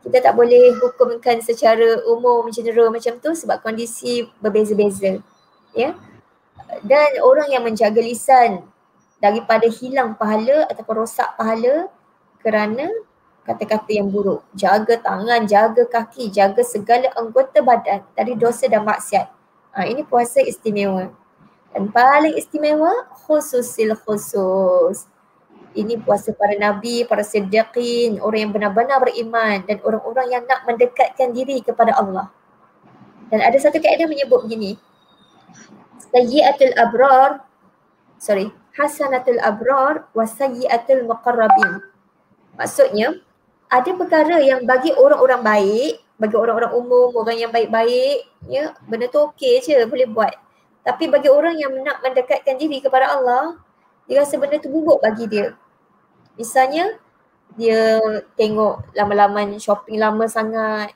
Kita 0.05 0.21
tak 0.21 0.37
boleh 0.37 0.77
hukumkan 0.81 1.41
secara 1.41 2.05
umum 2.05 2.45
cenderung 2.53 2.93
macam 2.93 3.17
tu 3.21 3.33
sebab 3.33 3.65
kondisi 3.65 4.29
berbeza-beza. 4.41 5.21
Ya. 5.73 5.97
Dan 6.85 7.09
orang 7.25 7.49
yang 7.49 7.65
menjaga 7.65 8.05
lisan 8.05 8.65
daripada 9.17 9.65
hilang 9.65 10.13
pahala 10.21 10.69
ataupun 10.69 11.05
rosak 11.05 11.33
pahala 11.41 11.89
kerana 12.45 12.85
kata-kata 13.49 13.89
yang 13.97 14.13
buruk. 14.13 14.45
Jaga 14.53 15.01
tangan, 15.01 15.49
jaga 15.49 15.89
kaki, 15.89 16.29
jaga 16.29 16.61
segala 16.61 17.09
anggota 17.17 17.65
badan 17.65 18.05
dari 18.13 18.37
dosa 18.37 18.69
dan 18.69 18.85
maksiat. 18.85 19.29
Ha, 19.73 19.89
ini 19.89 20.05
puasa 20.05 20.45
istimewa. 20.45 21.09
Dan 21.73 21.89
paling 21.89 22.37
istimewa 22.37 23.09
khususil 23.25 23.97
khusus 24.05 25.09
ini 25.75 25.99
puasa 25.99 26.31
para 26.31 26.55
nabi, 26.55 27.03
para 27.05 27.27
siddiqin, 27.27 28.23
orang 28.23 28.49
yang 28.49 28.53
benar-benar 28.55 29.03
beriman 29.03 29.67
dan 29.67 29.83
orang-orang 29.83 30.27
yang 30.31 30.43
nak 30.47 30.63
mendekatkan 30.67 31.35
diri 31.35 31.61
kepada 31.61 31.99
Allah. 31.99 32.31
Dan 33.29 33.43
ada 33.43 33.59
satu 33.59 33.83
kaedah 33.83 34.07
menyebut 34.07 34.47
begini. 34.47 34.79
Sayyiatul 36.15 36.75
abrar, 36.79 37.43
sorry, 38.23 38.55
hasanatul 38.79 39.43
abrar 39.43 40.07
wa 40.15 40.23
sayyiatul 40.23 41.11
muqarrabin. 41.11 41.83
Maksudnya, 42.55 43.19
ada 43.67 43.91
perkara 43.99 44.39
yang 44.39 44.63
bagi 44.63 44.95
orang-orang 44.95 45.43
baik, 45.43 45.93
bagi 46.15 46.37
orang-orang 46.39 46.73
umum, 46.79 47.11
orang 47.19 47.35
yang 47.35 47.51
baik-baik, 47.51 48.31
ya, 48.47 48.79
benda 48.87 49.11
tu 49.11 49.19
okey 49.35 49.59
je, 49.67 49.83
boleh 49.91 50.07
buat. 50.07 50.35
Tapi 50.87 51.11
bagi 51.11 51.27
orang 51.27 51.59
yang 51.59 51.75
nak 51.83 51.99
mendekatkan 52.05 52.55
diri 52.55 52.79
kepada 52.79 53.19
Allah, 53.19 53.59
dia 54.07 54.23
rasa 54.23 54.39
benda 54.39 54.61
tu 54.61 54.71
buruk 54.71 55.03
bagi 55.03 55.27
dia. 55.27 55.57
Misalnya 56.35 56.99
dia 57.55 58.03
tengok 58.35 58.95
lama-lama 58.99 59.47
shopping 59.59 59.99
lama 59.99 60.27
sangat. 60.27 60.91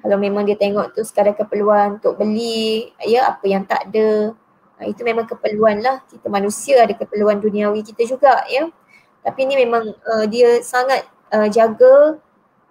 Kalau 0.00 0.16
memang 0.16 0.48
dia 0.48 0.56
tengok 0.56 0.96
tu 0.96 1.04
sekadar 1.04 1.36
keperluan 1.36 2.00
untuk 2.00 2.16
beli 2.16 2.88
ya 3.04 3.28
apa 3.28 3.44
yang 3.44 3.68
tak 3.68 3.92
ada. 3.92 4.32
Ha, 4.80 4.88
itu 4.88 5.04
memang 5.04 5.28
keperluan 5.28 5.84
lah. 5.84 6.00
Kita 6.08 6.32
manusia 6.32 6.88
ada 6.88 6.96
keperluan 6.96 7.36
duniawi 7.36 7.84
kita 7.84 8.08
juga 8.08 8.40
ya. 8.48 8.72
Tapi 9.20 9.40
ni 9.44 9.60
memang 9.60 9.92
uh, 9.92 10.24
dia 10.24 10.64
sangat 10.64 11.04
uh, 11.28 11.44
jaga 11.52 12.16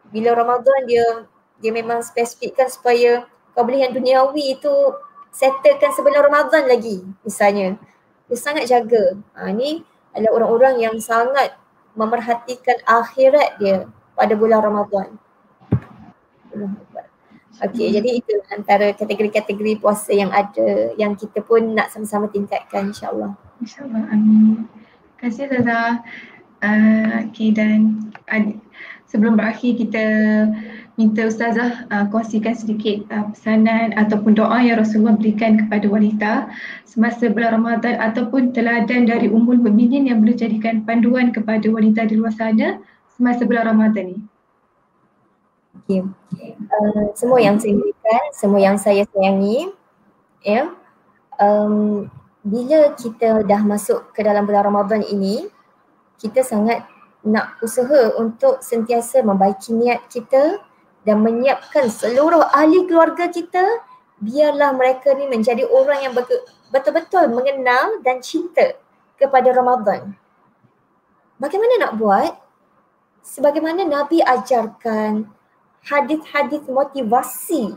bila 0.09 0.33
Ramadan 0.33 0.89
dia 0.89 1.05
dia 1.61 1.69
memang 1.69 2.01
spesifikkan 2.01 2.65
supaya 2.65 3.29
kau 3.53 3.61
beli 3.61 3.85
yang 3.85 3.93
duniawi 3.93 4.57
itu 4.57 4.73
settlekan 5.29 5.93
sebelum 5.93 6.25
Ramadan 6.25 6.65
lagi 6.65 7.05
misalnya. 7.21 7.77
Dia 8.25 8.37
sangat 8.41 8.65
jaga. 8.65 9.21
Ha, 9.37 9.53
ni 9.53 9.85
adalah 10.17 10.41
orang-orang 10.41 10.81
yang 10.81 10.95
sangat 10.97 11.53
memerhatikan 11.97 12.77
akhirat 12.85 13.57
dia 13.61 13.89
pada 14.13 14.33
bulan 14.35 14.59
Ramadan. 14.61 15.07
Okey, 17.59 17.91
hmm. 17.91 17.95
jadi 17.99 18.09
itu 18.23 18.33
antara 18.55 18.95
kategori-kategori 18.95 19.83
puasa 19.83 20.15
yang 20.15 20.31
ada 20.31 20.95
yang 20.95 21.11
kita 21.15 21.43
pun 21.43 21.75
nak 21.75 21.91
sama-sama 21.91 22.31
tingkatkan 22.31 22.95
insyaAllah. 22.95 23.35
InsyaAllah, 23.59 24.03
amin. 24.15 24.63
Terima 25.19 25.19
kasih 25.19 25.45
Zaza. 25.51 25.81
Uh, 26.59 27.23
okay 27.27 27.55
dan 27.55 28.03
uh, 28.27 28.51
sebelum 29.07 29.39
berakhir 29.39 29.79
kita 29.79 30.05
minta 30.99 31.31
Ustazah 31.31 31.87
uh, 31.87 32.05
kongsikan 32.11 32.51
sedikit 32.51 33.07
uh, 33.07 33.31
pesanan 33.31 33.95
ataupun 33.95 34.35
doa 34.35 34.59
yang 34.59 34.83
Rasulullah 34.83 35.15
berikan 35.15 35.55
kepada 35.55 35.87
wanita 35.87 36.31
semasa 36.83 37.31
bulan 37.31 37.55
Ramadan 37.55 37.95
ataupun 38.03 38.51
teladan 38.51 39.07
dari 39.07 39.31
Ummul 39.31 39.63
Mukminin 39.63 40.11
yang 40.11 40.19
boleh 40.19 40.35
jadikan 40.35 40.83
panduan 40.83 41.31
kepada 41.31 41.63
wanita 41.71 42.03
di 42.03 42.19
luar 42.19 42.35
sana 42.35 42.83
semasa 43.15 43.47
bulan 43.47 43.71
Ramadan 43.71 44.11
ni. 44.11 44.17
Okay. 45.87 46.03
Uh, 46.67 47.15
semua 47.15 47.39
yang 47.39 47.55
saya 47.55 47.79
berikan, 47.79 48.23
semua 48.35 48.59
yang 48.59 48.75
saya 48.75 49.07
sayangi, 49.15 49.71
ya, 50.43 50.51
yeah, 50.51 50.67
um, 51.39 52.11
bila 52.43 52.91
kita 52.99 53.47
dah 53.47 53.63
masuk 53.63 54.11
ke 54.11 54.19
dalam 54.19 54.43
bulan 54.43 54.67
Ramadan 54.67 55.01
ini, 55.07 55.47
kita 56.19 56.43
sangat 56.43 56.83
nak 57.23 57.55
usaha 57.63 58.15
untuk 58.19 58.59
sentiasa 58.59 59.23
membaiki 59.23 59.71
niat 59.71 60.03
kita 60.11 60.59
dan 61.09 61.25
menyiapkan 61.25 61.89
seluruh 61.89 62.45
ahli 62.53 62.85
keluarga 62.85 63.33
kita 63.33 63.81
biarlah 64.21 64.77
mereka 64.77 65.17
ni 65.17 65.25
menjadi 65.25 65.65
orang 65.65 66.05
yang 66.05 66.13
betul-betul 66.69 67.33
mengenal 67.33 67.97
dan 68.05 68.21
cinta 68.21 68.77
kepada 69.17 69.49
Ramadan. 69.49 70.13
Bagaimana 71.41 71.73
nak 71.81 71.97
buat? 71.97 72.37
Sebagaimana 73.25 73.89
Nabi 73.89 74.21
ajarkan 74.21 75.25
hadis-hadis 75.81 76.61
motivasi 76.69 77.73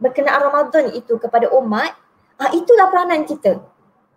berkenaan 0.00 0.40
Ramadan 0.48 0.96
itu 0.96 1.20
kepada 1.20 1.52
umat, 1.52 1.92
ah 2.40 2.50
itulah 2.56 2.88
peranan 2.88 3.28
kita. 3.28 3.60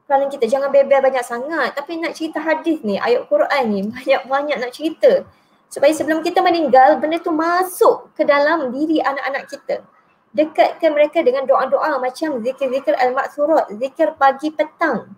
Peranan 0.08 0.32
kita 0.32 0.48
jangan 0.48 0.72
bebel 0.72 1.04
banyak 1.04 1.28
sangat 1.28 1.76
tapi 1.76 2.00
nak 2.00 2.16
cerita 2.16 2.40
hadis 2.40 2.80
ni, 2.88 2.96
ayat 2.96 3.28
Quran 3.28 3.64
ni 3.68 3.80
banyak-banyak 4.00 4.58
nak 4.64 4.72
cerita. 4.72 5.28
Supaya 5.76 5.92
sebelum 5.92 6.24
kita 6.24 6.40
meninggal 6.40 7.04
benda 7.04 7.20
tu 7.20 7.36
masuk 7.36 8.16
ke 8.16 8.24
dalam 8.24 8.72
diri 8.72 9.04
anak-anak 9.04 9.44
kita 9.52 9.84
dekatkan 10.32 10.96
mereka 10.96 11.20
dengan 11.20 11.44
doa-doa 11.44 12.00
macam 12.00 12.40
zikir-zikir 12.40 12.96
al-maksurat, 12.96 13.68
zikir 13.76 14.16
pagi 14.16 14.56
petang. 14.56 15.12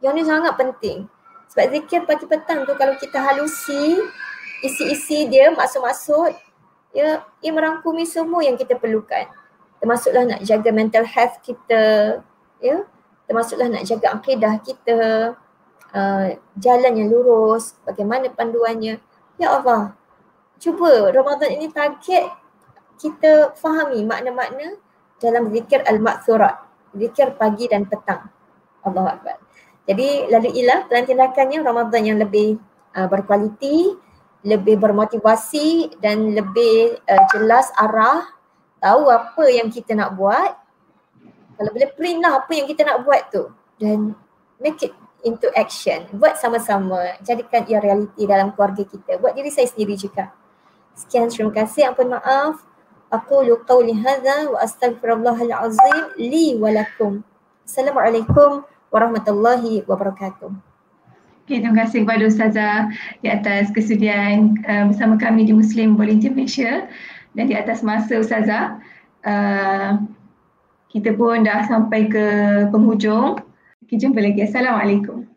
Yang 0.00 0.12
ni 0.16 0.22
sangat 0.24 0.52
penting. 0.56 0.98
Sebab 1.52 1.64
zikir 1.68 2.00
pagi 2.08 2.24
petang 2.24 2.64
tu 2.64 2.72
kalau 2.80 2.96
kita 2.96 3.20
halusi, 3.20 4.00
isi-isi 4.64 5.28
dia 5.28 5.52
maksud-maksud, 5.52 6.32
ya, 6.92 7.24
ia 7.40 7.50
merangkumi 7.52 8.08
semua 8.08 8.40
yang 8.40 8.56
kita 8.56 8.76
perlukan. 8.76 9.28
Termasuklah 9.80 10.24
nak 10.24 10.40
jaga 10.44 10.70
mental 10.72 11.04
health 11.08 11.40
kita, 11.44 11.84
ya. 12.60 12.84
Termasuklah 13.28 13.68
nak 13.68 13.84
jaga 13.88 14.16
akidah 14.16 14.60
kita, 14.60 14.98
uh, 15.92 16.26
jalan 16.56 16.92
yang 16.96 17.08
lurus, 17.08 17.76
bagaimana 17.88 18.28
panduannya. 18.28 19.00
Ya 19.40 19.56
Allah, 19.56 19.96
cuba 20.60 21.08
Ramadan 21.08 21.56
ini 21.56 21.72
target 21.72 22.28
kita 23.00 23.56
fahami 23.56 24.04
makna-makna 24.04 24.76
dalam 25.16 25.48
zikir 25.48 25.80
al-maksurat, 25.88 26.60
zikir 26.92 27.32
pagi 27.40 27.64
dan 27.72 27.88
petang. 27.88 28.28
Allah 28.84 29.16
Akbar. 29.16 29.40
Jadi 29.88 30.28
lalu 30.28 30.60
ialah 30.60 30.84
pelan 30.92 31.08
tindakannya 31.08 31.64
Ramadan 31.64 32.02
yang 32.04 32.18
lebih 32.20 32.60
uh, 32.92 33.08
berkualiti, 33.08 33.96
lebih 34.44 34.76
bermotivasi 34.76 35.96
dan 36.04 36.36
lebih 36.36 37.00
uh, 37.08 37.24
jelas 37.32 37.72
arah, 37.80 38.28
tahu 38.76 39.08
apa 39.08 39.44
yang 39.48 39.72
kita 39.72 39.96
nak 39.96 40.20
buat. 40.20 40.52
Kalau 41.56 41.70
boleh 41.72 41.88
print 41.96 42.20
lah 42.20 42.44
apa 42.44 42.52
yang 42.52 42.68
kita 42.68 42.84
nak 42.84 43.08
buat 43.08 43.24
tu 43.32 43.48
dan 43.80 44.12
make 44.60 44.84
it 44.84 44.92
into 45.24 45.48
action. 45.56 46.06
Buat 46.16 46.40
sama-sama. 46.40 47.16
Jadikan 47.24 47.66
ia 47.68 47.80
realiti 47.80 48.24
dalam 48.24 48.52
keluarga 48.54 48.84
kita. 48.84 49.20
Buat 49.20 49.36
diri 49.36 49.50
saya 49.52 49.68
sendiri 49.68 49.96
juga. 49.96 50.32
Sekian 50.96 51.28
terima 51.28 51.52
kasih. 51.52 51.92
Ampun 51.92 52.12
maaf. 52.12 52.60
Aku 53.10 53.42
lukau 53.42 53.82
lihada 53.82 54.46
wa 54.54 54.62
astagfirullahalazim 54.62 56.14
li 56.14 56.54
walakum. 56.54 57.26
Assalamualaikum 57.66 58.62
warahmatullahi 58.94 59.82
wabarakatuh. 59.82 60.50
Okay, 61.42 61.58
terima 61.58 61.82
kasih 61.82 62.06
kepada 62.06 62.22
Ustazah 62.30 62.76
di 63.18 63.26
atas 63.26 63.74
kesudian 63.74 64.54
uh, 64.62 64.86
bersama 64.94 65.18
kami 65.18 65.50
di 65.50 65.50
Muslim 65.50 65.98
Volunteer 65.98 66.30
Malaysia 66.30 66.86
dan 67.34 67.50
di 67.50 67.58
atas 67.58 67.82
masa 67.82 68.22
Ustazah. 68.22 68.78
Uh, 69.26 70.06
kita 70.94 71.10
pun 71.18 71.42
dah 71.42 71.66
sampai 71.66 72.06
ke 72.06 72.26
penghujung 72.70 73.42
kita 73.90 74.06
jumpa 74.06 74.22
lagi. 74.22 74.38
Assalamualaikum. 74.46 75.29